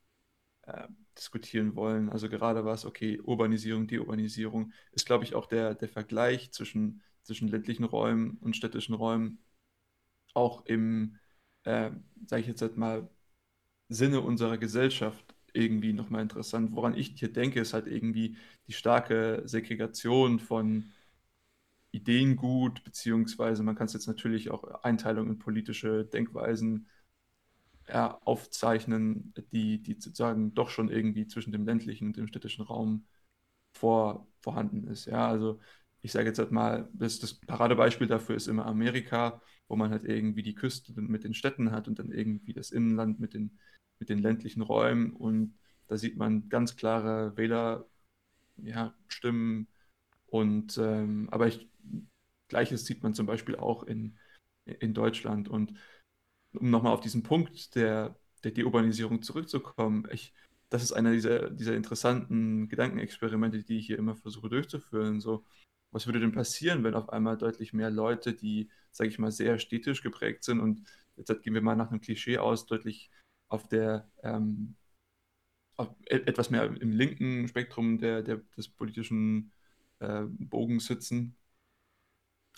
äh, 0.63 0.89
diskutieren 1.17 1.77
wollen, 1.77 2.09
also 2.11 2.29
gerade 2.29 2.65
was, 2.65 2.85
okay, 2.85 3.21
Urbanisierung, 3.21 3.87
Deurbanisierung, 3.87 4.73
ist, 4.91 5.07
glaube 5.07 5.23
ich, 5.23 5.37
auch 5.37 5.47
der, 5.47 5.77
der 5.77 5.89
Vergleich 5.89 6.51
zwischen, 6.51 7.01
zwischen 7.23 7.47
ländlichen 7.47 7.85
Räumen 7.85 8.39
und 8.41 8.57
städtischen 8.57 8.97
Räumen 8.97 9.39
auch 10.35 10.65
im, 10.67 11.17
äh, 11.69 11.91
sage 12.27 12.43
ich 12.43 12.49
jetzt 12.49 12.63
halt 12.63 12.77
mal, 12.77 13.09
Sinne 13.91 14.21
unserer 14.21 14.59
Gesellschaft 14.59 15.35
irgendwie 15.55 15.93
nochmal 15.93 16.23
interessant. 16.23 16.73
Woran 16.73 16.95
ich 16.97 17.15
hier 17.17 17.33
denke, 17.33 17.61
ist 17.61 17.75
halt 17.75 17.87
irgendwie 17.87 18.37
die 18.69 18.73
starke 18.73 19.43
Segregation 19.47 20.41
von 20.41 20.93
Ideengut, 21.93 22.85
beziehungsweise 22.85 23.63
man 23.63 23.75
kann 23.77 23.87
es 23.87 23.95
jetzt 23.95 24.07
natürlich 24.07 24.51
auch 24.51 24.65
Einteilung 24.85 25.29
in 25.29 25.39
politische 25.39 26.05
Denkweisen 26.05 26.89
ja, 27.89 28.19
aufzeichnen, 28.25 29.33
die, 29.53 29.83
die 29.83 29.95
sozusagen 29.95 30.55
doch 30.55 30.69
schon 30.69 30.91
irgendwie 30.91 31.27
zwischen 31.27 31.53
dem 31.53 31.65
ländlichen 31.65 32.09
und 32.09 32.17
dem 32.17 32.29
städtischen 32.29 32.65
Raum 32.65 33.07
vor, 33.73 34.29
vorhanden 34.41 34.85
ist. 34.89 35.07
Ja, 35.07 35.29
also 35.29 35.61
ich 36.03 36.13
sage 36.13 36.27
jetzt 36.29 36.39
halt 36.39 36.53
mal, 36.53 36.89
das, 36.93 37.19
das 37.21 37.35
Paradebeispiel 37.35 38.07
dafür 38.07 38.37
ist 38.37 38.49
immer 38.49 38.67
Amerika, 38.67 39.41
wo 39.69 39.77
man 39.77 39.91
halt 39.91 40.05
irgendwie 40.05 40.43
die 40.43 40.55
Küste 40.55 40.99
mit 41.01 41.25
den 41.25 41.35
Städten 41.35 41.71
hat 41.71 41.89
und 41.89 41.99
dann 41.99 42.11
irgendwie 42.11 42.53
das 42.53 42.71
Innenland 42.71 43.21
mit 43.21 43.35
den, 43.35 43.59
mit 43.99 44.09
den 44.09 44.19
ländlichen 44.19 44.63
Räumen. 44.63 45.13
Und 45.13 45.55
da 45.87 45.97
sieht 45.97 46.17
man 46.17 46.49
ganz 46.49 46.77
klare 46.77 47.37
Wählerstimmen 47.37 47.87
ja, 48.63 49.79
und 50.27 50.79
ähm, 50.79 51.29
aber 51.31 51.47
ich, 51.47 51.69
gleiches 52.49 52.85
sieht 52.85 53.03
man 53.03 53.15
zum 53.15 53.27
Beispiel 53.27 53.57
auch 53.57 53.83
in, 53.85 54.19
in 54.65 54.95
Deutschland. 54.95 55.49
Und 55.49 55.75
um 56.53 56.71
nochmal 56.71 56.93
auf 56.93 57.01
diesen 57.01 57.23
Punkt 57.23 57.75
der, 57.75 58.19
der 58.45 58.53
Deurbanisierung 58.53 59.23
zurückzukommen, 59.23 60.07
ich, 60.13 60.35
das 60.71 60.83
ist 60.83 60.93
einer 60.93 61.13
dieser, 61.13 61.51
dieser 61.51 61.77
interessanten 61.77 62.69
Gedankenexperimente, 62.69 63.63
die 63.63 63.79
ich 63.79 63.87
hier 63.87 63.99
immer 63.99 64.17
versuche 64.17 64.49
durchzuführen. 64.49 65.21
So, 65.21 65.45
was 65.91 66.07
würde 66.07 66.21
denn 66.21 66.33
passieren, 66.33 66.85
wenn 66.85 66.95
auf 66.95 67.11
einmal 67.11 67.39
deutlich 67.39 67.73
mehr 67.73 67.91
Leute, 67.91 68.35
die, 68.35 68.71
sage 68.91 69.11
ich 69.11 69.19
mal, 69.19 69.31
sehr 69.31 69.59
städtisch 69.59 70.03
geprägt 70.03 70.45
sind 70.45 70.61
und 70.61 70.83
jetzt 71.17 71.43
gehen 71.43 71.55
wir 71.55 71.63
mal 71.63 71.77
nach 71.77 71.91
einem 71.91 72.01
Klischee 72.01 72.39
aus, 72.39 72.67
deutlich 72.67 73.11
auf 73.49 73.69
der 73.69 74.11
ähm, 74.23 74.77
auf 75.77 75.95
e, 76.07 76.17
etwas 76.17 76.51
mehr 76.51 76.65
im 76.65 76.93
linken 76.93 77.49
Spektrum 77.49 77.99
der, 77.99 78.23
der, 78.23 78.39
des 78.57 78.69
politischen 78.69 79.53
äh, 80.01 80.25
Bogens 80.27 80.87
sitzen. 80.87 81.37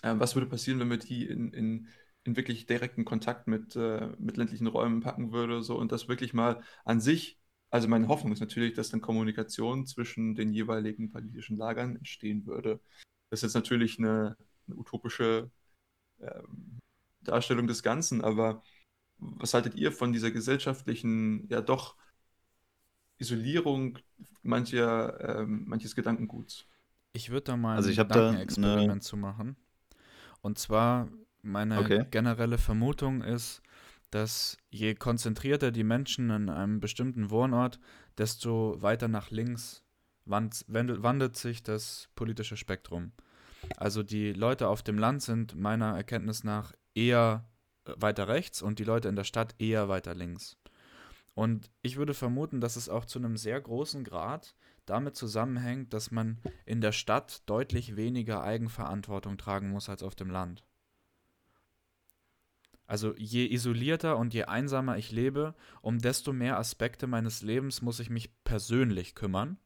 Äh, 0.03 0.14
was 0.18 0.35
würde 0.35 0.49
passieren, 0.49 0.81
wenn 0.81 0.91
wir 0.91 0.99
die 0.99 1.26
in, 1.26 1.53
in 1.53 1.89
in 2.24 2.37
wirklich 2.37 2.66
direkten 2.66 3.05
Kontakt 3.05 3.47
mit, 3.47 3.76
äh, 3.76 4.09
mit 4.18 4.37
ländlichen 4.37 4.66
Räumen 4.66 5.01
packen 5.01 5.33
würde. 5.33 5.62
So, 5.62 5.78
und 5.78 5.93
das 5.93 6.09
wirklich 6.09 6.35
mal 6.35 6.62
an 6.85 7.01
sich, 7.01 7.39
also 7.70 7.89
meine 7.89 8.09
Hoffnung 8.09 8.33
ist 8.33 8.41
natürlich, 8.41 8.74
dass 8.74 8.91
dann 8.91 9.01
Kommunikation 9.01 9.87
zwischen 9.87 10.35
den 10.35 10.53
jeweiligen 10.53 11.11
politischen 11.11 11.57
Lagern 11.57 11.97
entstehen 11.97 12.47
würde. 12.47 12.81
Das 13.31 13.41
ist 13.41 13.43
jetzt 13.43 13.55
natürlich 13.55 13.99
eine, 13.99 14.37
eine 14.66 14.76
utopische 14.76 15.51
äh, 16.18 16.43
Darstellung 17.22 17.66
des 17.66 17.83
Ganzen, 17.83 18.22
aber 18.22 18.62
was 19.18 19.55
haltet 19.55 19.74
ihr 19.74 19.93
von 19.93 20.12
dieser 20.12 20.31
gesellschaftlichen, 20.31 21.47
ja 21.49 21.61
doch, 21.61 21.97
Isolierung 23.18 23.99
mancher, 24.43 25.41
ähm, 25.41 25.64
manches 25.66 25.95
Gedankenguts? 25.95 26.66
Ich 27.12 27.31
würde 27.31 27.45
da 27.45 27.57
mal 27.57 27.76
also 27.76 27.89
ein 27.89 27.93
ich 27.93 27.99
Gedankenexperiment 27.99 28.91
eine... 28.91 29.01
zu 29.01 29.16
machen. 29.16 29.57
Und 30.43 30.59
zwar 30.59 31.09
meine 31.43 31.78
Okay. 31.81 32.07
generelle 32.11 32.59
Vermutung 32.59 33.22
ist, 33.22 33.62
dass 34.11 34.57
je 34.70 34.95
konzentrierter 34.95 35.70
die 35.70 35.85
Menschen 35.85 36.31
in 36.31 36.49
einem 36.49 36.81
bestimmten 36.81 37.31
Wohnort, 37.31 37.78
desto 38.18 38.81
weiter 38.83 39.09
nach 39.09 39.31
links 39.31 39.85
wand 40.31 40.64
wandelt 40.68 41.37
sich 41.37 41.62
das 41.62 42.09
politische 42.14 42.57
Spektrum. 42.57 43.12
Also 43.76 44.03
die 44.03 44.33
Leute 44.33 44.68
auf 44.68 44.83
dem 44.83 44.99
Land 44.99 45.22
sind 45.22 45.55
meiner 45.55 45.97
Erkenntnis 45.97 46.45
nach 46.45 46.72
eher 46.95 47.45
äh, 47.85 47.93
weiter 47.97 48.28
rechts 48.28 48.62
und 48.62 48.78
die 48.78 48.85
Leute 48.85 49.09
in 49.09 49.16
der 49.16 49.24
Stadt 49.24 49.55
eher 49.59 49.89
weiter 49.89 50.14
links. 50.14 50.57
Und 51.35 51.70
ich 51.83 51.97
würde 51.97 52.14
vermuten, 52.14 52.61
dass 52.61 52.76
es 52.76 52.89
auch 52.89 53.05
zu 53.05 53.18
einem 53.18 53.37
sehr 53.37 53.61
großen 53.61 54.05
Grad 54.05 54.55
damit 54.87 55.16
zusammenhängt, 55.16 55.93
dass 55.95 56.11
man 56.11 56.39
in 56.66 56.81
der 56.81 56.93
Stadt 56.93 57.43
deutlich 57.47 57.97
weniger 57.97 58.43
Eigenverantwortung 58.43 59.39
tragen 59.39 59.70
muss 59.70 59.89
als 59.89 60.03
auf 60.03 60.14
dem 60.14 60.31
Land. 60.31 60.64
Also 62.87 63.14
je 63.16 63.47
isolierter 63.47 64.16
und 64.16 64.35
je 64.35 64.45
einsamer 64.45 64.97
ich 64.99 65.12
lebe, 65.12 65.55
um 65.81 66.01
desto 66.01 66.33
mehr 66.33 66.59
Aspekte 66.59 67.07
meines 67.07 67.41
Lebens 67.41 67.83
muss 67.83 68.01
ich 68.01 68.11
mich 68.11 68.43
persönlich 68.43 69.14
kümmern. 69.14 69.59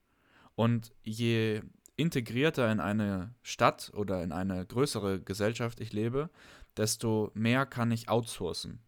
Und 0.55 0.93
je 1.03 1.63
integrierter 1.97 2.71
in 2.71 2.81
eine 2.81 3.35
Stadt 3.43 3.93
oder 3.95 4.23
in 4.23 4.33
eine 4.33 4.67
größere 4.67 5.21
Gesellschaft 5.21 5.81
ich 5.81 5.93
lebe, 5.93 6.31
desto 6.77 7.31
mehr 7.35 7.67
kann 7.67 7.91
ich 7.93 8.09
outsourcen. 8.09 8.81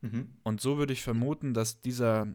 Mhm. 0.00 0.36
Und 0.42 0.60
so 0.60 0.78
würde 0.78 0.92
ich 0.92 1.02
vermuten, 1.02 1.54
dass 1.54 1.80
dieser 1.80 2.28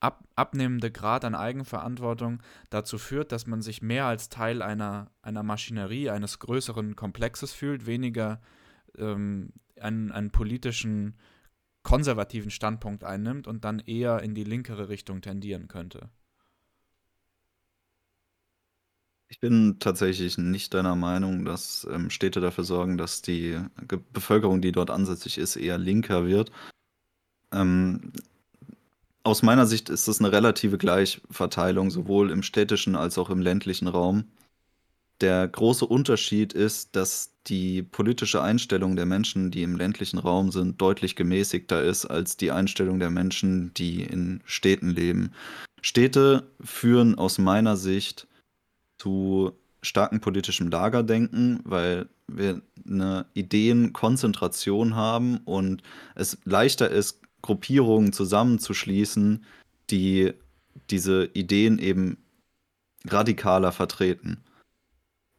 ab, 0.00 0.24
abnehmende 0.34 0.90
Grad 0.90 1.24
an 1.24 1.34
Eigenverantwortung 1.34 2.42
dazu 2.70 2.98
führt, 2.98 3.32
dass 3.32 3.46
man 3.46 3.62
sich 3.62 3.82
mehr 3.82 4.06
als 4.06 4.30
Teil 4.30 4.62
einer, 4.62 5.10
einer 5.22 5.42
Maschinerie, 5.42 6.10
eines 6.10 6.38
größeren 6.38 6.96
Komplexes 6.96 7.52
fühlt, 7.52 7.86
weniger 7.86 8.40
ähm, 8.96 9.52
einen, 9.78 10.10
einen 10.10 10.30
politischen 10.30 11.16
konservativen 11.82 12.50
Standpunkt 12.50 13.04
einnimmt 13.04 13.46
und 13.46 13.64
dann 13.64 13.78
eher 13.80 14.22
in 14.22 14.34
die 14.34 14.44
linkere 14.44 14.88
Richtung 14.88 15.22
tendieren 15.22 15.68
könnte. 15.68 16.10
Ich 19.28 19.38
bin 19.38 19.78
tatsächlich 19.78 20.38
nicht 20.38 20.74
deiner 20.74 20.96
Meinung, 20.96 21.44
dass 21.44 21.86
ähm, 21.90 22.10
Städte 22.10 22.40
dafür 22.40 22.64
sorgen, 22.64 22.98
dass 22.98 23.22
die 23.22 23.60
Bevölkerung, 24.12 24.60
die 24.60 24.72
dort 24.72 24.90
ansässig 24.90 25.38
ist, 25.38 25.54
eher 25.54 25.78
linker 25.78 26.26
wird. 26.26 26.50
Ähm, 27.52 28.12
aus 29.22 29.42
meiner 29.42 29.66
Sicht 29.66 29.88
ist 29.88 30.08
das 30.08 30.18
eine 30.18 30.32
relative 30.32 30.78
Gleichverteilung, 30.78 31.90
sowohl 31.90 32.30
im 32.30 32.42
städtischen 32.42 32.96
als 32.96 33.18
auch 33.18 33.30
im 33.30 33.40
ländlichen 33.40 33.86
Raum. 33.86 34.24
Der 35.20 35.46
große 35.48 35.84
Unterschied 35.84 36.52
ist, 36.54 36.96
dass 36.96 37.34
die 37.46 37.82
politische 37.82 38.42
Einstellung 38.42 38.96
der 38.96 39.06
Menschen, 39.06 39.50
die 39.50 39.62
im 39.62 39.76
ländlichen 39.76 40.18
Raum 40.18 40.50
sind, 40.50 40.80
deutlich 40.80 41.14
gemäßigter 41.16 41.82
ist 41.82 42.06
als 42.06 42.36
die 42.36 42.50
Einstellung 42.50 42.98
der 42.98 43.10
Menschen, 43.10 43.72
die 43.74 44.02
in 44.02 44.40
Städten 44.44 44.90
leben. 44.90 45.32
Städte 45.82 46.50
führen 46.60 47.16
aus 47.16 47.38
meiner 47.38 47.76
Sicht 47.76 48.28
zu 48.98 49.52
starkem 49.82 50.20
politischem 50.20 50.70
Lagerdenken, 50.70 51.60
weil 51.64 52.08
wir 52.26 52.62
eine 52.86 53.26
Ideenkonzentration 53.34 54.94
haben 54.94 55.38
und 55.38 55.82
es 56.14 56.38
leichter 56.44 56.90
ist, 56.90 57.20
Gruppierungen 57.42 58.12
zusammenzuschließen, 58.12 59.44
die 59.90 60.32
diese 60.90 61.24
Ideen 61.32 61.78
eben 61.78 62.18
radikaler 63.06 63.72
vertreten. 63.72 64.42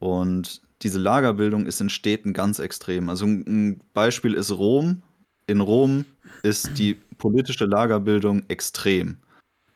Und 0.02 0.62
diese 0.82 0.98
Lagerbildung 0.98 1.64
ist 1.64 1.80
in 1.80 1.88
Städten 1.88 2.32
ganz 2.32 2.58
extrem. 2.58 3.08
Also 3.08 3.24
ein 3.24 3.80
Beispiel 3.94 4.34
ist 4.34 4.50
Rom. 4.50 5.04
In 5.46 5.60
Rom 5.60 6.04
ist 6.42 6.76
die 6.76 6.94
politische 7.18 7.66
Lagerbildung 7.66 8.42
extrem. 8.48 9.18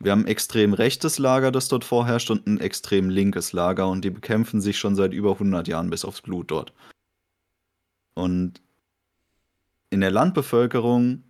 Wir 0.00 0.10
haben 0.10 0.22
ein 0.22 0.26
extrem 0.26 0.74
rechtes 0.74 1.20
Lager, 1.20 1.52
das 1.52 1.68
dort 1.68 1.84
vorherrscht, 1.84 2.32
und 2.32 2.44
ein 2.48 2.58
extrem 2.58 3.08
linkes 3.08 3.52
Lager, 3.52 3.88
und 3.88 4.04
die 4.04 4.10
bekämpfen 4.10 4.60
sich 4.60 4.80
schon 4.80 4.96
seit 4.96 5.12
über 5.12 5.34
100 5.34 5.68
Jahren 5.68 5.90
bis 5.90 6.04
aufs 6.04 6.22
Blut 6.22 6.50
dort. 6.50 6.72
Und 8.14 8.60
in 9.90 10.00
der 10.00 10.10
Landbevölkerung 10.10 11.22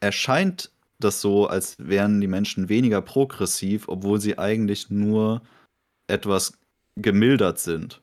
erscheint 0.00 0.72
das 0.98 1.20
so, 1.20 1.46
als 1.46 1.76
wären 1.78 2.20
die 2.20 2.26
Menschen 2.26 2.68
weniger 2.68 3.00
progressiv, 3.00 3.88
obwohl 3.88 4.20
sie 4.20 4.38
eigentlich 4.38 4.90
nur 4.90 5.40
etwas 6.08 6.58
gemildert 6.96 7.60
sind. 7.60 8.02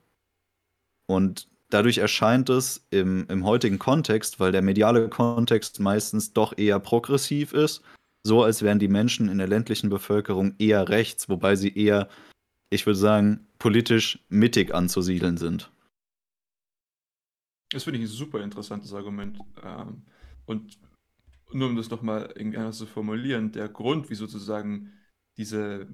Und 1.08 1.48
dadurch 1.70 1.98
erscheint 1.98 2.50
es 2.50 2.86
im, 2.92 3.26
im 3.30 3.46
heutigen 3.46 3.80
Kontext, 3.80 4.40
weil 4.40 4.52
der 4.52 4.62
mediale 4.62 5.10
Kontext 5.10 5.80
meistens 5.80 6.34
doch 6.34 6.58
eher 6.58 6.80
progressiv 6.80 7.54
ist, 7.54 7.82
so 8.24 8.44
als 8.44 8.62
wären 8.62 8.80
die 8.80 8.88
Menschen 8.88 9.30
in 9.30 9.38
der 9.38 9.48
ländlichen 9.48 9.90
Bevölkerung 9.90 10.56
eher 10.60 10.90
rechts, 10.90 11.30
wobei 11.30 11.56
sie 11.56 11.74
eher, 11.76 12.10
ich 12.70 12.86
würde 12.86 13.00
sagen, 13.00 13.48
politisch 13.58 14.20
mittig 14.30 14.74
anzusiedeln 14.74 15.38
sind. 15.38 15.72
Das 17.72 17.84
finde 17.84 18.00
ich 18.00 18.06
ein 18.06 18.12
super 18.12 18.42
interessantes 18.42 18.94
Argument. 18.94 19.40
Ähm, 19.64 20.04
und 20.46 20.78
nur 21.52 21.70
um 21.70 21.76
das 21.76 21.90
nochmal 21.90 22.34
irgendwie 22.36 22.58
anders 22.58 22.78
zu 22.78 22.86
formulieren, 22.86 23.52
der 23.52 23.70
Grund, 23.70 24.10
wie 24.10 24.16
sozusagen 24.16 24.94
diese 25.38 25.88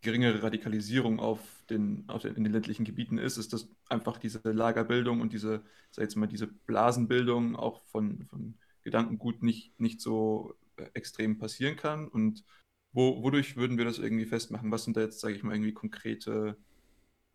geringere 0.00 0.42
Radikalisierung 0.42 1.18
auf 1.20 1.40
den, 1.70 2.04
auf 2.08 2.22
den, 2.22 2.34
in 2.36 2.44
den 2.44 2.52
ländlichen 2.52 2.84
Gebieten 2.84 3.18
ist, 3.18 3.36
ist, 3.36 3.52
dass 3.52 3.68
einfach 3.88 4.18
diese 4.18 4.40
Lagerbildung 4.44 5.20
und 5.20 5.32
diese, 5.32 5.62
sag 5.90 6.02
jetzt 6.02 6.16
mal, 6.16 6.26
diese 6.26 6.46
Blasenbildung 6.46 7.56
auch 7.56 7.82
von, 7.86 8.26
von 8.26 8.54
Gedankengut 8.82 9.42
nicht, 9.42 9.78
nicht 9.78 10.00
so 10.00 10.54
äh, 10.76 10.86
extrem 10.94 11.38
passieren 11.38 11.76
kann. 11.76 12.08
Und 12.08 12.44
wo, 12.92 13.22
wodurch 13.22 13.56
würden 13.56 13.76
wir 13.76 13.84
das 13.84 13.98
irgendwie 13.98 14.26
festmachen? 14.26 14.70
Was 14.70 14.84
sind 14.84 14.96
da 14.96 15.00
jetzt, 15.02 15.20
sage 15.20 15.34
ich 15.34 15.42
mal, 15.42 15.54
irgendwie 15.54 15.74
konkrete 15.74 16.56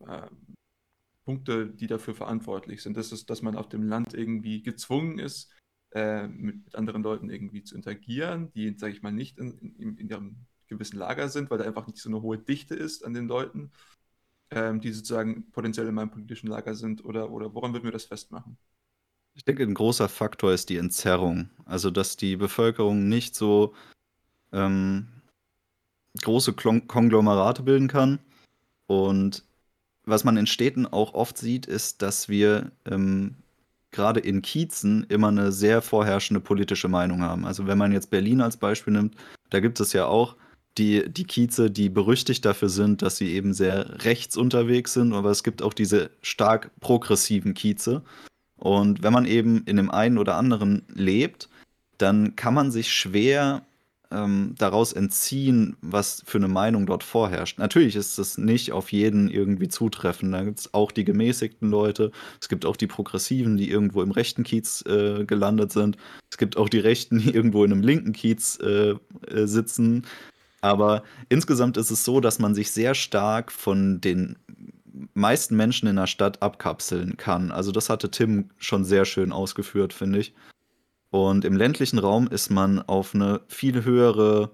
äh, 0.00 0.26
Punkte, 1.24 1.68
die 1.68 1.86
dafür 1.86 2.14
verantwortlich 2.14 2.82
sind? 2.82 2.96
Das 2.96 3.12
ist, 3.12 3.30
dass 3.30 3.42
man 3.42 3.56
auf 3.56 3.68
dem 3.68 3.82
Land 3.82 4.14
irgendwie 4.14 4.62
gezwungen 4.62 5.18
ist, 5.18 5.52
äh, 5.92 6.26
mit, 6.26 6.64
mit, 6.64 6.74
anderen 6.74 7.02
Leuten 7.02 7.30
irgendwie 7.30 7.62
zu 7.62 7.76
interagieren, 7.76 8.50
die, 8.52 8.76
sage 8.76 8.94
ich 8.94 9.02
mal, 9.02 9.12
nicht 9.12 9.38
in, 9.38 9.56
in, 9.78 9.96
in 9.96 10.08
ihrem 10.08 10.46
gewissen 10.74 10.98
Lager 10.98 11.28
sind, 11.28 11.50
weil 11.50 11.58
da 11.58 11.64
einfach 11.64 11.86
nicht 11.86 11.98
so 11.98 12.08
eine 12.08 12.22
hohe 12.22 12.38
Dichte 12.38 12.74
ist 12.74 13.04
an 13.04 13.14
den 13.14 13.26
Leuten, 13.26 13.72
ähm, 14.50 14.80
die 14.80 14.92
sozusagen 14.92 15.50
potenziell 15.50 15.88
in 15.88 15.94
meinem 15.94 16.10
politischen 16.10 16.48
Lager 16.48 16.74
sind? 16.74 17.04
Oder, 17.04 17.30
oder 17.30 17.54
woran 17.54 17.72
würden 17.72 17.84
wir 17.84 17.92
das 17.92 18.04
festmachen? 18.04 18.56
Ich 19.34 19.44
denke, 19.44 19.64
ein 19.64 19.74
großer 19.74 20.08
Faktor 20.08 20.52
ist 20.52 20.68
die 20.68 20.76
Entzerrung. 20.76 21.50
Also, 21.64 21.90
dass 21.90 22.16
die 22.16 22.36
Bevölkerung 22.36 23.08
nicht 23.08 23.34
so 23.34 23.74
ähm, 24.52 25.08
große 26.22 26.52
Konglomerate 26.52 27.62
bilden 27.62 27.88
kann. 27.88 28.20
Und 28.86 29.44
was 30.04 30.24
man 30.24 30.36
in 30.36 30.46
Städten 30.46 30.86
auch 30.86 31.14
oft 31.14 31.38
sieht, 31.38 31.66
ist, 31.66 32.02
dass 32.02 32.28
wir 32.28 32.70
ähm, 32.84 33.36
gerade 33.90 34.20
in 34.20 34.42
Kiezen 34.42 35.04
immer 35.08 35.28
eine 35.28 35.52
sehr 35.52 35.82
vorherrschende 35.82 36.40
politische 36.40 36.88
Meinung 36.88 37.22
haben. 37.22 37.44
Also 37.46 37.66
wenn 37.66 37.78
man 37.78 37.92
jetzt 37.92 38.10
Berlin 38.10 38.40
als 38.40 38.56
Beispiel 38.56 38.92
nimmt, 38.92 39.16
da 39.50 39.60
gibt 39.60 39.80
es 39.80 39.92
ja 39.92 40.06
auch 40.06 40.36
die, 40.78 41.08
die 41.08 41.24
Kieze, 41.24 41.70
die 41.70 41.88
berüchtigt 41.88 42.44
dafür 42.44 42.68
sind, 42.68 43.02
dass 43.02 43.16
sie 43.16 43.32
eben 43.32 43.54
sehr 43.54 44.04
rechts 44.04 44.36
unterwegs 44.36 44.92
sind, 44.94 45.12
aber 45.12 45.30
es 45.30 45.42
gibt 45.42 45.62
auch 45.62 45.74
diese 45.74 46.10
stark 46.22 46.70
progressiven 46.80 47.54
Kieze. 47.54 48.02
Und 48.56 49.02
wenn 49.02 49.12
man 49.12 49.26
eben 49.26 49.62
in 49.66 49.76
dem 49.76 49.90
einen 49.90 50.18
oder 50.18 50.36
anderen 50.36 50.82
lebt, 50.94 51.48
dann 51.98 52.34
kann 52.36 52.54
man 52.54 52.70
sich 52.70 52.92
schwer 52.92 53.62
ähm, 54.10 54.54
daraus 54.58 54.92
entziehen, 54.92 55.76
was 55.80 56.22
für 56.26 56.38
eine 56.38 56.48
Meinung 56.48 56.86
dort 56.86 57.02
vorherrscht. 57.02 57.58
Natürlich 57.58 57.96
ist 57.96 58.18
es 58.18 58.38
nicht 58.38 58.72
auf 58.72 58.92
jeden 58.92 59.28
irgendwie 59.28 59.68
zutreffend. 59.68 60.32
Da 60.32 60.42
gibt 60.44 60.60
es 60.60 60.74
auch 60.74 60.92
die 60.92 61.04
gemäßigten 61.04 61.70
Leute, 61.70 62.10
es 62.40 62.48
gibt 62.48 62.66
auch 62.66 62.76
die 62.76 62.86
Progressiven, 62.86 63.56
die 63.56 63.70
irgendwo 63.70 64.02
im 64.02 64.10
rechten 64.10 64.44
Kiez 64.44 64.84
äh, 64.86 65.24
gelandet 65.24 65.72
sind. 65.72 65.96
Es 66.30 66.38
gibt 66.38 66.56
auch 66.56 66.68
die 66.68 66.78
Rechten, 66.78 67.18
die 67.18 67.30
irgendwo 67.34 67.64
in 67.64 67.72
einem 67.72 67.82
linken 67.82 68.12
Kiez 68.12 68.58
äh, 68.62 68.94
äh, 69.28 69.46
sitzen. 69.46 70.04
Aber 70.64 71.02
insgesamt 71.28 71.76
ist 71.76 71.90
es 71.90 72.06
so, 72.06 72.20
dass 72.20 72.38
man 72.38 72.54
sich 72.54 72.70
sehr 72.70 72.94
stark 72.94 73.52
von 73.52 74.00
den 74.00 74.38
meisten 75.12 75.56
Menschen 75.56 75.86
in 75.88 75.96
der 75.96 76.06
Stadt 76.06 76.40
abkapseln 76.40 77.18
kann. 77.18 77.50
Also 77.50 77.70
das 77.70 77.90
hatte 77.90 78.10
Tim 78.10 78.48
schon 78.56 78.86
sehr 78.86 79.04
schön 79.04 79.30
ausgeführt, 79.30 79.92
finde 79.92 80.20
ich. 80.20 80.34
Und 81.10 81.44
im 81.44 81.54
ländlichen 81.54 81.98
Raum 81.98 82.28
ist 82.28 82.48
man 82.48 82.80
auf 82.80 83.14
eine 83.14 83.42
viel 83.46 83.84
höhere 83.84 84.52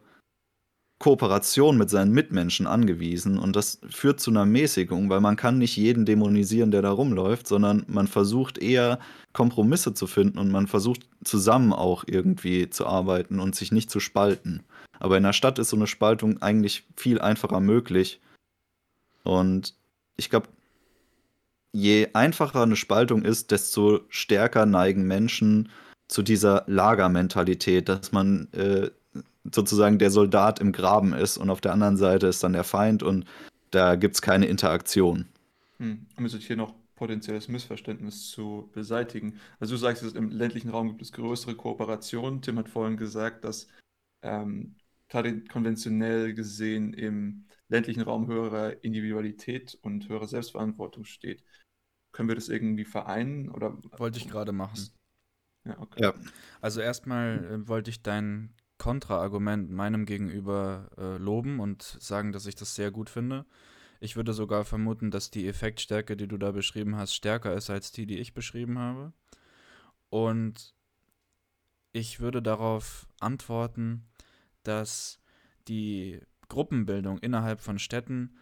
Kooperation 0.98 1.78
mit 1.78 1.90
seinen 1.90 2.12
Mitmenschen 2.12 2.66
angewiesen 2.66 3.38
und 3.38 3.54
das 3.54 3.80
führt 3.88 4.18
zu 4.18 4.30
einer 4.30 4.44
Mäßigung, 4.44 5.08
weil 5.10 5.20
man 5.20 5.36
kann 5.36 5.58
nicht 5.58 5.76
jeden 5.76 6.04
dämonisieren, 6.06 6.72
der 6.72 6.82
da 6.82 6.90
rumläuft, 6.90 7.46
sondern 7.46 7.84
man 7.86 8.08
versucht 8.08 8.58
eher 8.58 8.98
Kompromisse 9.32 9.94
zu 9.94 10.08
finden 10.08 10.38
und 10.38 10.50
man 10.50 10.66
versucht 10.66 11.08
zusammen 11.24 11.72
auch 11.72 12.02
irgendwie 12.06 12.68
zu 12.68 12.86
arbeiten 12.86 13.38
und 13.38 13.54
sich 13.54 13.70
nicht 13.70 13.90
zu 13.90 14.00
spalten. 14.00 14.64
Aber 15.00 15.16
in 15.16 15.24
der 15.24 15.32
Stadt 15.32 15.58
ist 15.58 15.70
so 15.70 15.76
eine 15.76 15.86
Spaltung 15.86 16.40
eigentlich 16.40 16.86
viel 16.96 17.20
einfacher 17.20 17.60
möglich. 17.60 18.20
Und 19.24 19.74
ich 20.16 20.30
glaube, 20.30 20.48
je 21.72 22.08
einfacher 22.12 22.62
eine 22.62 22.76
Spaltung 22.76 23.22
ist, 23.22 23.50
desto 23.50 24.00
stärker 24.08 24.66
neigen 24.66 25.06
Menschen 25.06 25.70
zu 26.08 26.22
dieser 26.22 26.64
Lagermentalität, 26.66 27.88
dass 27.88 28.12
man 28.12 28.48
äh, 28.52 28.90
sozusagen 29.50 29.98
der 29.98 30.10
Soldat 30.10 30.58
im 30.60 30.72
Graben 30.72 31.12
ist 31.12 31.38
und 31.38 31.50
auf 31.50 31.60
der 31.60 31.72
anderen 31.72 31.96
Seite 31.96 32.26
ist 32.26 32.42
dann 32.42 32.52
der 32.52 32.64
Feind 32.64 33.02
und 33.02 33.24
da 33.70 33.96
gibt 33.96 34.16
es 34.16 34.22
keine 34.22 34.46
Interaktion. 34.46 35.26
Hm. 35.78 36.06
Um 36.16 36.26
jetzt 36.26 36.42
hier 36.42 36.56
noch 36.56 36.74
potenzielles 36.96 37.48
Missverständnis 37.48 38.28
zu 38.30 38.68
beseitigen. 38.74 39.40
Also 39.58 39.74
du 39.74 39.78
sagst, 39.78 40.02
im 40.14 40.30
ländlichen 40.30 40.68
Raum 40.68 40.88
gibt 40.88 41.00
es 41.00 41.12
größere 41.12 41.54
Kooperationen. 41.54 42.42
Tim 42.42 42.58
hat 42.58 42.68
vorhin 42.68 42.98
gesagt, 42.98 43.44
dass 43.44 43.68
ähm, 44.22 44.74
konventionell 45.10 46.34
gesehen 46.34 46.94
im 46.94 47.46
ländlichen 47.68 48.02
Raum 48.02 48.26
höhere 48.26 48.72
Individualität 48.72 49.78
und 49.82 50.08
höhere 50.08 50.26
Selbstverantwortung 50.26 51.04
steht. 51.04 51.44
Können 52.12 52.28
wir 52.28 52.34
das 52.34 52.48
irgendwie 52.48 52.84
vereinen? 52.84 53.50
Oder 53.50 53.78
Wollte 53.98 54.18
ich 54.18 54.28
gerade 54.28 54.52
machen. 54.52 54.88
Ja, 55.64 55.78
okay. 55.78 56.02
Ja. 56.02 56.14
Also 56.60 56.80
erstmal 56.80 57.44
äh, 57.44 57.68
wollte 57.68 57.90
ich 57.90 58.02
dein 58.02 58.54
Kontraargument 58.78 59.70
meinem 59.70 60.06
gegenüber 60.06 60.90
äh, 60.96 61.18
loben 61.18 61.60
und 61.60 61.82
sagen, 61.82 62.32
dass 62.32 62.46
ich 62.46 62.54
das 62.54 62.74
sehr 62.74 62.90
gut 62.90 63.10
finde. 63.10 63.44
Ich 64.00 64.16
würde 64.16 64.32
sogar 64.32 64.64
vermuten, 64.64 65.10
dass 65.10 65.30
die 65.30 65.46
Effektstärke, 65.46 66.16
die 66.16 66.26
du 66.26 66.38
da 66.38 66.52
beschrieben 66.52 66.96
hast, 66.96 67.14
stärker 67.14 67.54
ist 67.54 67.68
als 67.68 67.92
die, 67.92 68.06
die 68.06 68.18
ich 68.18 68.32
beschrieben 68.32 68.78
habe. 68.78 69.12
Und 70.08 70.74
ich 71.92 72.20
würde 72.20 72.40
darauf 72.40 73.06
antworten, 73.20 74.09
dass 74.62 75.20
die 75.68 76.20
Gruppenbildung 76.48 77.18
innerhalb 77.18 77.60
von 77.60 77.78
Städten 77.78 78.36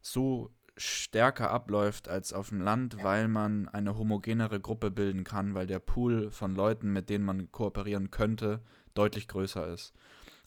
so 0.00 0.50
stärker 0.76 1.50
abläuft 1.50 2.08
als 2.08 2.32
auf 2.32 2.50
dem 2.50 2.60
Land, 2.60 3.02
weil 3.02 3.28
man 3.28 3.68
eine 3.68 3.98
homogenere 3.98 4.60
Gruppe 4.60 4.90
bilden 4.90 5.24
kann, 5.24 5.54
weil 5.54 5.66
der 5.66 5.80
Pool 5.80 6.30
von 6.30 6.54
Leuten, 6.54 6.92
mit 6.92 7.10
denen 7.10 7.24
man 7.24 7.50
kooperieren 7.50 8.10
könnte, 8.10 8.62
deutlich 8.94 9.26
größer 9.28 9.66
ist. 9.66 9.92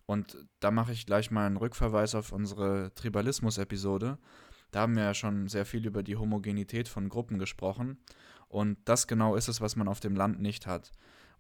Und 0.06 0.46
da 0.60 0.72
mache 0.72 0.94
ich 0.94 1.06
gleich 1.06 1.32
mal 1.32 1.46
einen 1.46 1.58
Rückverweis 1.58 2.16
auf 2.16 2.32
unsere 2.32 2.94
Tribalismus-Episode. 2.96 4.18
Da 4.72 4.82
haben 4.82 4.96
wir 4.96 5.04
ja 5.04 5.14
schon 5.14 5.48
sehr 5.48 5.66
viel 5.66 5.86
über 5.86 6.02
die 6.02 6.16
Homogenität 6.16 6.88
von 6.88 7.10
Gruppen 7.10 7.38
gesprochen. 7.38 7.98
Und 8.48 8.78
das 8.86 9.08
genau 9.08 9.36
ist 9.36 9.48
es, 9.48 9.62
was 9.62 9.76
man 9.76 9.88
auf 9.88 10.00
dem 10.00 10.16
Land 10.16 10.42
nicht 10.42 10.66
hat. 10.66 10.92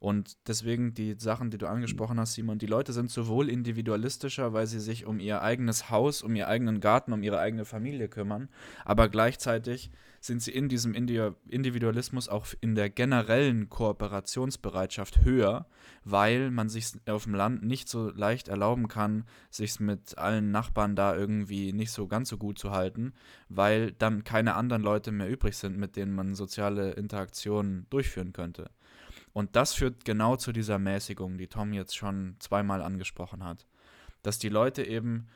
Und 0.01 0.35
deswegen 0.47 0.95
die 0.95 1.13
Sachen, 1.19 1.51
die 1.51 1.59
du 1.59 1.67
angesprochen 1.67 2.19
hast, 2.19 2.33
Simon, 2.33 2.57
die 2.57 2.65
Leute 2.65 2.91
sind 2.91 3.11
sowohl 3.11 3.49
individualistischer, 3.49 4.51
weil 4.51 4.65
sie 4.65 4.79
sich 4.79 5.05
um 5.05 5.19
ihr 5.19 5.43
eigenes 5.43 5.91
Haus, 5.91 6.23
um 6.23 6.35
ihren 6.35 6.49
eigenen 6.49 6.79
Garten, 6.79 7.13
um 7.13 7.21
ihre 7.21 7.37
eigene 7.37 7.65
Familie 7.65 8.09
kümmern, 8.09 8.49
aber 8.83 9.09
gleichzeitig 9.09 9.91
sind 10.19 10.41
sie 10.41 10.53
in 10.53 10.69
diesem 10.69 10.95
Individualismus 10.95 12.29
auch 12.29 12.47
in 12.61 12.73
der 12.73 12.89
generellen 12.89 13.69
Kooperationsbereitschaft 13.69 15.23
höher, 15.23 15.67
weil 16.03 16.49
man 16.49 16.67
sich 16.67 16.93
auf 17.07 17.25
dem 17.25 17.35
Land 17.35 17.63
nicht 17.63 17.87
so 17.87 18.09
leicht 18.09 18.47
erlauben 18.47 18.87
kann, 18.87 19.25
sich 19.51 19.79
mit 19.79 20.17
allen 20.17 20.49
Nachbarn 20.49 20.95
da 20.95 21.15
irgendwie 21.15 21.73
nicht 21.73 21.91
so 21.91 22.07
ganz 22.07 22.29
so 22.29 22.39
gut 22.39 22.57
zu 22.57 22.71
halten, 22.71 23.13
weil 23.49 23.91
dann 23.91 24.23
keine 24.23 24.55
anderen 24.55 24.81
Leute 24.81 25.11
mehr 25.11 25.29
übrig 25.29 25.57
sind, 25.57 25.77
mit 25.77 25.95
denen 25.95 26.13
man 26.13 26.33
soziale 26.33 26.93
Interaktionen 26.93 27.85
durchführen 27.91 28.33
könnte. 28.33 28.71
Und 29.33 29.55
das 29.55 29.73
führt 29.73 30.05
genau 30.05 30.35
zu 30.35 30.51
dieser 30.51 30.79
Mäßigung, 30.79 31.37
die 31.37 31.47
Tom 31.47 31.73
jetzt 31.73 31.95
schon 31.95 32.35
zweimal 32.39 32.81
angesprochen 32.81 33.43
hat. 33.43 33.65
Dass 34.23 34.39
die 34.39 34.49
Leute 34.49 34.83
eben 34.83 35.27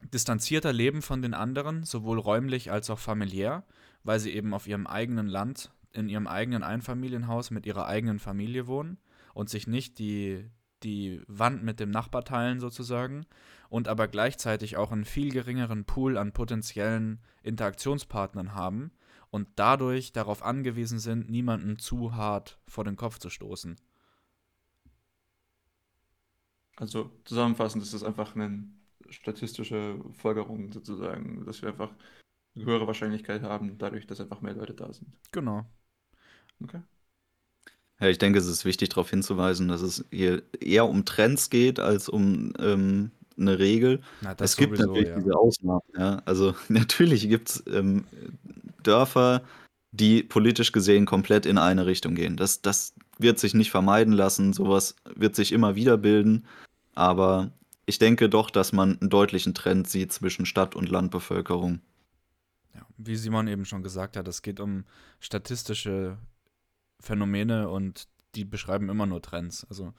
distanzierter 0.00 0.72
leben 0.72 1.02
von 1.02 1.22
den 1.22 1.34
anderen, 1.34 1.84
sowohl 1.84 2.18
räumlich 2.18 2.70
als 2.70 2.90
auch 2.90 2.98
familiär, 2.98 3.64
weil 4.04 4.20
sie 4.20 4.32
eben 4.32 4.54
auf 4.54 4.66
ihrem 4.66 4.86
eigenen 4.86 5.26
Land, 5.26 5.72
in 5.92 6.08
ihrem 6.08 6.26
eigenen 6.26 6.62
Einfamilienhaus 6.62 7.50
mit 7.50 7.66
ihrer 7.66 7.86
eigenen 7.86 8.18
Familie 8.18 8.66
wohnen 8.66 8.98
und 9.34 9.50
sich 9.50 9.66
nicht 9.66 9.98
die 9.98 10.48
die 10.82 11.22
Wand 11.26 11.64
mit 11.64 11.80
dem 11.80 11.90
Nachbar 11.90 12.24
teilen 12.24 12.60
sozusagen 12.60 13.26
und 13.68 13.88
aber 13.88 14.08
gleichzeitig 14.08 14.76
auch 14.76 14.92
einen 14.92 15.04
viel 15.04 15.32
geringeren 15.32 15.84
Pool 15.84 16.16
an 16.16 16.32
potenziellen 16.32 17.20
Interaktionspartnern 17.42 18.54
haben 18.54 18.92
und 19.30 19.48
dadurch 19.56 20.12
darauf 20.12 20.42
angewiesen 20.42 20.98
sind, 20.98 21.28
niemanden 21.30 21.78
zu 21.78 22.14
hart 22.14 22.58
vor 22.66 22.84
den 22.84 22.96
Kopf 22.96 23.18
zu 23.18 23.30
stoßen. 23.30 23.76
Also 26.76 27.10
zusammenfassend 27.24 27.82
ist 27.82 27.92
es 27.92 28.04
einfach 28.04 28.34
eine 28.34 28.64
statistische 29.10 30.00
Folgerung 30.12 30.72
sozusagen, 30.72 31.44
dass 31.44 31.62
wir 31.62 31.70
einfach 31.70 31.90
eine 32.54 32.64
höhere 32.64 32.86
Wahrscheinlichkeit 32.86 33.42
haben, 33.42 33.78
dadurch, 33.78 34.06
dass 34.06 34.20
einfach 34.20 34.40
mehr 34.40 34.54
Leute 34.54 34.74
da 34.74 34.92
sind. 34.92 35.08
Genau. 35.32 35.66
Okay. 36.62 36.80
Ja, 38.00 38.06
ich 38.08 38.18
denke, 38.18 38.38
es 38.38 38.46
ist 38.46 38.64
wichtig 38.64 38.90
darauf 38.90 39.10
hinzuweisen, 39.10 39.68
dass 39.68 39.82
es 39.82 40.04
hier 40.10 40.42
eher 40.60 40.88
um 40.88 41.04
Trends 41.04 41.50
geht 41.50 41.80
als 41.80 42.08
um 42.08 42.52
ähm, 42.60 43.10
eine 43.36 43.58
Regel. 43.58 44.02
Na, 44.20 44.34
das 44.34 44.52
Es 44.52 44.56
gibt 44.56 44.76
sowieso, 44.76 44.92
natürlich 44.92 45.08
ja. 45.08 45.18
diese 45.18 45.36
Ausnahmen, 45.36 45.82
ja. 45.96 46.22
Also 46.24 46.54
natürlich 46.68 47.28
gibt 47.28 47.50
es 47.50 47.64
ähm, 47.66 48.04
Dörfer, 48.82 49.42
die 49.92 50.22
politisch 50.22 50.72
gesehen 50.72 51.06
komplett 51.06 51.46
in 51.46 51.58
eine 51.58 51.86
Richtung 51.86 52.14
gehen. 52.14 52.36
Das, 52.36 52.62
das 52.62 52.94
wird 53.18 53.38
sich 53.38 53.54
nicht 53.54 53.70
vermeiden 53.70 54.12
lassen, 54.12 54.52
sowas 54.52 54.96
wird 55.14 55.34
sich 55.34 55.52
immer 55.52 55.74
wieder 55.74 55.96
bilden. 55.96 56.46
Aber 56.94 57.52
ich 57.86 57.98
denke 57.98 58.28
doch, 58.28 58.50
dass 58.50 58.72
man 58.72 58.98
einen 59.00 59.10
deutlichen 59.10 59.54
Trend 59.54 59.88
sieht 59.88 60.12
zwischen 60.12 60.46
Stadt- 60.46 60.76
und 60.76 60.88
Landbevölkerung. 60.88 61.80
Ja, 62.74 62.86
wie 62.98 63.16
Simon 63.16 63.48
eben 63.48 63.64
schon 63.64 63.82
gesagt 63.82 64.16
hat, 64.16 64.28
es 64.28 64.42
geht 64.42 64.60
um 64.60 64.84
statistische 65.20 66.18
Phänomene 67.00 67.68
und 67.68 68.08
die 68.34 68.44
beschreiben 68.44 68.88
immer 68.88 69.06
nur 69.06 69.22
Trends. 69.22 69.66
Also 69.70 69.94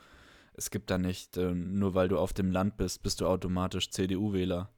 es 0.53 0.69
gibt 0.69 0.89
da 0.89 0.97
nicht, 0.97 1.37
äh, 1.37 1.53
nur 1.53 1.95
weil 1.95 2.09
du 2.09 2.17
auf 2.17 2.33
dem 2.33 2.51
Land 2.51 2.77
bist, 2.77 3.01
bist 3.01 3.21
du 3.21 3.27
automatisch 3.27 3.89
CDU-Wähler. 3.91 4.69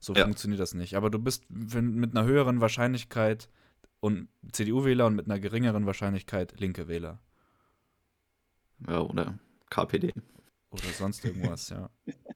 So 0.00 0.14
Ja. 0.14 0.26
funktioniert 0.26 0.60
das 0.60 0.74
nicht. 0.74 0.96
Aber 0.96 1.10
du 1.10 1.18
bist 1.20 1.44
mit 1.50 2.16
einer 2.16 2.26
höheren 2.26 2.60
Wahrscheinlichkeit 2.60 3.48
und 4.00 4.28
CDU-Wähler 4.52 5.06
und 5.06 5.16
mit 5.16 5.26
einer 5.26 5.40
geringeren 5.40 5.86
Wahrscheinlichkeit 5.86 6.60
linke 6.60 6.88
Wähler. 6.88 7.20
Ja, 8.88 9.00
oder 9.00 9.38
KPD. 9.70 10.12
Oder 10.70 10.92
sonst 10.92 11.24
irgendwas, 11.24 11.68
ja. 11.70 11.90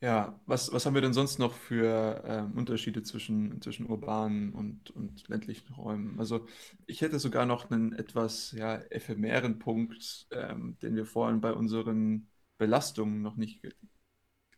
Ja, 0.00 0.40
was, 0.46 0.72
was 0.72 0.84
haben 0.84 0.94
wir 0.94 1.00
denn 1.00 1.12
sonst 1.12 1.38
noch 1.38 1.54
für 1.54 2.24
ähm, 2.26 2.58
Unterschiede 2.58 3.04
zwischen, 3.04 3.62
zwischen 3.62 3.86
urbanen 3.86 4.52
und, 4.52 4.90
und 4.90 5.28
ländlichen 5.28 5.72
Räumen? 5.74 6.18
Also 6.18 6.46
ich 6.86 7.02
hätte 7.02 7.20
sogar 7.20 7.46
noch 7.46 7.70
einen 7.70 7.92
etwas 7.92 8.50
ja, 8.52 8.74
ephemeren 8.90 9.60
Punkt, 9.60 10.26
ähm, 10.32 10.76
den 10.82 10.96
wir 10.96 11.06
vorhin 11.06 11.40
bei 11.40 11.52
unseren 11.52 12.28
Belastungen 12.62 13.22
noch 13.22 13.36
nicht 13.36 13.62
ge- 13.62 13.74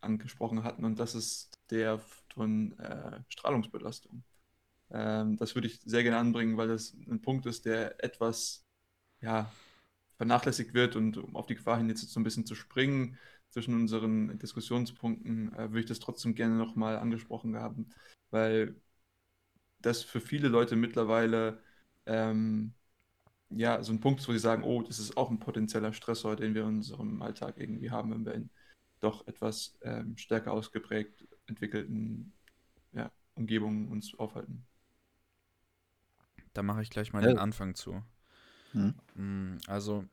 angesprochen 0.00 0.64
hatten, 0.64 0.84
und 0.84 0.98
das 1.00 1.14
ist 1.14 1.58
der 1.70 2.00
von 2.34 2.78
äh, 2.78 3.20
Strahlungsbelastung. 3.28 4.24
Ähm, 4.90 5.36
das 5.38 5.54
würde 5.56 5.68
ich 5.68 5.80
sehr 5.84 6.02
gerne 6.04 6.18
anbringen, 6.18 6.56
weil 6.58 6.68
das 6.68 6.94
ein 7.08 7.22
Punkt 7.22 7.46
ist, 7.46 7.66
der 7.66 8.02
etwas 8.04 8.64
ja, 9.22 9.52
vernachlässigt 10.18 10.74
wird 10.74 10.96
und 10.96 11.18
um 11.18 11.36
auf 11.36 11.46
die 11.46 11.56
Gefahr 11.56 11.78
hin 11.78 11.88
jetzt 11.90 12.08
so 12.10 12.20
ein 12.20 12.24
bisschen 12.24 12.46
zu 12.46 12.54
springen 12.56 13.18
zwischen 13.50 13.74
unseren 13.74 14.38
Diskussionspunkten, 14.38 15.54
äh, 15.54 15.70
würde 15.70 15.80
ich 15.80 15.86
das 15.86 16.00
trotzdem 16.00 16.34
gerne 16.36 16.56
nochmal 16.56 16.98
angesprochen 16.98 17.56
haben, 17.56 17.90
weil 18.30 18.76
das 19.80 20.02
für 20.02 20.20
viele 20.20 20.48
Leute 20.48 20.76
mittlerweile 20.76 21.60
ähm, 22.06 22.74
ja 23.58 23.82
so 23.82 23.92
ein 23.92 24.00
Punkt 24.00 24.26
wo 24.28 24.32
sie 24.32 24.38
sagen, 24.38 24.62
oh, 24.64 24.82
das 24.82 24.98
ist 24.98 25.16
auch 25.16 25.30
ein 25.30 25.38
potenzieller 25.40 25.92
Stressor, 25.92 26.36
den 26.36 26.54
wir 26.54 26.62
in 26.62 26.68
unserem 26.78 27.22
Alltag 27.22 27.56
irgendwie 27.58 27.90
haben, 27.90 28.10
wenn 28.12 28.24
wir 28.26 28.34
in 28.34 28.50
doch 29.00 29.26
etwas 29.26 29.78
ähm, 29.82 30.16
stärker 30.16 30.52
ausgeprägt 30.52 31.26
entwickelten 31.46 32.32
ja, 32.92 33.12
Umgebungen 33.34 33.88
uns 33.88 34.14
aufhalten. 34.18 34.66
Da 36.54 36.62
mache 36.62 36.80
ich 36.80 36.88
gleich 36.88 37.12
mal 37.12 37.20
Ja. 37.20 37.26
den 37.26 37.36
Anfang 37.36 37.74
zu. 37.74 38.02
Hm? 38.72 38.90
Mm, 39.14 39.58
Also 39.66 40.04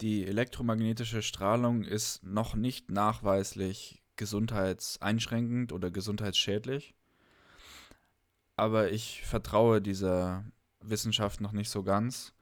die 0.00 0.26
elektromagnetische 0.26 1.22
Strahlung 1.22 1.84
ist 1.84 2.22
noch 2.24 2.54
nicht 2.56 2.90
nachweislich 2.90 4.02
gesundheitseinschränkend 4.16 5.72
oder 5.72 5.90
gesundheitsschädlich. 5.90 6.94
Aber 8.56 8.90
ich 8.92 9.22
vertraue 9.24 9.80
dieser 9.80 10.44
Wissenschaft 10.80 11.40
noch 11.40 11.52
nicht 11.52 11.70
so 11.70 11.82
ganz, 11.82 12.34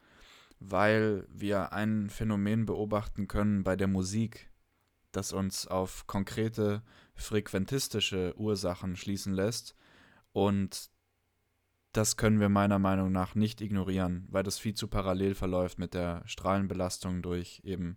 weil 0.59 1.27
wir 1.31 1.73
ein 1.73 2.11
Phänomen 2.11 2.67
beobachten 2.67 3.29
können 3.29 3.65
bei 3.65 3.77
der 3.77 3.89
Musik, 3.89 4.51
das 5.13 5.33
uns 5.33 5.67
auf 5.67 6.07
konkrete 6.07 6.83
frequentistische 7.15 8.35
Ursachen 8.37 8.97
schließen 8.97 9.33
lässt. 9.33 9.75
Und 10.33 10.91
das 11.93 12.17
können 12.17 12.41
wir 12.41 12.49
meiner 12.49 12.79
Meinung 12.79 13.13
nach 13.13 13.35
nicht 13.35 13.61
ignorieren, 13.61 14.27
weil 14.31 14.43
das 14.43 14.59
viel 14.59 14.75
zu 14.75 14.89
parallel 14.89 15.35
verläuft 15.35 15.79
mit 15.79 15.95
der 15.95 16.23
Strahlenbelastung 16.27 17.23
durch 17.23 17.61
eben 17.65 17.97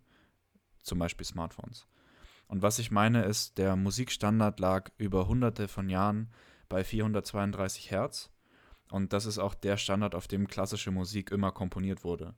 zum 0.84 1.00
Beispiel 1.00 1.26
Smartphones. 1.26 1.88
Und 2.48 2.62
was 2.62 2.80
ich 2.80 2.92
meine 2.92 3.24
ist, 3.24 3.58
der 3.58 3.76
Musikstandard 3.76 4.60
lag 4.60 4.92
über 4.98 5.28
hunderte 5.28 5.68
von 5.68 5.90
Jahren 5.90 6.32
bei 6.68 6.84
432 6.84 7.92
Hertz 7.92 8.32
und 8.90 9.14
das 9.14 9.26
ist 9.26 9.38
auch 9.38 9.54
der 9.54 9.78
Standard, 9.78 10.16
auf 10.16 10.28
dem 10.28 10.48
klassische 10.48 10.92
Musik 10.92 11.32
immer 11.32 11.52
komponiert 11.52 12.04
wurde. 12.04 12.34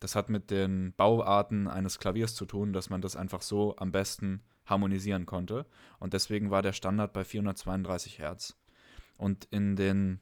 Das 0.00 0.14
hat 0.14 0.28
mit 0.28 0.50
den 0.50 0.92
Bauarten 0.96 1.68
eines 1.68 1.98
Klaviers 1.98 2.34
zu 2.34 2.44
tun, 2.44 2.72
dass 2.72 2.90
man 2.90 3.00
das 3.00 3.16
einfach 3.16 3.42
so 3.42 3.76
am 3.76 3.92
besten 3.92 4.42
harmonisieren 4.66 5.26
konnte 5.26 5.64
und 5.98 6.12
deswegen 6.12 6.50
war 6.50 6.62
der 6.62 6.72
Standard 6.72 7.12
bei 7.12 7.24
432 7.24 8.18
Hertz. 8.18 8.56
Und 9.16 9.46
in 9.46 9.76
den 9.76 10.20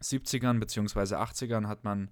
70ern 0.00 0.58
bzw. 0.58 1.16
80ern 1.16 1.66
hat 1.66 1.84
man 1.84 2.10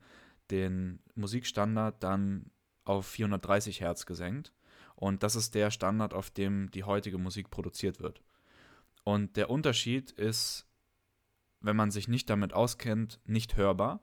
den 0.50 1.00
Musikstandard 1.14 2.02
dann 2.02 2.50
auf 2.84 3.06
430 3.06 3.80
Hertz 3.80 4.06
gesenkt. 4.06 4.52
Und 4.96 5.22
das 5.22 5.36
ist 5.36 5.54
der 5.54 5.70
Standard, 5.70 6.12
auf 6.12 6.30
dem 6.30 6.70
die 6.70 6.84
heutige 6.84 7.18
Musik 7.18 7.50
produziert 7.50 8.00
wird. 8.00 8.22
Und 9.04 9.36
der 9.36 9.48
Unterschied 9.48 10.10
ist, 10.10 10.66
wenn 11.60 11.76
man 11.76 11.90
sich 11.90 12.08
nicht 12.08 12.28
damit 12.28 12.52
auskennt, 12.52 13.20
nicht 13.24 13.56
hörbar. 13.56 14.00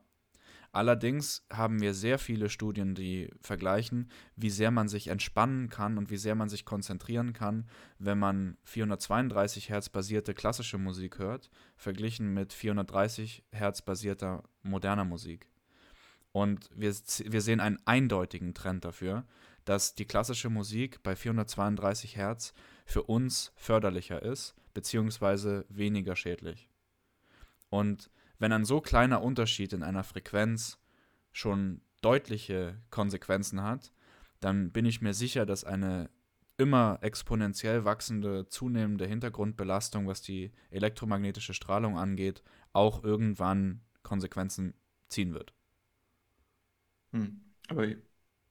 Allerdings 0.70 1.46
haben 1.50 1.80
wir 1.80 1.94
sehr 1.94 2.18
viele 2.18 2.50
Studien, 2.50 2.94
die 2.94 3.30
vergleichen, 3.40 4.10
wie 4.36 4.50
sehr 4.50 4.70
man 4.70 4.88
sich 4.88 5.08
entspannen 5.08 5.70
kann 5.70 5.96
und 5.96 6.10
wie 6.10 6.18
sehr 6.18 6.34
man 6.34 6.48
sich 6.48 6.64
konzentrieren 6.64 7.32
kann, 7.32 7.66
wenn 7.98 8.18
man 8.18 8.58
432 8.64 9.70
Hertz 9.70 9.88
basierte 9.88 10.34
klassische 10.34 10.76
Musik 10.76 11.18
hört, 11.18 11.50
verglichen 11.76 12.34
mit 12.34 12.52
430 12.52 13.44
Hertz 13.50 13.80
basierter 13.80 14.44
moderner 14.62 15.04
Musik. 15.04 15.48
Und 16.32 16.68
wir, 16.74 16.92
wir 16.92 17.40
sehen 17.40 17.60
einen 17.60 17.78
eindeutigen 17.86 18.52
Trend 18.52 18.84
dafür, 18.84 19.24
dass 19.64 19.94
die 19.94 20.04
klassische 20.04 20.50
Musik 20.50 21.02
bei 21.02 21.16
432 21.16 22.16
Hertz 22.16 22.52
für 22.84 23.02
uns 23.02 23.52
förderlicher 23.56 24.22
ist, 24.22 24.54
beziehungsweise 24.74 25.64
weniger 25.68 26.14
schädlich. 26.14 26.68
Und 27.70 28.10
wenn 28.38 28.52
ein 28.52 28.64
so 28.64 28.80
kleiner 28.80 29.22
Unterschied 29.22 29.72
in 29.72 29.82
einer 29.82 30.04
Frequenz 30.04 30.78
schon 31.32 31.80
deutliche 32.00 32.80
Konsequenzen 32.90 33.62
hat, 33.62 33.92
dann 34.40 34.70
bin 34.70 34.84
ich 34.84 35.00
mir 35.00 35.14
sicher, 35.14 35.46
dass 35.46 35.64
eine 35.64 36.10
immer 36.56 36.98
exponentiell 37.02 37.84
wachsende, 37.84 38.46
zunehmende 38.48 39.06
Hintergrundbelastung, 39.06 40.06
was 40.06 40.22
die 40.22 40.50
elektromagnetische 40.70 41.54
Strahlung 41.54 41.96
angeht, 41.96 42.42
auch 42.72 43.04
irgendwann 43.04 43.80
Konsequenzen 44.02 44.74
ziehen 45.08 45.34
wird. 45.34 45.54
Hm. 47.12 47.40
Aber 47.68 47.86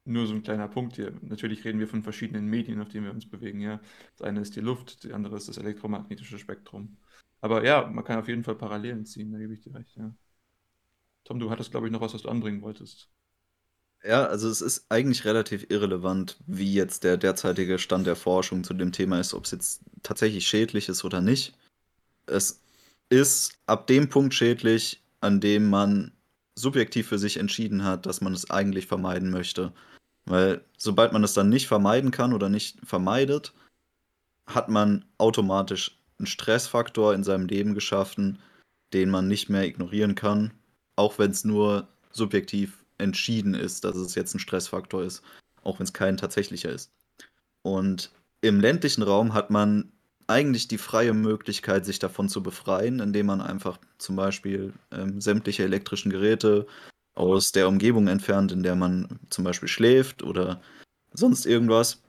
nur 0.05 0.25
so 0.25 0.33
ein 0.33 0.43
kleiner 0.43 0.69
Punkt 0.69 0.95
hier. 0.95 1.13
Natürlich 1.21 1.65
reden 1.65 1.79
wir 1.79 1.87
von 1.87 2.01
verschiedenen 2.01 2.47
Medien, 2.47 2.79
auf 2.81 2.87
denen 2.87 3.05
wir 3.05 3.13
uns 3.13 3.29
bewegen. 3.29 3.59
Ja. 3.59 3.81
Das 4.17 4.27
eine 4.27 4.39
ist 4.39 4.55
die 4.55 4.61
Luft, 4.61 5.03
die 5.03 5.13
andere 5.13 5.35
ist 5.35 5.49
das 5.49 5.57
elektromagnetische 5.57 6.39
Spektrum. 6.39 6.97
Aber 7.41 7.63
ja, 7.63 7.85
man 7.87 8.03
kann 8.03 8.19
auf 8.19 8.27
jeden 8.27 8.43
Fall 8.43 8.55
Parallelen 8.55 9.05
ziehen, 9.05 9.31
da 9.31 9.37
gebe 9.37 9.53
ich 9.53 9.61
dir 9.61 9.73
recht, 9.73 9.95
ja. 9.95 10.13
Tom, 11.23 11.39
du 11.39 11.49
hattest, 11.49 11.71
glaube 11.71 11.87
ich, 11.87 11.91
noch 11.91 12.01
was, 12.01 12.13
was 12.13 12.21
du 12.21 12.29
anbringen 12.29 12.61
wolltest. 12.61 13.09
Ja, 14.03 14.25
also 14.25 14.49
es 14.49 14.61
ist 14.61 14.85
eigentlich 14.89 15.25
relativ 15.25 15.65
irrelevant, 15.69 16.37
wie 16.45 16.73
jetzt 16.73 17.03
der 17.03 17.17
derzeitige 17.17 17.79
Stand 17.79 18.07
der 18.07 18.15
Forschung 18.15 18.63
zu 18.63 18.73
dem 18.73 18.91
Thema 18.91 19.19
ist, 19.19 19.33
ob 19.33 19.45
es 19.45 19.51
jetzt 19.51 19.81
tatsächlich 20.03 20.47
schädlich 20.47 20.87
ist 20.87 21.03
oder 21.03 21.19
nicht. 21.19 21.57
Es 22.27 22.61
ist 23.09 23.57
ab 23.65 23.87
dem 23.87 24.09
Punkt 24.09 24.33
schädlich, 24.33 25.01
an 25.19 25.41
dem 25.41 25.69
man 25.69 26.11
subjektiv 26.55 27.07
für 27.07 27.19
sich 27.19 27.37
entschieden 27.37 27.83
hat, 27.83 28.05
dass 28.05 28.21
man 28.21 28.33
es 28.33 28.49
eigentlich 28.49 28.87
vermeiden 28.87 29.29
möchte. 29.29 29.73
Weil 30.25 30.63
sobald 30.77 31.13
man 31.13 31.23
es 31.23 31.33
dann 31.33 31.49
nicht 31.49 31.67
vermeiden 31.67 32.11
kann 32.11 32.33
oder 32.33 32.49
nicht 32.49 32.79
vermeidet, 32.83 33.53
hat 34.45 34.69
man 34.69 35.05
automatisch 35.17 35.96
einen 36.19 36.27
Stressfaktor 36.27 37.13
in 37.13 37.23
seinem 37.23 37.47
Leben 37.47 37.73
geschaffen, 37.73 38.39
den 38.93 39.09
man 39.09 39.27
nicht 39.27 39.49
mehr 39.49 39.65
ignorieren 39.65 40.15
kann, 40.15 40.51
auch 40.95 41.19
wenn 41.19 41.31
es 41.31 41.43
nur 41.43 41.87
subjektiv 42.11 42.83
entschieden 42.97 43.53
ist, 43.53 43.83
dass 43.83 43.95
es 43.95 44.15
jetzt 44.15 44.33
ein 44.33 44.39
Stressfaktor 44.39 45.03
ist, 45.03 45.21
auch 45.63 45.79
wenn 45.79 45.85
es 45.85 45.93
kein 45.93 46.17
tatsächlicher 46.17 46.71
ist. 46.71 46.91
Und 47.61 48.11
im 48.41 48.59
ländlichen 48.59 49.03
Raum 49.03 49.33
hat 49.33 49.49
man 49.49 49.91
eigentlich 50.27 50.67
die 50.67 50.77
freie 50.77 51.13
Möglichkeit, 51.13 51.85
sich 51.85 51.99
davon 51.99 52.29
zu 52.29 52.43
befreien, 52.43 52.99
indem 52.99 53.27
man 53.27 53.41
einfach 53.41 53.79
zum 53.97 54.15
Beispiel 54.15 54.73
ähm, 54.91 55.21
sämtliche 55.21 55.63
elektrischen 55.63 56.11
Geräte 56.11 56.67
aus 57.15 57.51
der 57.51 57.67
Umgebung 57.67 58.07
entfernt, 58.07 58.51
in 58.51 58.61
der 58.61 58.75
man 58.75 59.19
zum 59.29 59.43
Beispiel 59.43 59.69
schläft 59.69 60.23
oder 60.23 60.61
sonst 61.13 61.45
irgendwas. 61.45 62.01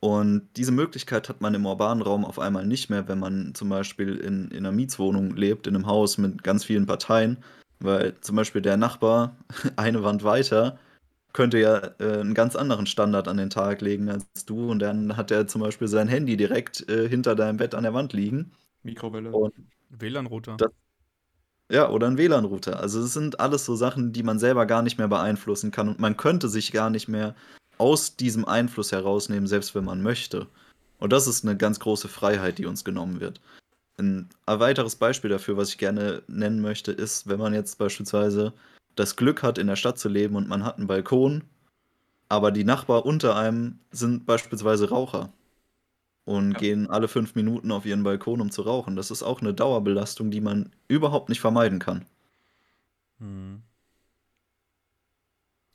Und 0.00 0.48
diese 0.56 0.72
Möglichkeit 0.72 1.28
hat 1.28 1.42
man 1.42 1.54
im 1.54 1.66
urbanen 1.66 2.02
Raum 2.02 2.24
auf 2.24 2.38
einmal 2.38 2.66
nicht 2.66 2.88
mehr, 2.88 3.06
wenn 3.06 3.18
man 3.18 3.54
zum 3.54 3.68
Beispiel 3.68 4.16
in, 4.16 4.50
in 4.50 4.58
einer 4.58 4.72
Mietswohnung 4.72 5.36
lebt, 5.36 5.66
in 5.66 5.74
einem 5.74 5.86
Haus 5.86 6.16
mit 6.16 6.42
ganz 6.42 6.64
vielen 6.64 6.86
Parteien, 6.86 7.36
weil 7.80 8.18
zum 8.20 8.36
Beispiel 8.36 8.62
der 8.62 8.78
Nachbar 8.78 9.36
eine 9.76 10.02
Wand 10.02 10.24
weiter 10.24 10.78
könnte 11.32 11.58
ja 11.58 11.78
äh, 11.98 12.20
einen 12.20 12.34
ganz 12.34 12.56
anderen 12.56 12.86
Standard 12.86 13.28
an 13.28 13.36
den 13.36 13.50
Tag 13.50 13.80
legen 13.82 14.08
als 14.08 14.26
du 14.46 14.70
und 14.70 14.80
dann 14.80 15.16
hat 15.16 15.30
er 15.30 15.46
zum 15.46 15.60
Beispiel 15.60 15.88
sein 15.88 16.08
Handy 16.08 16.36
direkt 16.36 16.88
äh, 16.88 17.08
hinter 17.08 17.34
deinem 17.34 17.56
Bett 17.56 17.74
an 17.74 17.84
der 17.84 17.94
Wand 17.94 18.12
liegen. 18.12 18.52
Mikrowelle. 18.82 19.32
WLAN-Router. 19.90 20.56
Ja, 21.70 21.88
oder 21.90 22.08
ein 22.08 22.18
WLAN-Router. 22.18 22.80
Also 22.80 23.00
es 23.00 23.12
sind 23.12 23.38
alles 23.38 23.64
so 23.64 23.76
Sachen, 23.76 24.12
die 24.12 24.22
man 24.22 24.38
selber 24.38 24.66
gar 24.66 24.82
nicht 24.82 24.98
mehr 24.98 25.08
beeinflussen 25.08 25.70
kann 25.70 25.88
und 25.88 26.00
man 26.00 26.16
könnte 26.16 26.48
sich 26.48 26.72
gar 26.72 26.90
nicht 26.90 27.08
mehr 27.08 27.34
aus 27.80 28.14
diesem 28.16 28.44
Einfluss 28.44 28.92
herausnehmen, 28.92 29.46
selbst 29.46 29.74
wenn 29.74 29.84
man 29.84 30.02
möchte. 30.02 30.46
Und 30.98 31.14
das 31.14 31.26
ist 31.26 31.44
eine 31.44 31.56
ganz 31.56 31.80
große 31.80 32.08
Freiheit, 32.08 32.58
die 32.58 32.66
uns 32.66 32.84
genommen 32.84 33.20
wird. 33.20 33.40
Ein 33.96 34.28
weiteres 34.46 34.96
Beispiel 34.96 35.30
dafür, 35.30 35.56
was 35.56 35.70
ich 35.70 35.78
gerne 35.78 36.22
nennen 36.28 36.60
möchte, 36.60 36.92
ist, 36.92 37.26
wenn 37.26 37.38
man 37.38 37.54
jetzt 37.54 37.78
beispielsweise 37.78 38.52
das 38.96 39.16
Glück 39.16 39.42
hat, 39.42 39.56
in 39.56 39.66
der 39.66 39.76
Stadt 39.76 39.98
zu 39.98 40.10
leben 40.10 40.36
und 40.36 40.46
man 40.46 40.62
hat 40.64 40.76
einen 40.76 40.86
Balkon, 40.86 41.44
aber 42.28 42.50
die 42.50 42.64
Nachbarn 42.64 43.02
unter 43.02 43.34
einem 43.34 43.78
sind 43.90 44.26
beispielsweise 44.26 44.90
Raucher 44.90 45.32
und 46.26 46.52
ja. 46.52 46.58
gehen 46.58 46.90
alle 46.90 47.08
fünf 47.08 47.34
Minuten 47.34 47.72
auf 47.72 47.86
ihren 47.86 48.02
Balkon, 48.02 48.42
um 48.42 48.50
zu 48.50 48.62
rauchen. 48.62 48.94
Das 48.94 49.10
ist 49.10 49.22
auch 49.22 49.40
eine 49.40 49.54
Dauerbelastung, 49.54 50.30
die 50.30 50.42
man 50.42 50.70
überhaupt 50.86 51.30
nicht 51.30 51.40
vermeiden 51.40 51.78
kann. 51.78 52.04
Hm. 53.20 53.62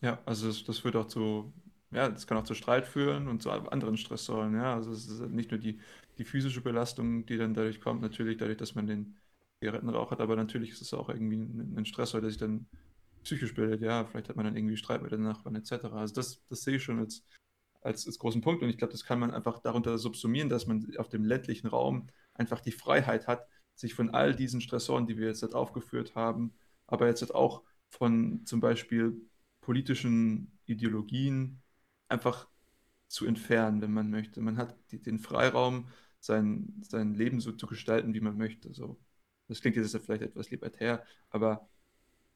Ja, 0.01 0.19
also 0.25 0.47
das, 0.47 0.63
das 0.63 0.79
führt 0.79 0.95
auch 0.95 1.07
zu, 1.07 1.51
ja, 1.91 2.09
das 2.09 2.27
kann 2.27 2.37
auch 2.37 2.43
zu 2.43 2.55
Streit 2.55 2.85
führen 2.85 3.27
und 3.27 3.41
zu 3.41 3.51
anderen 3.51 3.97
Stressoren. 3.97 4.55
Ja, 4.55 4.73
also 4.75 4.91
es 4.91 5.07
ist 5.07 5.21
nicht 5.29 5.51
nur 5.51 5.59
die, 5.59 5.79
die 6.17 6.25
physische 6.25 6.61
Belastung, 6.61 7.25
die 7.25 7.37
dann 7.37 7.53
dadurch 7.53 7.81
kommt, 7.81 8.01
natürlich 8.01 8.37
dadurch, 8.37 8.57
dass 8.57 8.75
man 8.75 8.87
den 8.87 9.15
Zigarettenrauch 9.59 10.11
hat, 10.11 10.21
aber 10.21 10.35
natürlich 10.35 10.71
ist 10.71 10.81
es 10.81 10.93
auch 10.93 11.09
irgendwie 11.09 11.37
ein, 11.37 11.85
Stressor, 11.85 12.21
der 12.21 12.29
sich 12.29 12.39
dann 12.39 12.67
psychisch 13.23 13.53
bildet. 13.53 13.81
Ja, 13.81 14.05
vielleicht 14.05 14.29
hat 14.29 14.35
man 14.35 14.45
dann 14.45 14.55
irgendwie 14.55 14.77
Streit 14.77 15.01
mit 15.01 15.11
den 15.11 15.23
Nachbarn 15.23 15.55
etc. 15.55 15.85
Also 15.85 16.13
das, 16.13 16.43
das 16.49 16.61
sehe 16.61 16.75
ich 16.75 16.83
schon 16.83 16.99
als, 16.99 17.23
als, 17.81 18.05
als 18.05 18.19
großen 18.19 18.41
Punkt 18.41 18.61
und 18.63 18.69
ich 18.69 18.77
glaube, 18.77 18.91
das 18.91 19.05
kann 19.05 19.19
man 19.19 19.31
einfach 19.31 19.59
darunter 19.59 19.97
subsumieren, 19.97 20.49
dass 20.49 20.67
man 20.67 20.85
auf 20.97 21.09
dem 21.09 21.23
ländlichen 21.23 21.67
Raum 21.67 22.07
einfach 22.33 22.59
die 22.59 22.71
Freiheit 22.71 23.27
hat, 23.27 23.47
sich 23.75 23.93
von 23.93 24.09
all 24.11 24.35
diesen 24.35 24.61
Stressoren, 24.61 25.07
die 25.07 25.17
wir 25.17 25.27
jetzt 25.27 25.43
aufgeführt 25.55 26.15
haben, 26.15 26.53
aber 26.87 27.07
jetzt 27.07 27.33
auch 27.33 27.63
von 27.89 28.45
zum 28.45 28.59
Beispiel 28.59 29.21
politischen 29.61 30.59
Ideologien 30.65 31.61
einfach 32.15 32.47
zu 33.07 33.25
entfernen, 33.25 33.81
wenn 33.81 33.93
man 33.93 34.09
möchte. 34.09 34.41
Man 34.41 34.57
hat 34.57 34.75
die, 34.91 35.01
den 35.01 35.19
Freiraum, 35.19 35.89
sein, 36.19 36.81
sein 36.81 37.13
Leben 37.13 37.39
so 37.39 37.51
zu 37.51 37.67
gestalten, 37.67 38.13
wie 38.13 38.21
man 38.21 38.37
möchte. 38.37 38.73
So. 38.73 38.99
Das 39.47 39.61
klingt 39.61 39.77
jetzt 39.77 39.95
vielleicht 39.97 40.23
etwas 40.23 40.49
libertär, 40.49 41.05
aber 41.29 41.69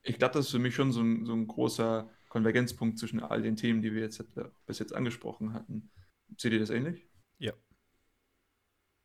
ich 0.03 0.17
glaube, 0.17 0.33
das 0.33 0.45
ist 0.45 0.51
für 0.51 0.59
mich 0.59 0.75
schon 0.75 0.91
so 0.91 1.01
ein, 1.01 1.25
so 1.25 1.33
ein 1.33 1.47
großer 1.47 2.09
Konvergenzpunkt 2.29 2.99
zwischen 2.99 3.19
all 3.19 3.41
den 3.41 3.55
Themen, 3.55 3.81
die 3.81 3.93
wir 3.93 4.01
jetzt 4.01 4.23
bis 4.65 4.79
jetzt 4.79 4.93
angesprochen 4.93 5.53
hatten. 5.53 5.89
Seht 6.37 6.53
ihr 6.53 6.59
das 6.59 6.69
ähnlich? 6.69 7.07
Ja. 7.39 7.53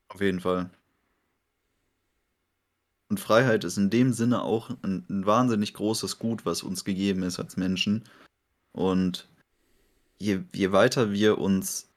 Auf 0.08 0.20
jeden 0.20 0.40
Fall. 0.40 0.70
Und 3.08 3.20
Freiheit 3.20 3.64
ist 3.64 3.76
in 3.76 3.90
dem 3.90 4.12
Sinne 4.12 4.42
auch 4.42 4.70
ein, 4.82 5.06
ein, 5.08 5.26
wahnsinnig 5.26 5.74
großes 5.74 6.18
Gut, 6.18 6.44
was 6.44 6.62
uns 6.62 6.84
gegeben 6.84 7.22
ist 7.22 7.38
als 7.38 7.56
Menschen. 7.56 8.04
Und 8.72 9.28
je, 10.24 10.44
je 10.52 10.72
weiter 10.72 11.12
wir 11.12 11.38
uns 11.38 11.88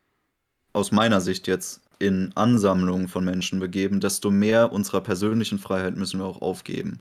aus 0.73 0.91
meiner 0.91 1.21
Sicht 1.21 1.47
jetzt 1.47 1.81
in 1.99 2.31
Ansammlungen 2.35 3.07
von 3.07 3.25
Menschen 3.25 3.59
begeben, 3.59 3.99
desto 3.99 4.29
mehr 4.29 4.71
unserer 4.71 5.01
persönlichen 5.01 5.57
Freiheit 5.57 5.95
müssen 5.95 6.19
wir 6.19 6.25
auch 6.25 6.41
aufgeben 6.41 6.99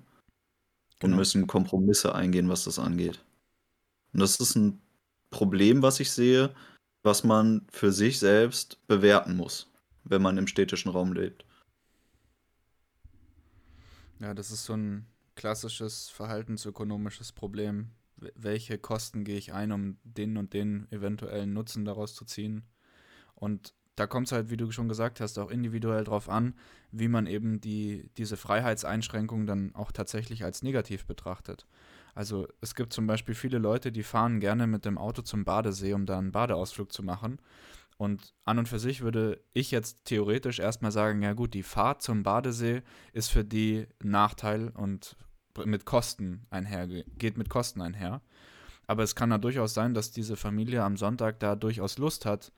und 0.95 1.11
genau. 1.11 1.16
müssen 1.16 1.47
Kompromisse 1.47 2.14
eingehen, 2.14 2.49
was 2.49 2.64
das 2.64 2.79
angeht. 2.79 3.22
Und 4.14 4.20
das 4.20 4.37
ist 4.37 4.55
ein 4.55 4.81
Problem, 5.31 5.83
was 5.83 6.01
ich 6.01 6.11
sehe, 6.11 6.55
was 7.03 7.24
man 7.24 7.66
für 7.70 7.93
sich 7.93 8.18
selbst 8.18 8.79
bewerten 8.87 9.37
muss, 9.37 9.70
wenn 10.05 10.22
man 10.22 10.39
im 10.39 10.47
städtischen 10.47 10.91
Raum 10.91 11.12
lebt. 11.12 11.45
Ja, 14.20 14.33
das 14.33 14.51
ist 14.51 14.64
so 14.64 14.72
ein 14.72 15.07
klassisches 15.35 16.09
verhaltensökonomisches 16.09 17.33
Problem. 17.33 17.91
Welche 18.17 18.79
Kosten 18.79 19.25
gehe 19.25 19.37
ich 19.37 19.53
ein, 19.53 19.73
um 19.73 19.99
den 20.05 20.37
und 20.37 20.53
den 20.53 20.91
eventuellen 20.91 21.53
Nutzen 21.53 21.85
daraus 21.85 22.14
zu 22.14 22.25
ziehen? 22.25 22.64
Und 23.35 23.75
da 23.97 24.07
kommt 24.07 24.27
es 24.27 24.33
halt, 24.33 24.51
wie 24.51 24.57
du 24.57 24.71
schon 24.71 24.89
gesagt 24.89 25.21
hast, 25.21 25.39
auch 25.39 25.51
individuell 25.51 26.05
drauf 26.05 26.29
an, 26.29 26.55
wie 26.93 27.09
man 27.09 27.27
eben 27.27 27.61
die, 27.61 28.11
diese 28.19 28.37
Freiheitseinschränkung 28.37 29.47
dann 29.47 29.75
auch 29.75 29.91
tatsächlich 29.91 30.45
als 30.45 30.62
negativ 30.62 31.07
betrachtet. 31.07 31.67
Also 32.14 32.47
es 32.61 32.75
gibt 32.75 32.93
zum 32.93 33.07
Beispiel 33.07 33.35
viele 33.35 33.59
Leute, 33.59 33.93
die 33.93 34.03
fahren 34.03 34.41
gerne 34.41 34.67
mit 34.67 34.85
dem 34.85 34.99
Auto 34.99 35.23
zum 35.23 35.45
Badesee, 35.45 35.95
um 35.95 36.07
da 36.07 36.19
einen 36.19 36.33
Badeausflug 36.33 36.93
zu 36.93 37.03
machen. 37.03 37.39
Und 37.99 38.35
an 38.45 38.59
und 38.59 38.69
für 38.69 38.79
sich 38.79 39.01
würde 39.01 39.41
ich 39.55 39.71
jetzt 39.71 40.05
theoretisch 40.05 40.59
erstmal 40.59 40.93
sagen, 40.93 41.23
ja 41.23 41.33
gut, 41.33 41.55
die 41.55 41.62
Fahrt 41.62 42.03
zum 42.03 42.23
Badesee 42.23 42.83
ist 43.14 43.31
für 43.31 43.45
die 43.45 43.87
ein 44.03 44.11
Nachteil 44.11 44.69
und 44.69 45.17
mit 45.64 45.84
Kosten 45.84 46.46
einher, 46.50 46.86
geht 46.86 47.38
mit 47.38 47.48
Kosten 47.48 47.80
einher. 47.80 48.20
Aber 48.86 49.02
es 49.02 49.14
kann 49.14 49.30
ja 49.30 49.38
durchaus 49.38 49.74
sein, 49.74 49.94
dass 49.94 50.12
diese 50.12 50.36
Familie 50.36 50.82
am 50.82 50.96
Sonntag 50.96 51.40
da 51.40 51.57
durchaus 51.57 51.98
Lust 51.98 52.24
hat, 52.24 52.52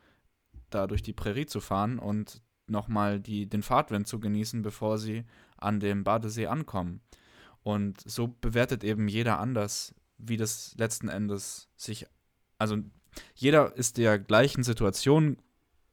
da 0.70 0.86
durch 0.86 1.02
die 1.02 1.12
Prärie 1.12 1.46
zu 1.46 1.60
fahren 1.60 1.98
und 1.98 2.42
nochmal 2.66 3.20
den 3.20 3.62
Fahrtwind 3.62 4.06
zu 4.06 4.20
genießen, 4.20 4.62
bevor 4.62 4.98
sie 4.98 5.24
an 5.56 5.80
dem 5.80 6.04
Badesee 6.04 6.46
ankommen. 6.46 7.00
Und 7.62 8.00
so 8.00 8.28
bewertet 8.40 8.84
eben 8.84 9.08
jeder 9.08 9.38
anders, 9.38 9.94
wie 10.18 10.36
das 10.36 10.74
letzten 10.76 11.08
Endes 11.08 11.68
sich, 11.76 12.06
also 12.58 12.78
jeder 13.34 13.74
ist 13.76 13.96
der 13.96 14.18
gleichen 14.18 14.62
Situation 14.62 15.38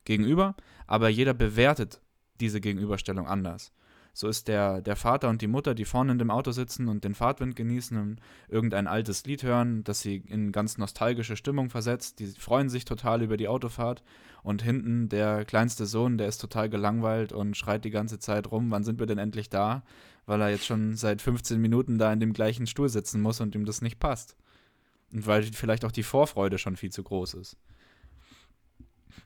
gegenüber, 0.03 0.55
aber 0.87 1.09
jeder 1.09 1.33
bewertet 1.33 2.01
diese 2.39 2.59
Gegenüberstellung 2.61 3.27
anders. 3.27 3.71
So 4.18 4.30
ist 4.30 4.47
der, 4.47 4.82
der 4.82 4.95
Vater 4.95 5.28
und 5.28 5.41
die 5.41 5.47
Mutter, 5.47 5.76
die 5.76 5.84
vorne 5.84 6.13
in 6.13 6.20
dem 6.20 6.32
Auto 6.32 6.51
sitzen 6.51 6.88
und 6.88 7.03
den 7.03 7.16
Fahrtwind 7.16 7.53
genießen 7.57 7.97
und 7.97 8.22
irgendein 8.47 8.88
altes 8.88 9.26
Lied 9.26 9.43
hören, 9.43 9.84
das 9.84 9.99
sie 9.99 10.24
in 10.28 10.53
ganz 10.53 10.78
nostalgische 10.78 11.36
Stimmung 11.36 11.70
versetzt. 11.70 12.20
Die 12.20 12.28
freuen 12.28 12.70
sich 12.70 12.86
total 12.86 13.22
über 13.24 13.36
die 13.36 13.49
Autofahrt. 13.49 14.03
Und 14.41 14.61
hinten 14.61 15.09
der 15.09 15.43
kleinste 15.43 15.86
Sohn, 15.86 16.18
der 16.18 16.30
ist 16.30 16.38
total 16.38 16.70
gelangweilt 16.70 17.34
und 17.34 17.57
schreit 17.57 17.84
die 17.84 17.89
ganze 17.89 18.18
Zeit 18.18 18.49
rum, 18.51 18.72
wann 18.72 18.86
sind 18.86 18.99
wir 18.99 19.05
denn 19.05 19.18
endlich 19.18 19.49
da? 19.49 19.84
Weil 20.26 20.39
er 20.39 20.49
jetzt 20.49 20.66
schon 20.66 20.95
seit 20.95 21.22
15 21.22 21.59
Minuten 21.59 21.97
da 21.97 22.13
in 22.13 22.22
dem 22.22 22.32
gleichen 22.32 22.68
Stuhl 22.68 22.88
sitzen 22.88 23.20
muss 23.20 23.41
und 23.41 23.53
ihm 23.53 23.66
das 23.66 23.82
nicht 23.82 23.99
passt. 23.99 24.38
Und 25.11 25.28
weil 25.28 25.43
vielleicht 25.43 25.84
auch 25.84 25.91
die 25.91 26.03
Vorfreude 26.03 26.57
schon 26.57 26.78
viel 26.78 26.91
zu 26.91 27.03
groß 27.03 27.34
ist. 27.34 27.57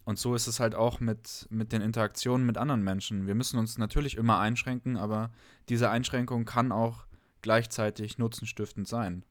Und 0.05 0.17
so 0.17 0.35
ist 0.35 0.47
es 0.47 0.59
halt 0.59 0.75
auch 0.75 0.99
mit, 0.99 1.47
mit 1.49 1.71
den 1.71 1.81
Interaktionen 1.81 2.45
mit 2.45 2.57
anderen 2.57 2.83
Menschen. 2.83 3.27
Wir 3.27 3.35
müssen 3.35 3.59
uns 3.59 3.77
natürlich 3.77 4.17
immer 4.17 4.39
einschränken, 4.39 4.97
aber 4.97 5.31
diese 5.69 5.89
Einschränkung 5.89 6.45
kann 6.45 6.71
auch 6.71 7.05
gleichzeitig 7.41 8.17
nutzenstiftend 8.17 8.87
sein. 8.87 9.23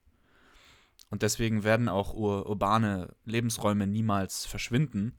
Und 1.11 1.23
deswegen 1.23 1.65
werden 1.65 1.89
auch 1.89 2.15
ur 2.15 2.49
urbane 2.49 3.15
Lebensräume 3.25 3.87
niemals 3.87 4.47
verschwinden. 4.47 5.17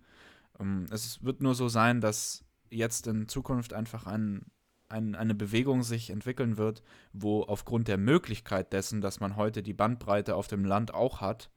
Ähm, 0.59 0.85
es 0.91 1.23
wird 1.23 1.41
nur 1.41 1.55
so 1.55 1.67
sein, 1.67 2.01
dass 2.01 2.45
jetzt 2.69 3.07
in 3.07 3.27
Zukunft 3.27 3.73
einfach 3.73 4.05
ein, 4.05 4.45
ein, 4.87 5.15
eine 5.15 5.35
Bewegung 5.35 5.83
sich 5.83 6.09
entwickeln 6.09 6.57
wird, 6.57 6.83
wo 7.13 7.43
aufgrund 7.43 7.87
der 7.87 7.97
Möglichkeit 7.97 8.73
dessen, 8.73 9.01
dass 9.01 9.19
man 9.19 9.35
heute 9.35 9.63
die 9.63 9.73
Bandbreite 9.73 10.35
auf 10.35 10.47
dem 10.47 10.63
Land 10.63 10.93
auch 10.93 11.21
hat, 11.21 11.49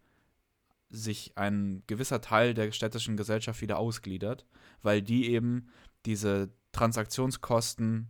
sich 0.92 1.32
ein 1.36 1.82
gewisser 1.86 2.20
Teil 2.20 2.54
der 2.54 2.70
städtischen 2.70 3.16
Gesellschaft 3.16 3.60
wieder 3.60 3.78
ausgliedert, 3.78 4.46
weil 4.82 5.02
die 5.02 5.30
eben 5.30 5.68
diese 6.06 6.50
Transaktionskosten 6.72 8.08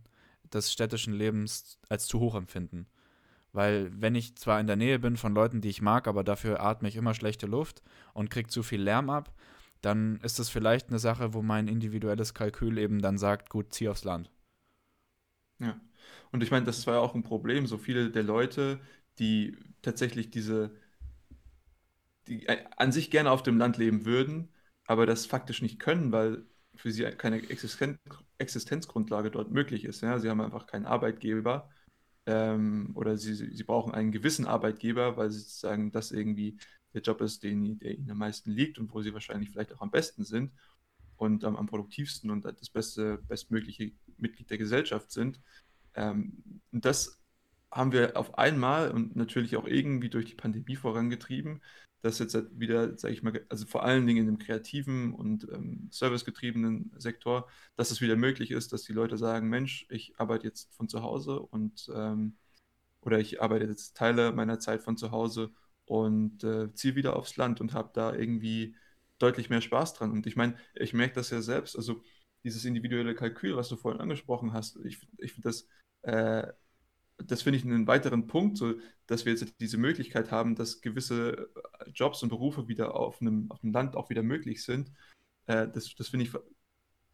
des 0.53 0.71
städtischen 0.71 1.13
Lebens 1.13 1.79
als 1.89 2.05
zu 2.05 2.19
hoch 2.19 2.35
empfinden. 2.35 2.87
Weil 3.53 3.89
wenn 3.99 4.15
ich 4.15 4.35
zwar 4.35 4.59
in 4.59 4.67
der 4.67 4.75
Nähe 4.75 4.99
bin 4.99 5.15
von 5.15 5.33
Leuten, 5.33 5.61
die 5.61 5.69
ich 5.69 5.81
mag, 5.81 6.07
aber 6.07 6.23
dafür 6.23 6.59
atme 6.59 6.89
ich 6.89 6.95
immer 6.95 7.13
schlechte 7.13 7.45
Luft 7.45 7.81
und 8.13 8.29
kriege 8.29 8.49
zu 8.49 8.63
viel 8.63 8.81
Lärm 8.81 9.09
ab, 9.09 9.33
dann 9.81 10.17
ist 10.21 10.39
es 10.39 10.49
vielleicht 10.49 10.89
eine 10.89 10.99
Sache, 10.99 11.33
wo 11.33 11.41
mein 11.41 11.67
individuelles 11.67 12.33
Kalkül 12.33 12.77
eben 12.77 13.01
dann 13.01 13.17
sagt, 13.17 13.49
gut, 13.49 13.73
zieh 13.73 13.89
aufs 13.89 14.05
Land. 14.05 14.31
Ja. 15.59 15.79
Und 16.31 16.41
ich 16.41 16.51
meine, 16.51 16.65
das 16.65 16.87
war 16.87 16.95
ja 16.95 16.99
auch 16.99 17.15
ein 17.15 17.23
Problem. 17.23 17.67
So 17.67 17.77
viele 17.77 18.09
der 18.09 18.23
Leute, 18.23 18.79
die 19.19 19.57
tatsächlich 19.81 20.31
diese 20.31 20.71
die 22.27 22.47
äh, 22.47 22.63
an 22.77 22.91
sich 22.91 23.11
gerne 23.11 23.31
auf 23.31 23.43
dem 23.43 23.57
Land 23.57 23.77
leben 23.77 24.05
würden, 24.05 24.49
aber 24.85 25.05
das 25.05 25.25
faktisch 25.25 25.61
nicht 25.61 25.79
können, 25.79 26.11
weil 26.11 26.45
für 26.75 26.91
sie 26.91 27.03
keine 27.03 27.37
Existen 27.49 27.99
Existenzgrundlage 28.37 29.31
dort 29.31 29.51
möglich 29.51 29.85
ist. 29.85 30.01
Ja? 30.01 30.19
Sie 30.19 30.29
haben 30.29 30.41
einfach 30.41 30.67
keinen 30.67 30.85
Arbeitgeber 30.85 31.69
ähm, 32.25 32.91
oder 32.95 33.17
sie, 33.17 33.33
sie 33.35 33.63
brauchen 33.63 33.93
einen 33.93 34.11
gewissen 34.11 34.47
Arbeitgeber, 34.47 35.17
weil 35.17 35.31
sie 35.31 35.39
sagen, 35.39 35.91
das 35.91 36.11
irgendwie 36.11 36.57
der 36.93 37.01
Job 37.01 37.21
ist, 37.21 37.43
den, 37.43 37.79
der 37.79 37.97
ihnen 37.97 38.11
am 38.11 38.17
meisten 38.17 38.51
liegt 38.51 38.79
und 38.79 38.93
wo 38.93 39.01
sie 39.01 39.13
wahrscheinlich 39.13 39.49
vielleicht 39.49 39.73
auch 39.73 39.81
am 39.81 39.91
besten 39.91 40.23
sind 40.23 40.51
und 41.17 41.43
ähm, 41.43 41.55
am 41.55 41.67
produktivsten 41.67 42.29
und 42.29 42.45
das 42.45 42.69
beste, 42.69 43.17
bestmögliche 43.27 43.91
Mitglied 44.17 44.49
der 44.49 44.57
Gesellschaft 44.57 45.11
sind. 45.11 45.39
Ähm, 45.95 46.61
und 46.71 46.85
das 46.85 47.19
haben 47.71 47.91
wir 47.91 48.17
auf 48.17 48.37
einmal 48.37 48.91
und 48.91 49.15
natürlich 49.15 49.55
auch 49.57 49.65
irgendwie 49.65 50.09
durch 50.09 50.25
die 50.25 50.35
Pandemie 50.35 50.75
vorangetrieben, 50.75 51.61
dass 52.03 52.19
jetzt 52.19 52.35
halt 52.35 52.59
wieder, 52.59 52.97
sage 52.97 53.13
ich 53.13 53.23
mal, 53.23 53.45
also 53.49 53.65
vor 53.65 53.83
allen 53.83 54.05
Dingen 54.05 54.19
in 54.19 54.25
dem 54.25 54.37
kreativen 54.37 55.13
und 55.13 55.47
ähm, 55.51 55.87
servicegetriebenen 55.89 56.91
Sektor, 56.97 57.47
dass 57.77 57.91
es 57.91 58.01
wieder 58.01 58.17
möglich 58.17 58.51
ist, 58.51 58.73
dass 58.73 58.83
die 58.83 58.93
Leute 58.93 59.17
sagen, 59.17 59.49
Mensch, 59.49 59.87
ich 59.89 60.13
arbeite 60.19 60.45
jetzt 60.45 60.73
von 60.75 60.89
zu 60.89 61.01
Hause 61.01 61.39
und 61.39 61.89
ähm, 61.95 62.35
oder 63.01 63.19
ich 63.19 63.41
arbeite 63.41 63.65
jetzt 63.65 63.95
Teile 63.95 64.33
meiner 64.33 64.59
Zeit 64.59 64.81
von 64.83 64.97
zu 64.97 65.11
Hause 65.11 65.51
und 65.85 66.43
äh, 66.43 66.73
ziehe 66.73 66.95
wieder 66.95 67.15
aufs 67.15 67.37
Land 67.37 67.61
und 67.61 67.73
habe 67.73 67.91
da 67.93 68.13
irgendwie 68.13 68.75
deutlich 69.19 69.49
mehr 69.49 69.61
Spaß 69.61 69.93
dran. 69.93 70.11
Und 70.11 70.27
ich 70.27 70.35
meine, 70.35 70.57
ich 70.75 70.93
merke 70.93 71.15
das 71.15 71.29
ja 71.29 71.41
selbst, 71.41 71.77
also 71.77 72.03
dieses 72.43 72.65
individuelle 72.65 73.15
Kalkül, 73.15 73.55
was 73.55 73.69
du 73.69 73.77
vorhin 73.77 74.01
angesprochen 74.01 74.51
hast, 74.53 74.77
ich, 74.85 74.99
ich 75.19 75.33
finde 75.33 75.49
das 75.49 75.67
äh, 76.01 76.51
das 77.17 77.41
finde 77.43 77.59
ich 77.59 77.65
einen 77.65 77.87
weiteren 77.87 78.27
Punkt, 78.27 78.57
so, 78.57 78.75
dass 79.07 79.25
wir 79.25 79.33
jetzt 79.33 79.53
diese 79.59 79.77
Möglichkeit 79.77 80.31
haben, 80.31 80.55
dass 80.55 80.81
gewisse 80.81 81.49
äh, 81.79 81.89
Jobs 81.91 82.23
und 82.23 82.29
Berufe 82.29 82.67
wieder 82.67 82.95
auf 82.95 83.21
einem, 83.21 83.51
auf 83.51 83.63
einem 83.63 83.73
Land 83.73 83.95
auch 83.95 84.09
wieder 84.09 84.23
möglich 84.23 84.63
sind. 84.63 84.91
Äh, 85.45 85.67
das 85.67 85.95
das 85.95 86.09
finde 86.09 86.25
ich, 86.25 86.33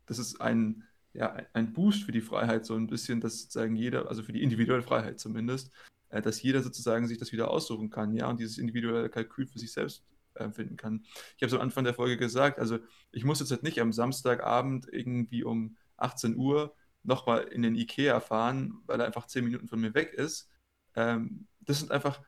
das 0.05 0.19
ist 0.19 0.41
ein, 0.41 0.83
ja, 1.13 1.35
ein 1.53 1.73
Boost 1.73 2.03
für 2.03 2.11
die 2.11 2.21
Freiheit, 2.21 2.65
so 2.65 2.75
ein 2.75 2.87
bisschen, 2.87 3.21
dass 3.21 3.41
sozusagen 3.41 3.75
jeder, 3.75 4.07
also 4.07 4.23
für 4.23 4.33
die 4.33 4.43
individuelle 4.43 4.83
Freiheit 4.83 5.19
zumindest, 5.19 5.71
äh, 6.09 6.21
dass 6.21 6.41
jeder 6.41 6.61
sozusagen 6.61 7.07
sich 7.07 7.17
das 7.17 7.31
wieder 7.31 7.51
aussuchen 7.51 7.89
kann, 7.89 8.13
ja, 8.13 8.29
und 8.29 8.39
dieses 8.39 8.57
individuelle 8.57 9.09
Kalkül 9.09 9.47
für 9.47 9.59
sich 9.59 9.71
selbst 9.71 10.03
äh, 10.35 10.49
finden 10.51 10.77
kann. 10.77 11.03
Ich 11.37 11.43
habe 11.43 11.47
es 11.47 11.53
am 11.53 11.61
Anfang 11.61 11.83
der 11.83 11.93
Folge 11.93 12.17
gesagt, 12.17 12.59
also 12.59 12.79
ich 13.11 13.23
muss 13.23 13.39
jetzt 13.39 13.51
halt 13.51 13.63
nicht 13.63 13.79
am 13.79 13.93
Samstagabend 13.93 14.87
irgendwie 14.91 15.43
um 15.43 15.77
18 15.97 16.35
Uhr 16.37 16.75
nochmal 17.09 17.43
in 17.43 17.61
den 17.63 17.75
Ikea 17.75 18.21
fahren, 18.21 18.81
weil 18.85 19.01
er 19.01 19.07
einfach 19.07 19.27
zehn 19.27 19.43
Minuten 19.43 19.67
von 19.67 19.81
mir 19.81 19.93
weg 19.93 20.13
ist. 20.13 20.49
Ähm, 20.95 21.47
das 21.61 21.79
sind 21.79 21.91
einfach, 21.91 22.21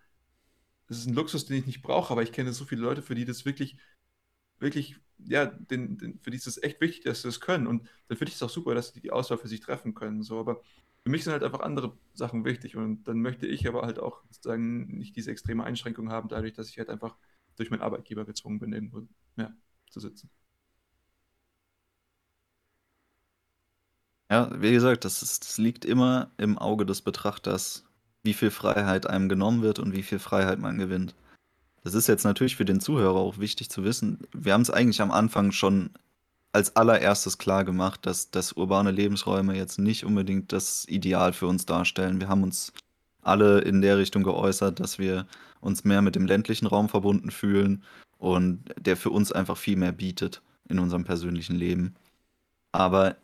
das 0.88 0.98
ist 1.00 1.08
ein 1.08 1.14
Luxus, 1.14 1.46
den 1.46 1.58
ich 1.58 1.66
nicht 1.68 1.82
brauche, 1.82 2.12
aber 2.12 2.24
ich 2.24 2.34
kenne 2.34 2.52
so 2.54 2.66
viele 2.66 2.82
Leute, 2.82 3.02
für 3.02 3.16
die 3.16 3.26
das 3.26 3.46
wirklich, 3.46 3.78
wirklich, 4.60 4.98
ja, 5.20 5.46
den, 5.46 5.98
den, 5.98 6.20
für 6.20 6.32
die 6.32 6.38
ist 6.38 6.48
es 6.48 6.62
echt 6.62 6.82
wichtig, 6.82 7.04
dass 7.06 7.22
sie 7.22 7.28
das 7.30 7.40
können. 7.40 7.68
Und 7.68 7.88
dann 8.08 8.18
finde 8.18 8.30
ich 8.30 8.36
es 8.36 8.44
auch 8.44 8.50
super, 8.50 8.76
dass 8.76 8.94
die 8.94 9.02
die 9.02 9.12
Auswahl 9.12 9.38
für 9.38 9.48
sich 9.48 9.62
treffen 9.62 9.94
können. 9.94 10.24
So, 10.24 10.40
aber 10.40 10.62
für 11.04 11.10
mich 11.10 11.24
sind 11.24 11.34
halt 11.34 11.44
einfach 11.44 11.62
andere 11.62 11.98
Sachen 12.14 12.46
wichtig 12.46 12.76
und 12.76 13.04
dann 13.06 13.22
möchte 13.22 13.48
ich 13.48 13.68
aber 13.68 13.84
halt 13.84 14.00
auch 14.00 14.24
sozusagen 14.30 14.98
nicht 14.98 15.16
diese 15.16 15.32
extreme 15.32 15.64
Einschränkung 15.64 16.12
haben, 16.12 16.30
dadurch, 16.30 16.54
dass 16.54 16.70
ich 16.70 16.78
halt 16.78 16.90
einfach 16.90 17.18
durch 17.56 17.70
meinen 17.72 17.82
Arbeitgeber 17.82 18.26
gezwungen 18.26 18.60
bin, 18.60 18.74
irgendwo 18.74 19.08
ja, 19.38 19.52
zu 19.90 20.00
sitzen. 20.00 20.30
Ja, 24.32 24.50
wie 24.62 24.72
gesagt, 24.72 25.04
das, 25.04 25.22
ist, 25.22 25.44
das 25.46 25.58
liegt 25.58 25.84
immer 25.84 26.32
im 26.38 26.58
Auge 26.58 26.86
des 26.86 27.02
Betrachters, 27.02 27.84
wie 28.24 28.34
viel 28.34 28.50
Freiheit 28.50 29.06
einem 29.06 29.28
genommen 29.28 29.62
wird 29.62 29.78
und 29.78 29.94
wie 29.94 30.04
viel 30.04 30.20
Freiheit 30.20 30.58
man 30.58 30.78
gewinnt. 30.78 31.14
Das 31.84 31.96
ist 31.96 32.08
jetzt 32.08 32.24
natürlich 32.24 32.56
für 32.56 32.64
den 32.64 32.80
Zuhörer 32.80 33.18
auch 33.18 33.40
wichtig 33.40 33.70
zu 33.70 33.84
wissen. 33.84 34.20
Wir 34.32 34.54
haben 34.54 34.62
es 34.62 34.70
eigentlich 34.70 35.02
am 35.02 35.12
Anfang 35.12 35.52
schon 35.52 35.90
als 36.54 36.78
allererstes 36.78 37.40
klar 37.40 37.66
gemacht, 37.66 38.06
dass, 38.06 38.32
dass 38.32 38.54
urbane 38.54 38.92
Lebensräume 38.92 39.54
jetzt 39.58 39.80
nicht 39.80 40.06
unbedingt 40.06 40.54
das 40.54 40.86
Ideal 40.88 41.34
für 41.34 41.48
uns 41.48 41.66
darstellen. 41.66 42.22
Wir 42.22 42.30
haben 42.30 42.44
uns 42.44 42.72
alle 43.22 43.60
in 43.60 43.82
der 43.82 43.98
Richtung 43.98 44.24
geäußert, 44.24 44.80
dass 44.80 44.98
wir 44.98 45.28
uns 45.60 45.84
mehr 45.84 46.02
mit 46.02 46.16
dem 46.16 46.26
ländlichen 46.26 46.68
Raum 46.68 46.88
verbunden 46.88 47.32
fühlen 47.32 47.84
und 48.18 48.64
der 48.80 48.96
für 48.96 49.10
uns 49.10 49.34
einfach 49.34 49.58
viel 49.58 49.76
mehr 49.76 49.92
bietet 49.92 50.42
in 50.70 50.80
unserem 50.80 51.04
persönlichen 51.04 51.58
Leben. 51.58 51.96
Aber 52.72 53.18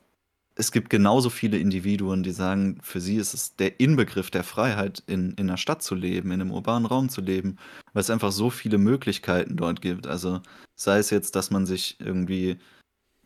es 0.60 0.72
gibt 0.72 0.90
genauso 0.90 1.30
viele 1.30 1.60
Individuen, 1.60 2.24
die 2.24 2.32
sagen, 2.32 2.80
für 2.82 3.00
sie 3.00 3.18
ist 3.18 3.36
es 3.36 3.56
der 3.56 3.80
Inbegriff 3.80 4.32
der 4.32 4.44
Freiheit, 4.44 5.04
in, 5.06 5.32
in 5.34 5.48
einer 5.48 5.58
Stadt 5.58 5.84
zu 5.84 5.94
leben, 5.94 6.32
in 6.32 6.42
einem 6.42 6.52
urbanen 6.52 6.88
Raum 6.88 7.10
zu 7.10 7.22
leben, 7.22 7.58
weil 7.94 8.02
es 8.02 8.10
einfach 8.10 8.32
so 8.32 8.50
viele 8.50 8.80
Möglichkeiten 8.80 9.56
dort 9.56 9.82
gibt. 9.82 10.08
Also 10.08 10.42
sei 10.76 10.98
es 10.98 11.12
jetzt, 11.12 11.36
dass 11.36 11.52
man 11.52 11.68
sich 11.68 11.98
irgendwie 12.00 12.58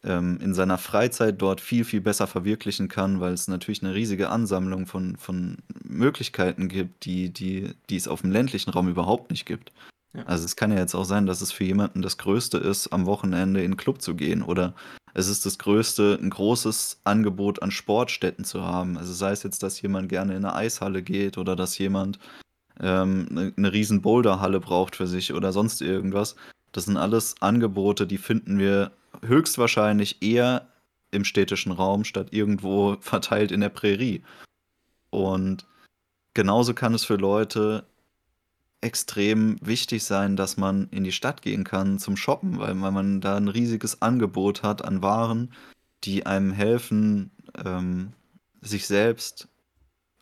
ähm, 0.04 0.40
in 0.42 0.54
seiner 0.54 0.78
Freizeit 0.78 1.42
dort 1.42 1.62
viel, 1.62 1.86
viel 1.86 2.02
besser 2.02 2.28
verwirklichen 2.28 2.90
kann, 2.90 3.22
weil 3.22 3.32
es 3.32 3.48
natürlich 3.48 3.82
eine 3.82 3.94
riesige 3.94 4.30
Ansammlung 4.30 4.86
von, 4.86 5.16
von 5.16 5.60
Möglichkeiten 5.84 6.68
gibt, 6.68 7.06
die, 7.06 7.30
die, 7.30 7.74
die 7.90 7.96
es 7.96 8.10
auf 8.10 8.22
dem 8.22 8.32
ländlichen 8.32 8.72
Raum 8.72 8.90
überhaupt 8.90 9.32
nicht 9.32 9.46
gibt. 9.46 9.72
Also 10.26 10.43
es 10.45 10.55
kann 10.55 10.72
ja 10.72 10.80
jetzt 10.80 10.95
auch 10.95 11.05
sein, 11.05 11.26
dass 11.26 11.41
es 11.41 11.51
für 11.51 11.64
jemanden 11.64 12.01
das 12.01 12.18
Größte 12.18 12.57
ist, 12.57 12.89
am 12.89 13.05
Wochenende 13.05 13.64
in 13.64 13.72
den 13.72 13.78
Club 13.78 14.01
zu 14.01 14.16
gehen 14.16 14.41
oder 14.41 14.74
es 15.14 15.28
ist 15.28 15.45
das 15.45 15.57
Größte, 15.57 16.18
ein 16.22 16.30
großes 16.30 17.01
Angebot 17.03 17.62
an 17.62 17.72
Sportstätten 17.72 18.45
zu 18.45 18.64
haben. 18.64 18.97
Also 18.97 19.14
sei 19.14 19.32
es 19.32 19.43
jetzt, 19.43 19.64
dass 19.64 19.82
jemand 19.82 20.09
gerne 20.09 20.36
in 20.36 20.45
eine 20.45 20.55
Eishalle 20.55 21.01
geht 21.01 21.38
oder 21.38 21.55
dass 21.55 21.78
jemand 21.78 22.20
ähm, 22.80 23.28
eine, 23.30 23.53
eine 23.55 23.74
riesen 23.74 24.01
Boulderhalle 24.01 24.59
braucht 24.59 24.95
für 24.95 25.07
sich 25.07 25.34
oder 25.34 25.51
sonst 25.51 25.82
irgendwas. 25.82 26.36
Das 26.72 26.86
sind 26.86 26.97
alles 26.97 27.36
Angebote, 27.41 28.07
die 28.07 28.18
finden 28.18 28.57
wir 28.57 28.91
höchstwahrscheinlich 29.24 30.22
eher 30.22 30.68
im 31.12 31.26
städtischen 31.26 31.74
Raum 31.74 32.05
statt 32.05 32.30
irgendwo 32.32 32.97
verteilt 33.01 33.51
in 33.51 33.62
der 33.62 33.70
Prärie. 33.70 34.24
Und 35.09 35.68
genauso 36.34 36.74
kann 36.74 36.93
es 36.93 37.03
für 37.03 37.18
Leute 37.18 37.86
extrem 38.82 39.58
wichtig 39.62 40.04
sein, 40.04 40.36
dass 40.36 40.58
man 40.58 40.90
in 40.90 41.04
die 41.04 41.12
Stadt 41.12 41.42
gehen 41.42 41.64
kann 41.64 42.00
zum 42.00 42.18
Shoppen, 42.18 42.60
weil, 42.60 42.80
weil 42.82 42.92
man 42.92 43.22
da 43.22 43.38
ein 43.38 43.48
riesiges 43.48 44.02
Angebot 44.02 44.64
hat 44.64 44.84
an 44.84 45.02
Waren, 45.02 45.54
die 46.04 46.26
einem 46.26 46.52
helfen, 46.52 47.32
ähm, 47.64 48.14
sich 48.62 48.88
selbst 48.88 49.48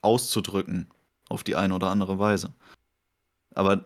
auszudrücken 0.02 0.88
auf 1.30 1.44
die 1.44 1.56
eine 1.56 1.74
oder 1.74 1.90
andere 1.90 2.20
Weise. 2.20 2.54
Aber 3.56 3.86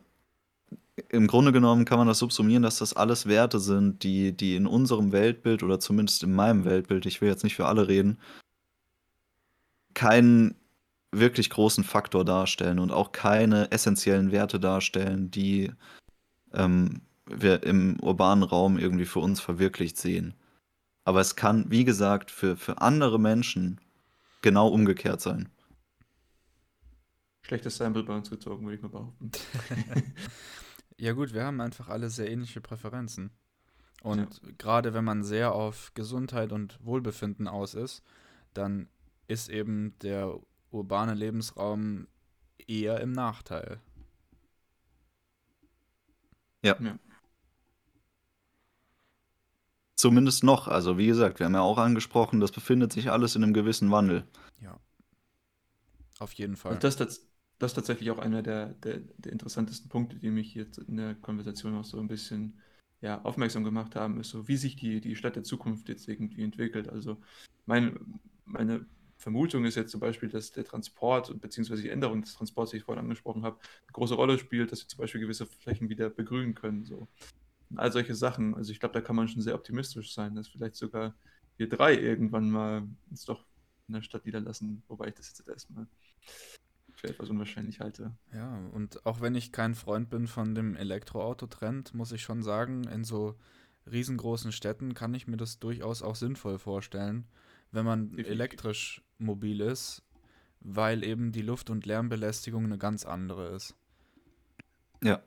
im 1.09 1.27
Grunde 1.27 1.51
genommen 1.51 1.85
kann 1.85 1.97
man 1.97 2.07
das 2.07 2.19
subsumieren, 2.19 2.63
dass 2.63 2.77
das 2.77 2.95
alles 2.95 3.25
Werte 3.27 3.59
sind, 3.59 4.03
die, 4.03 4.31
die 4.35 4.55
in 4.55 4.67
unserem 4.67 5.11
Weltbild 5.11 5.63
oder 5.63 5.79
zumindest 5.79 6.23
in 6.23 6.33
meinem 6.33 6.65
Weltbild, 6.65 7.05
ich 7.05 7.21
will 7.21 7.29
jetzt 7.29 7.43
nicht 7.43 7.55
für 7.55 7.65
alle 7.65 7.87
reden, 7.87 8.19
keinen 9.93 10.55
wirklich 11.13 11.49
großen 11.49 11.83
Faktor 11.83 12.25
darstellen 12.25 12.79
und 12.79 12.91
auch 12.91 13.11
keine 13.11 13.71
essentiellen 13.71 14.31
Werte 14.31 14.59
darstellen, 14.59 15.31
die 15.31 15.71
ähm, 16.53 17.01
wir 17.25 17.63
im 17.63 17.99
urbanen 18.01 18.43
Raum 18.43 18.77
irgendwie 18.77 19.05
für 19.05 19.19
uns 19.19 19.39
verwirklicht 19.39 19.97
sehen. 19.97 20.35
Aber 21.05 21.19
es 21.19 21.35
kann, 21.35 21.69
wie 21.69 21.83
gesagt, 21.83 22.31
für, 22.31 22.55
für 22.55 22.81
andere 22.81 23.19
Menschen 23.19 23.79
genau 24.41 24.67
umgekehrt 24.67 25.21
sein. 25.21 25.49
Schlechtes 27.41 27.77
Sample 27.77 28.03
bei 28.03 28.15
uns 28.15 28.29
gezogen, 28.29 28.65
würde 28.65 28.75
ich 28.75 28.81
mal 28.81 28.89
behaupten. 28.89 29.31
ja 30.97 31.11
gut, 31.11 31.33
wir 31.33 31.43
haben 31.43 31.59
einfach 31.59 31.89
alle 31.89 32.09
sehr 32.09 32.29
ähnliche 32.29 32.61
Präferenzen. 32.61 33.31
Und 34.01 34.41
ja. 34.41 34.49
gerade 34.57 34.93
wenn 34.93 35.03
man 35.03 35.23
sehr 35.23 35.53
auf 35.53 35.93
Gesundheit 35.93 36.51
und 36.51 36.79
Wohlbefinden 36.83 37.47
aus 37.47 37.73
ist, 37.73 38.03
dann 38.53 38.87
ist 39.27 39.49
eben 39.49 39.97
der 39.99 40.39
urbane 40.73 41.13
Lebensraum 41.13 42.07
eher 42.67 42.99
im 42.99 43.11
Nachteil. 43.11 43.79
Ja. 46.63 46.77
ja. 46.79 46.97
Zumindest 49.95 50.43
noch. 50.43 50.67
Also 50.67 50.97
wie 50.97 51.07
gesagt, 51.07 51.39
wir 51.39 51.45
haben 51.45 51.53
ja 51.53 51.61
auch 51.61 51.77
angesprochen, 51.77 52.39
das 52.39 52.51
befindet 52.51 52.91
sich 52.91 53.11
alles 53.11 53.35
in 53.35 53.43
einem 53.43 53.53
gewissen 53.53 53.91
Wandel. 53.91 54.25
Ja. 54.61 54.79
Auf 56.19 56.33
jeden 56.33 56.55
Fall. 56.55 56.73
Und 56.73 56.83
das, 56.83 56.95
das, 56.95 57.27
das 57.59 57.71
ist 57.71 57.75
tatsächlich 57.75 58.11
auch 58.11 58.19
einer 58.19 58.41
der, 58.41 58.73
der, 58.73 58.99
der 58.99 59.31
interessantesten 59.31 59.89
Punkte, 59.89 60.17
die 60.17 60.29
mich 60.29 60.55
jetzt 60.55 60.77
in 60.79 60.97
der 60.97 61.15
Konversation 61.15 61.75
auch 61.75 61.85
so 61.85 61.99
ein 61.99 62.07
bisschen 62.07 62.59
ja, 63.01 63.21
aufmerksam 63.23 63.65
gemacht 63.65 63.95
haben, 63.95 64.19
ist 64.19 64.29
so, 64.29 64.47
wie 64.47 64.55
sich 64.55 64.77
die, 64.77 65.01
die 65.01 65.15
Stadt 65.15 65.35
der 65.35 65.43
Zukunft 65.43 65.89
jetzt 65.89 66.07
irgendwie 66.07 66.43
entwickelt. 66.43 66.87
Also 66.87 67.21
mein, 67.65 68.19
meine 68.45 68.85
Vermutung 69.23 69.63
ist 69.65 69.75
jetzt 69.75 69.91
zum 69.91 70.01
Beispiel, 70.01 70.29
dass 70.29 70.51
der 70.51 70.65
Transport 70.65 71.39
bzw. 71.39 71.77
die 71.77 71.89
Änderung 71.89 72.21
des 72.21 72.33
Transports, 72.35 72.71
die 72.71 72.77
ich 72.77 72.83
vorhin 72.83 73.03
angesprochen 73.03 73.43
habe, 73.43 73.57
eine 73.57 73.93
große 73.93 74.15
Rolle 74.15 74.37
spielt, 74.37 74.71
dass 74.71 74.81
wir 74.83 74.87
zum 74.87 74.99
Beispiel 74.99 75.21
gewisse 75.21 75.45
Flächen 75.45 75.89
wieder 75.89 76.09
begrünen 76.09 76.53
können. 76.53 76.85
So. 76.85 77.07
Und 77.69 77.79
all 77.79 77.91
solche 77.91 78.15
Sachen. 78.15 78.53
Also 78.53 78.71
ich 78.71 78.79
glaube, 78.79 78.93
da 78.93 79.01
kann 79.01 79.15
man 79.15 79.27
schon 79.27 79.41
sehr 79.41 79.55
optimistisch 79.55 80.13
sein, 80.13 80.35
dass 80.35 80.49
vielleicht 80.49 80.75
sogar 80.75 81.15
wir 81.57 81.69
drei 81.69 81.97
irgendwann 81.97 82.49
mal 82.49 82.87
uns 83.09 83.25
doch 83.25 83.45
in 83.87 83.93
der 83.93 84.01
Stadt 84.01 84.25
niederlassen, 84.25 84.83
wobei 84.87 85.07
ich 85.07 85.15
das 85.15 85.29
jetzt 85.29 85.47
erstmal 85.47 85.87
für 86.93 87.07
etwas 87.07 87.29
unwahrscheinlich 87.29 87.79
halte. 87.79 88.11
Ja, 88.33 88.57
und 88.73 89.05
auch 89.05 89.21
wenn 89.21 89.35
ich 89.35 89.51
kein 89.51 89.73
Freund 89.73 90.09
bin 90.09 90.27
von 90.27 90.53
dem 90.53 90.75
Elektroauto-Trend, 90.75 91.93
muss 91.93 92.11
ich 92.11 92.21
schon 92.21 92.43
sagen, 92.43 92.83
in 92.85 93.03
so 93.03 93.35
riesengroßen 93.89 94.51
Städten 94.51 94.93
kann 94.93 95.13
ich 95.13 95.27
mir 95.27 95.37
das 95.37 95.59
durchaus 95.59 96.01
auch 96.01 96.15
sinnvoll 96.15 96.59
vorstellen, 96.59 97.25
wenn 97.73 97.85
man 97.85 98.17
Definitiv. 98.17 98.27
elektrisch 98.31 99.03
mobil 99.17 99.61
ist, 99.61 100.03
weil 100.61 101.03
eben 101.03 101.31
die 101.31 101.41
Luft- 101.41 101.69
und 101.69 101.85
Lärmbelästigung 101.85 102.65
eine 102.65 102.77
ganz 102.77 103.05
andere 103.05 103.49
ist. 103.55 103.75
Ja, 105.03 105.21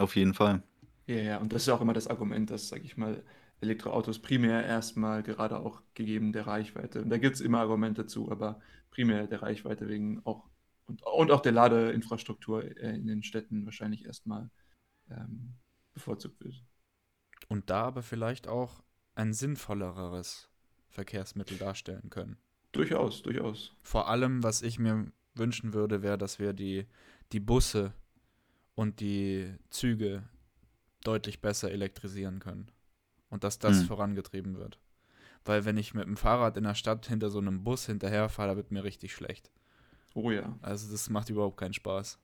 auf 0.00 0.16
jeden 0.16 0.34
Fall. 0.34 0.62
Ja, 1.06 1.16
ja, 1.16 1.38
und 1.38 1.52
das 1.52 1.62
ist 1.62 1.68
auch 1.68 1.80
immer 1.80 1.92
das 1.92 2.08
Argument, 2.08 2.50
dass, 2.50 2.68
sag 2.68 2.82
ich 2.84 2.96
mal, 2.96 3.22
Elektroautos 3.60 4.20
primär 4.20 4.64
erstmal 4.64 5.22
gerade 5.22 5.58
auch 5.58 5.82
gegeben 5.94 6.32
der 6.32 6.46
Reichweite. 6.46 7.02
Und 7.02 7.10
da 7.10 7.18
gibt 7.18 7.36
es 7.36 7.40
immer 7.40 7.60
Argumente 7.60 8.06
zu, 8.06 8.30
aber 8.30 8.60
primär 8.90 9.26
der 9.26 9.42
Reichweite 9.42 9.88
wegen 9.88 10.24
auch 10.24 10.48
und, 10.86 11.02
und 11.02 11.30
auch 11.30 11.40
der 11.40 11.52
Ladeinfrastruktur 11.52 12.64
äh, 12.64 12.94
in 12.94 13.06
den 13.06 13.22
Städten 13.22 13.64
wahrscheinlich 13.64 14.04
erstmal 14.04 14.50
ähm, 15.10 15.54
bevorzugt 15.94 16.42
wird. 16.44 16.62
Und 17.48 17.70
da 17.70 17.84
aber 17.84 18.02
vielleicht 18.02 18.48
auch 18.48 18.82
ein 19.14 19.32
sinnvolleres 19.32 20.50
Verkehrsmittel 20.94 21.58
darstellen 21.58 22.08
können. 22.08 22.36
Durchaus, 22.72 23.22
durchaus. 23.22 23.72
Vor 23.82 24.08
allem, 24.08 24.42
was 24.42 24.62
ich 24.62 24.78
mir 24.78 25.06
wünschen 25.34 25.74
würde, 25.74 26.02
wäre, 26.02 26.16
dass 26.16 26.38
wir 26.38 26.52
die, 26.52 26.86
die 27.32 27.40
Busse 27.40 27.92
und 28.74 29.00
die 29.00 29.52
Züge 29.70 30.22
deutlich 31.02 31.40
besser 31.40 31.70
elektrisieren 31.70 32.38
können. 32.38 32.68
Und 33.28 33.42
dass 33.44 33.58
das 33.58 33.80
Hm. 33.80 33.86
vorangetrieben 33.86 34.56
wird. 34.56 34.78
Weil 35.44 35.64
wenn 35.64 35.76
ich 35.76 35.92
mit 35.92 36.06
dem 36.06 36.16
Fahrrad 36.16 36.56
in 36.56 36.64
der 36.64 36.74
Stadt 36.76 37.06
hinter 37.06 37.30
so 37.30 37.38
einem 37.40 37.64
Bus 37.64 37.86
hinterherfahre, 37.86 38.50
da 38.50 38.56
wird 38.56 38.70
mir 38.70 38.84
richtig 38.84 39.12
schlecht. 39.12 39.50
Oh 40.14 40.30
ja. 40.30 40.56
Also 40.62 40.90
das 40.90 41.10
macht 41.10 41.28
überhaupt 41.28 41.56
keinen 41.56 41.74
Spaß. 41.74 42.18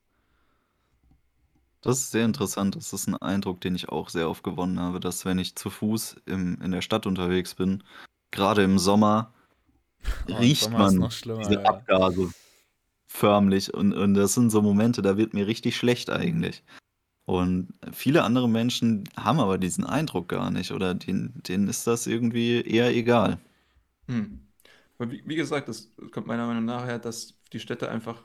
Das 1.83 1.99
ist 1.99 2.11
sehr 2.11 2.25
interessant. 2.25 2.77
Das 2.77 2.93
ist 2.93 3.09
ein 3.09 3.17
Eindruck, 3.17 3.61
den 3.61 3.75
ich 3.75 3.89
auch 3.89 4.09
sehr 4.11 4.29
oft 4.29 4.45
gewonnen 4.45 4.79
habe, 4.79 5.01
dass 5.01 5.25
wenn 5.25 5.39
ich 5.39 5.57
zu 5.57 5.71
Fuß 5.71 6.17
im, 6.27 6.61
in 6.61 6.71
der 6.71 6.83
Stadt 6.83 7.07
unterwegs 7.07 7.55
bin, 7.55 7.83
gerade 8.41 8.63
im 8.63 8.79
Sommer, 8.79 9.33
Oh, 10.29 10.37
riecht 10.37 10.63
Sommer 10.63 10.91
man 10.91 11.09
diese 11.11 11.55
ja. 11.55 11.63
Abgase 11.63 12.33
förmlich. 13.07 13.73
Und, 13.75 13.93
und 13.93 14.15
das 14.15 14.35
sind 14.35 14.51
so 14.51 14.63
Momente, 14.63 15.03
da 15.03 15.17
wird 15.17 15.35
mir 15.35 15.47
richtig 15.47 15.77
schlecht 15.77 16.11
eigentlich. 16.11 16.63
Und 17.27 17.69
viele 17.93 18.25
andere 18.25 18.49
Menschen 18.49 19.05
haben 19.17 19.41
aber 19.41 19.59
diesen 19.59 19.85
Eindruck 19.85 20.29
gar 20.29 20.51
nicht 20.51 20.73
oder 20.73 20.95
denen, 20.95 21.43
denen 21.47 21.69
ist 21.69 21.87
das 21.87 22.07
irgendwie 22.07 22.61
eher 22.63 22.95
egal. 22.95 23.39
Hm. 24.07 24.41
Wie, 24.99 25.23
wie 25.25 25.37
gesagt, 25.37 25.69
das 25.69 25.91
kommt 26.11 26.27
meiner 26.27 26.47
Meinung 26.47 26.65
nach 26.65 26.87
her, 26.87 26.99
dass 26.99 27.35
die 27.53 27.61
Städte 27.61 27.91
einfach 27.91 28.23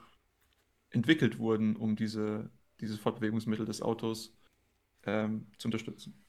entwickelt 0.90 1.40
wurden, 1.40 1.76
um 1.76 1.96
diese, 1.96 2.50
dieses 2.80 3.00
Fortbewegungsmittel 3.00 3.66
des 3.66 3.82
Autos 3.82 4.34
ähm, 5.06 5.48
zu 5.58 5.68
unterstützen. 5.68 6.25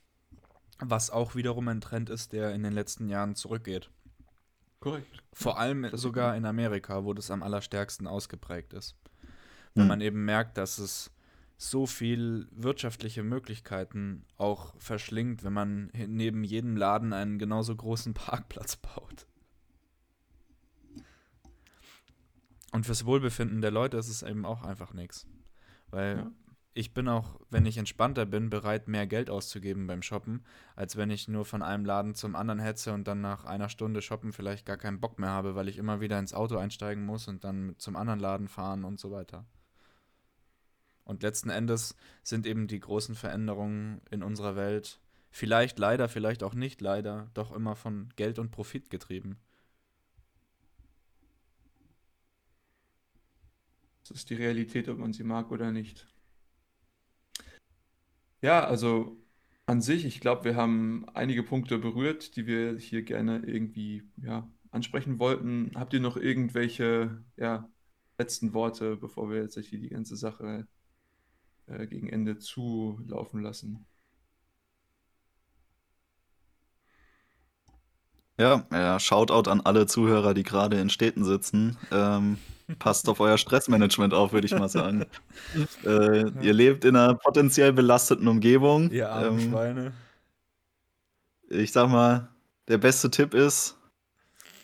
Was 0.78 1.10
auch 1.10 1.34
wiederum 1.34 1.68
ein 1.68 1.80
Trend 1.80 2.10
ist, 2.10 2.32
der 2.32 2.54
in 2.54 2.62
den 2.62 2.72
letzten 2.72 3.08
Jahren 3.08 3.34
zurückgeht. 3.34 3.90
Korrekt. 4.80 5.22
Vor 5.32 5.58
allem 5.58 5.88
sogar 5.96 6.36
in 6.36 6.44
Amerika, 6.44 7.04
wo 7.04 7.14
das 7.14 7.30
am 7.30 7.42
allerstärksten 7.42 8.06
ausgeprägt 8.06 8.72
ist. 8.74 8.94
Wenn 9.74 9.84
Hm. 9.84 9.88
man 9.88 10.00
eben 10.00 10.24
merkt, 10.24 10.58
dass 10.58 10.78
es 10.78 11.10
so 11.58 11.86
viel 11.86 12.46
wirtschaftliche 12.50 13.22
Möglichkeiten 13.22 14.24
auch 14.36 14.74
verschlingt, 14.78 15.42
wenn 15.44 15.54
man 15.54 15.90
neben 15.94 16.44
jedem 16.44 16.76
Laden 16.76 17.14
einen 17.14 17.38
genauso 17.38 17.74
großen 17.74 18.12
Parkplatz 18.14 18.76
baut. 18.76 19.26
Und 22.72 22.84
fürs 22.84 23.06
Wohlbefinden 23.06 23.62
der 23.62 23.70
Leute 23.70 23.96
ist 23.96 24.08
es 24.08 24.22
eben 24.22 24.44
auch 24.44 24.62
einfach 24.62 24.92
nichts. 24.92 25.26
Weil 25.90 26.18
Ja. 26.18 26.30
Ich 26.76 26.92
bin 26.92 27.08
auch, 27.08 27.40
wenn 27.48 27.64
ich 27.64 27.78
entspannter 27.78 28.26
bin, 28.26 28.50
bereit, 28.50 28.86
mehr 28.86 29.06
Geld 29.06 29.30
auszugeben 29.30 29.86
beim 29.86 30.02
Shoppen, 30.02 30.44
als 30.74 30.96
wenn 30.96 31.08
ich 31.08 31.26
nur 31.26 31.46
von 31.46 31.62
einem 31.62 31.86
Laden 31.86 32.14
zum 32.14 32.36
anderen 32.36 32.60
hetze 32.60 32.92
und 32.92 33.08
dann 33.08 33.22
nach 33.22 33.46
einer 33.46 33.70
Stunde 33.70 34.02
Shoppen 34.02 34.34
vielleicht 34.34 34.66
gar 34.66 34.76
keinen 34.76 35.00
Bock 35.00 35.18
mehr 35.18 35.30
habe, 35.30 35.54
weil 35.54 35.68
ich 35.68 35.78
immer 35.78 36.02
wieder 36.02 36.18
ins 36.18 36.34
Auto 36.34 36.58
einsteigen 36.58 37.06
muss 37.06 37.28
und 37.28 37.44
dann 37.44 37.74
zum 37.78 37.96
anderen 37.96 38.20
Laden 38.20 38.46
fahren 38.46 38.84
und 38.84 39.00
so 39.00 39.10
weiter. 39.10 39.46
Und 41.04 41.22
letzten 41.22 41.48
Endes 41.48 41.96
sind 42.22 42.46
eben 42.46 42.66
die 42.66 42.80
großen 42.80 43.14
Veränderungen 43.14 44.02
in 44.10 44.22
unserer 44.22 44.54
Welt 44.54 45.00
vielleicht 45.30 45.78
leider, 45.78 46.10
vielleicht 46.10 46.42
auch 46.42 46.54
nicht 46.54 46.82
leider, 46.82 47.30
doch 47.32 47.52
immer 47.52 47.74
von 47.74 48.10
Geld 48.16 48.38
und 48.38 48.50
Profit 48.50 48.90
getrieben. 48.90 49.38
Das 54.02 54.18
ist 54.18 54.28
die 54.28 54.34
Realität, 54.34 54.90
ob 54.90 54.98
man 54.98 55.14
sie 55.14 55.24
mag 55.24 55.50
oder 55.50 55.72
nicht. 55.72 56.06
Ja, 58.46 58.64
also 58.64 59.16
an 59.66 59.82
sich, 59.82 60.04
ich 60.04 60.20
glaube, 60.20 60.44
wir 60.44 60.54
haben 60.54 61.04
einige 61.14 61.42
Punkte 61.42 61.78
berührt, 61.78 62.36
die 62.36 62.46
wir 62.46 62.78
hier 62.78 63.02
gerne 63.02 63.42
irgendwie 63.44 64.04
ja, 64.18 64.48
ansprechen 64.70 65.18
wollten. 65.18 65.72
Habt 65.74 65.92
ihr 65.94 65.98
noch 65.98 66.16
irgendwelche 66.16 67.24
ja, 67.36 67.68
letzten 68.18 68.54
Worte, 68.54 68.96
bevor 68.96 69.30
wir 69.30 69.42
jetzt 69.42 69.58
hier 69.58 69.80
die 69.80 69.88
ganze 69.88 70.14
Sache 70.16 70.68
äh, 71.66 71.88
gegen 71.88 72.08
Ende 72.08 72.38
zulaufen 72.38 73.42
lassen? 73.42 73.84
Ja, 78.38 78.64
ja, 78.70 79.00
Shoutout 79.00 79.50
an 79.50 79.60
alle 79.60 79.88
Zuhörer, 79.88 80.34
die 80.34 80.44
gerade 80.44 80.80
in 80.80 80.88
Städten 80.88 81.24
sitzen. 81.24 81.76
Ähm, 81.90 82.38
passt 82.78 83.08
auf 83.08 83.20
euer 83.20 83.38
Stressmanagement 83.38 84.12
auf, 84.12 84.32
würde 84.32 84.46
ich 84.46 84.52
mal 84.52 84.68
sagen. 84.68 85.04
Äh, 85.84 86.30
ihr 86.44 86.52
lebt 86.52 86.84
in 86.84 86.96
einer 86.96 87.14
potenziell 87.14 87.72
belasteten 87.72 88.26
Umgebung. 88.26 88.90
Ihr 88.90 89.10
armen 89.10 89.38
Ähm, 89.38 89.50
Schweine. 89.50 89.92
ich 91.48 91.72
sag 91.72 91.88
mal, 91.88 92.28
der 92.68 92.78
beste 92.78 93.10
Tipp 93.10 93.34
ist, 93.34 93.76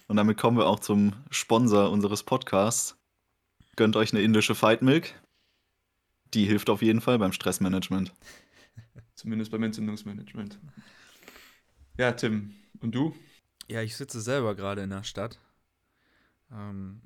und 0.09 0.17
damit 0.17 0.37
kommen 0.37 0.59
wir 0.59 0.67
auch 0.67 0.81
zum 0.81 1.13
Sponsor 1.31 1.91
unseres 1.91 2.23
Podcasts, 2.25 2.97
gönnt 3.77 3.97
euch 3.97 4.13
eine 4.13 4.23
indische 4.23 4.55
Fight 4.55 4.83
Milk. 4.83 5.15
Die 6.35 6.45
hilft 6.45 6.69
auf 6.71 6.83
jeden 6.83 7.01
Fall 7.01 7.19
beim 7.19 7.33
Stressmanagement. 7.33 8.13
Zumindest 9.15 9.51
beim 9.53 9.63
Entzündungsmanagement. 9.63 10.59
Ja, 11.99 12.13
Tim, 12.13 12.55
und 12.81 12.95
du? 12.95 13.15
Ja, 13.69 13.81
ich 13.83 13.97
sitze 13.97 14.21
selber 14.21 14.55
gerade 14.57 14.83
in 14.83 14.91
der 14.91 15.05
Stadt. 15.05 15.39
Ähm, 16.51 17.01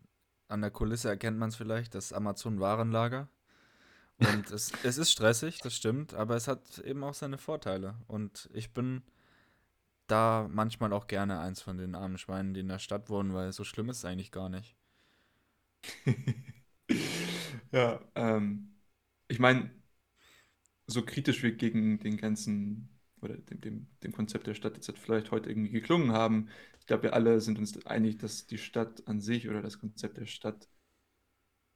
an 0.49 0.61
der 0.61 0.71
Kulisse 0.71 1.09
erkennt 1.09 1.39
man 1.39 1.51
es 1.51 1.57
vielleicht, 1.57 1.95
das 1.95 2.13
Amazon-Warenlager. 2.13 3.29
Und 4.19 4.51
es, 4.51 4.73
es 4.83 4.99
ist 4.99 5.11
stressig, 5.13 5.59
das 5.59 5.75
stimmt, 5.75 6.15
aber 6.15 6.37
es 6.37 6.49
hat 6.49 6.79
eben 6.79 7.05
auch 7.05 7.15
seine 7.15 7.39
Vorteile. 7.39 7.97
Und 8.09 8.49
ich 8.53 8.73
bin 8.73 9.03
da 10.07 10.49
manchmal 10.51 10.93
auch 10.93 11.07
gerne 11.09 11.41
eins 11.41 11.61
von 11.63 11.79
den 11.79 11.95
armen 11.95 12.19
Schweinen, 12.19 12.55
die 12.55 12.61
in 12.61 12.69
der 12.69 12.79
Stadt 12.79 13.11
wohnen, 13.11 13.35
weil 13.35 13.53
so 13.53 13.65
schlimm 13.65 13.89
ist 13.91 13.99
es 13.99 14.05
eigentlich 14.05 14.33
gar 14.33 14.49
nicht. 14.49 14.77
Ja, 17.73 18.01
ähm, 18.15 18.75
ich 19.29 19.39
meine, 19.39 19.71
so 20.87 21.05
kritisch 21.05 21.43
wir 21.43 21.53
gegen 21.57 21.99
den 21.99 22.17
ganzen 22.17 22.89
oder 23.21 23.37
dem, 23.37 23.61
dem, 23.61 23.87
dem 24.03 24.13
Konzept 24.13 24.47
der 24.47 24.55
Stadt 24.55 24.75
jetzt 24.75 24.91
vielleicht 24.99 25.31
heute 25.31 25.49
irgendwie 25.51 25.71
geklungen 25.71 26.13
haben, 26.13 26.49
ich 26.81 26.87
glaube, 26.87 27.05
wir 27.05 27.15
alle 27.15 27.41
sind 27.41 27.59
uns 27.59 27.85
einig, 27.87 28.19
dass 28.19 28.47
die 28.47 28.59
Stadt 28.59 29.07
an 29.09 29.21
sich 29.21 29.49
oder 29.49 29.63
das 29.63 29.81
Konzept 29.81 30.19
der 30.19 30.27
Stadt 30.27 30.69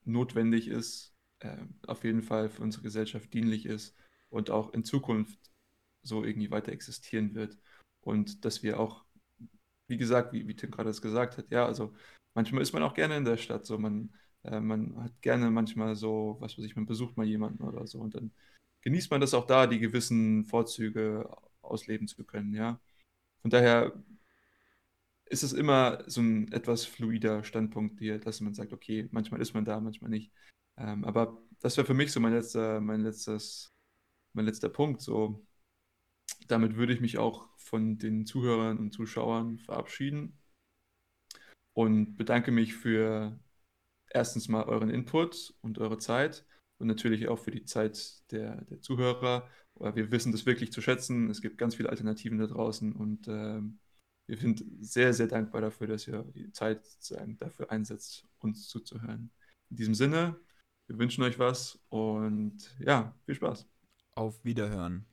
notwendig 0.05 0.68
ist, 0.68 1.14
äh, 1.41 1.57
auf 1.86 2.05
jeden 2.05 2.22
Fall 2.22 2.49
für 2.49 2.62
unsere 2.62 2.82
Gesellschaft 2.82 3.32
dienlich 3.34 3.66
ist 3.66 3.95
und 4.28 4.51
auch 4.51 4.72
in 4.72 4.84
Zukunft 4.84 5.51
so 6.03 6.24
irgendwie 6.24 6.51
weiter 6.51 6.72
existieren 6.72 7.34
wird. 7.34 7.59
Und 8.03 8.45
dass 8.45 8.62
wir 8.62 8.80
auch, 8.80 9.05
wie 9.88 9.97
gesagt, 9.97 10.32
wie, 10.32 10.47
wie 10.49 10.57
Tim 10.57 10.70
gerade 10.70 10.88
das 10.91 11.03
gesagt 11.03 11.38
hat, 11.38 11.51
ja, 11.51 11.66
also 11.66 11.95
manchmal 12.34 12.62
ist 12.62 12.72
man 12.72 12.82
auch 12.82 12.95
gerne 12.95 13.16
in 13.16 13.24
der 13.24 13.36
Stadt, 13.36 13.66
so 13.66 13.78
man, 13.78 14.14
äh, 14.45 14.61
man 14.61 15.03
hat 15.03 15.20
gerne 15.22 15.51
manchmal 15.51 15.97
so, 15.97 16.36
was 16.41 16.57
weiß 16.57 16.64
ich, 16.64 16.76
man 16.76 16.86
besucht 16.86 17.16
mal 17.16 17.26
jemanden 17.26 17.64
oder 17.64 17.86
so 17.86 17.99
und 18.01 18.14
dann 18.14 18.32
genießt 18.83 19.11
man 19.11 19.20
das 19.20 19.35
auch 19.35 19.47
da, 19.47 19.66
die 19.66 19.78
gewissen 19.78 20.45
Vorzüge 20.45 21.28
ausleben 21.62 22.09
zu 22.09 22.24
können, 22.24 22.55
ja. 22.55 22.81
Von 23.43 23.51
daher 23.51 23.93
ist 25.26 25.43
es 25.45 25.53
immer 25.53 26.03
so 26.09 26.20
ein 26.20 26.53
etwas 26.53 26.85
fluider 26.85 27.45
Standpunkt 27.45 27.99
hier, 28.01 28.18
dass 28.18 28.41
man 28.41 28.55
sagt, 28.55 28.72
okay, 28.72 29.09
manchmal 29.12 29.41
ist 29.41 29.55
man 29.55 29.64
da, 29.64 29.81
manchmal 29.81 30.11
nicht. 30.11 30.33
Ähm, 30.76 31.05
aber 31.05 31.41
das 31.61 31.76
wäre 31.76 31.87
für 31.87 31.95
mich 31.95 32.12
so 32.12 32.20
mein 32.20 32.33
letzter, 32.35 32.81
mein 32.81 33.03
letztes, 33.03 33.72
mein 34.33 34.47
letzter 34.47 34.68
Punkt. 34.68 35.01
So, 35.03 35.47
damit 36.49 36.76
würde 36.76 36.93
ich 36.93 37.01
mich 37.01 37.18
auch 37.18 37.49
von 37.57 37.99
den 37.99 38.26
Zuhörern 38.26 38.78
und 38.78 38.93
Zuschauern 38.93 39.59
verabschieden 39.59 40.39
und 41.74 42.16
bedanke 42.16 42.51
mich 42.51 42.74
für 42.74 43.39
erstens 44.11 44.49
mal 44.49 44.64
euren 44.64 44.91
Input 44.91 45.55
und 45.62 45.78
eure 45.78 45.99
Zeit 45.99 46.45
und 46.81 46.87
natürlich 46.87 47.28
auch 47.28 47.39
für 47.39 47.51
die 47.51 47.64
Zeit 47.64 48.22
der, 48.33 48.64
der 48.64 48.81
Zuhörer. 48.81 49.49
Wir 49.95 50.11
wissen 50.11 50.33
das 50.33 50.47
wirklich 50.47 50.72
zu 50.72 50.81
schätzen. 50.81 51.31
Es 51.31 51.41
gibt 51.41 51.59
ganz 51.59 51.74
viele 51.74 51.91
Alternativen 51.91 52.39
da 52.39 52.47
draußen 52.47 52.93
und 52.93 53.28
ähm, 53.28 53.78
wir 54.26 54.37
sind 54.37 54.64
sehr, 54.81 55.12
sehr 55.12 55.26
dankbar 55.26 55.61
dafür, 55.61 55.87
dass 55.87 56.07
ihr 56.07 56.24
die 56.35 56.53
Zeit 56.53 56.83
dafür 57.39 57.70
einsetzt, 57.70 58.26
uns 58.39 58.68
zuzuhören. 58.68 59.31
In 59.70 59.76
diesem 59.76 59.95
Sinne, 59.95 60.37
Wir 60.91 60.99
wünschen 60.99 61.22
euch 61.22 61.39
was 61.39 61.78
und 61.89 62.76
ja, 62.81 63.14
viel 63.24 63.37
Spaß. 63.37 63.64
Auf 64.16 64.45
Wiederhören. 64.45 65.07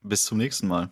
Bis 0.00 0.24
zum 0.24 0.38
nächsten 0.38 0.66
Mal. 0.66 0.90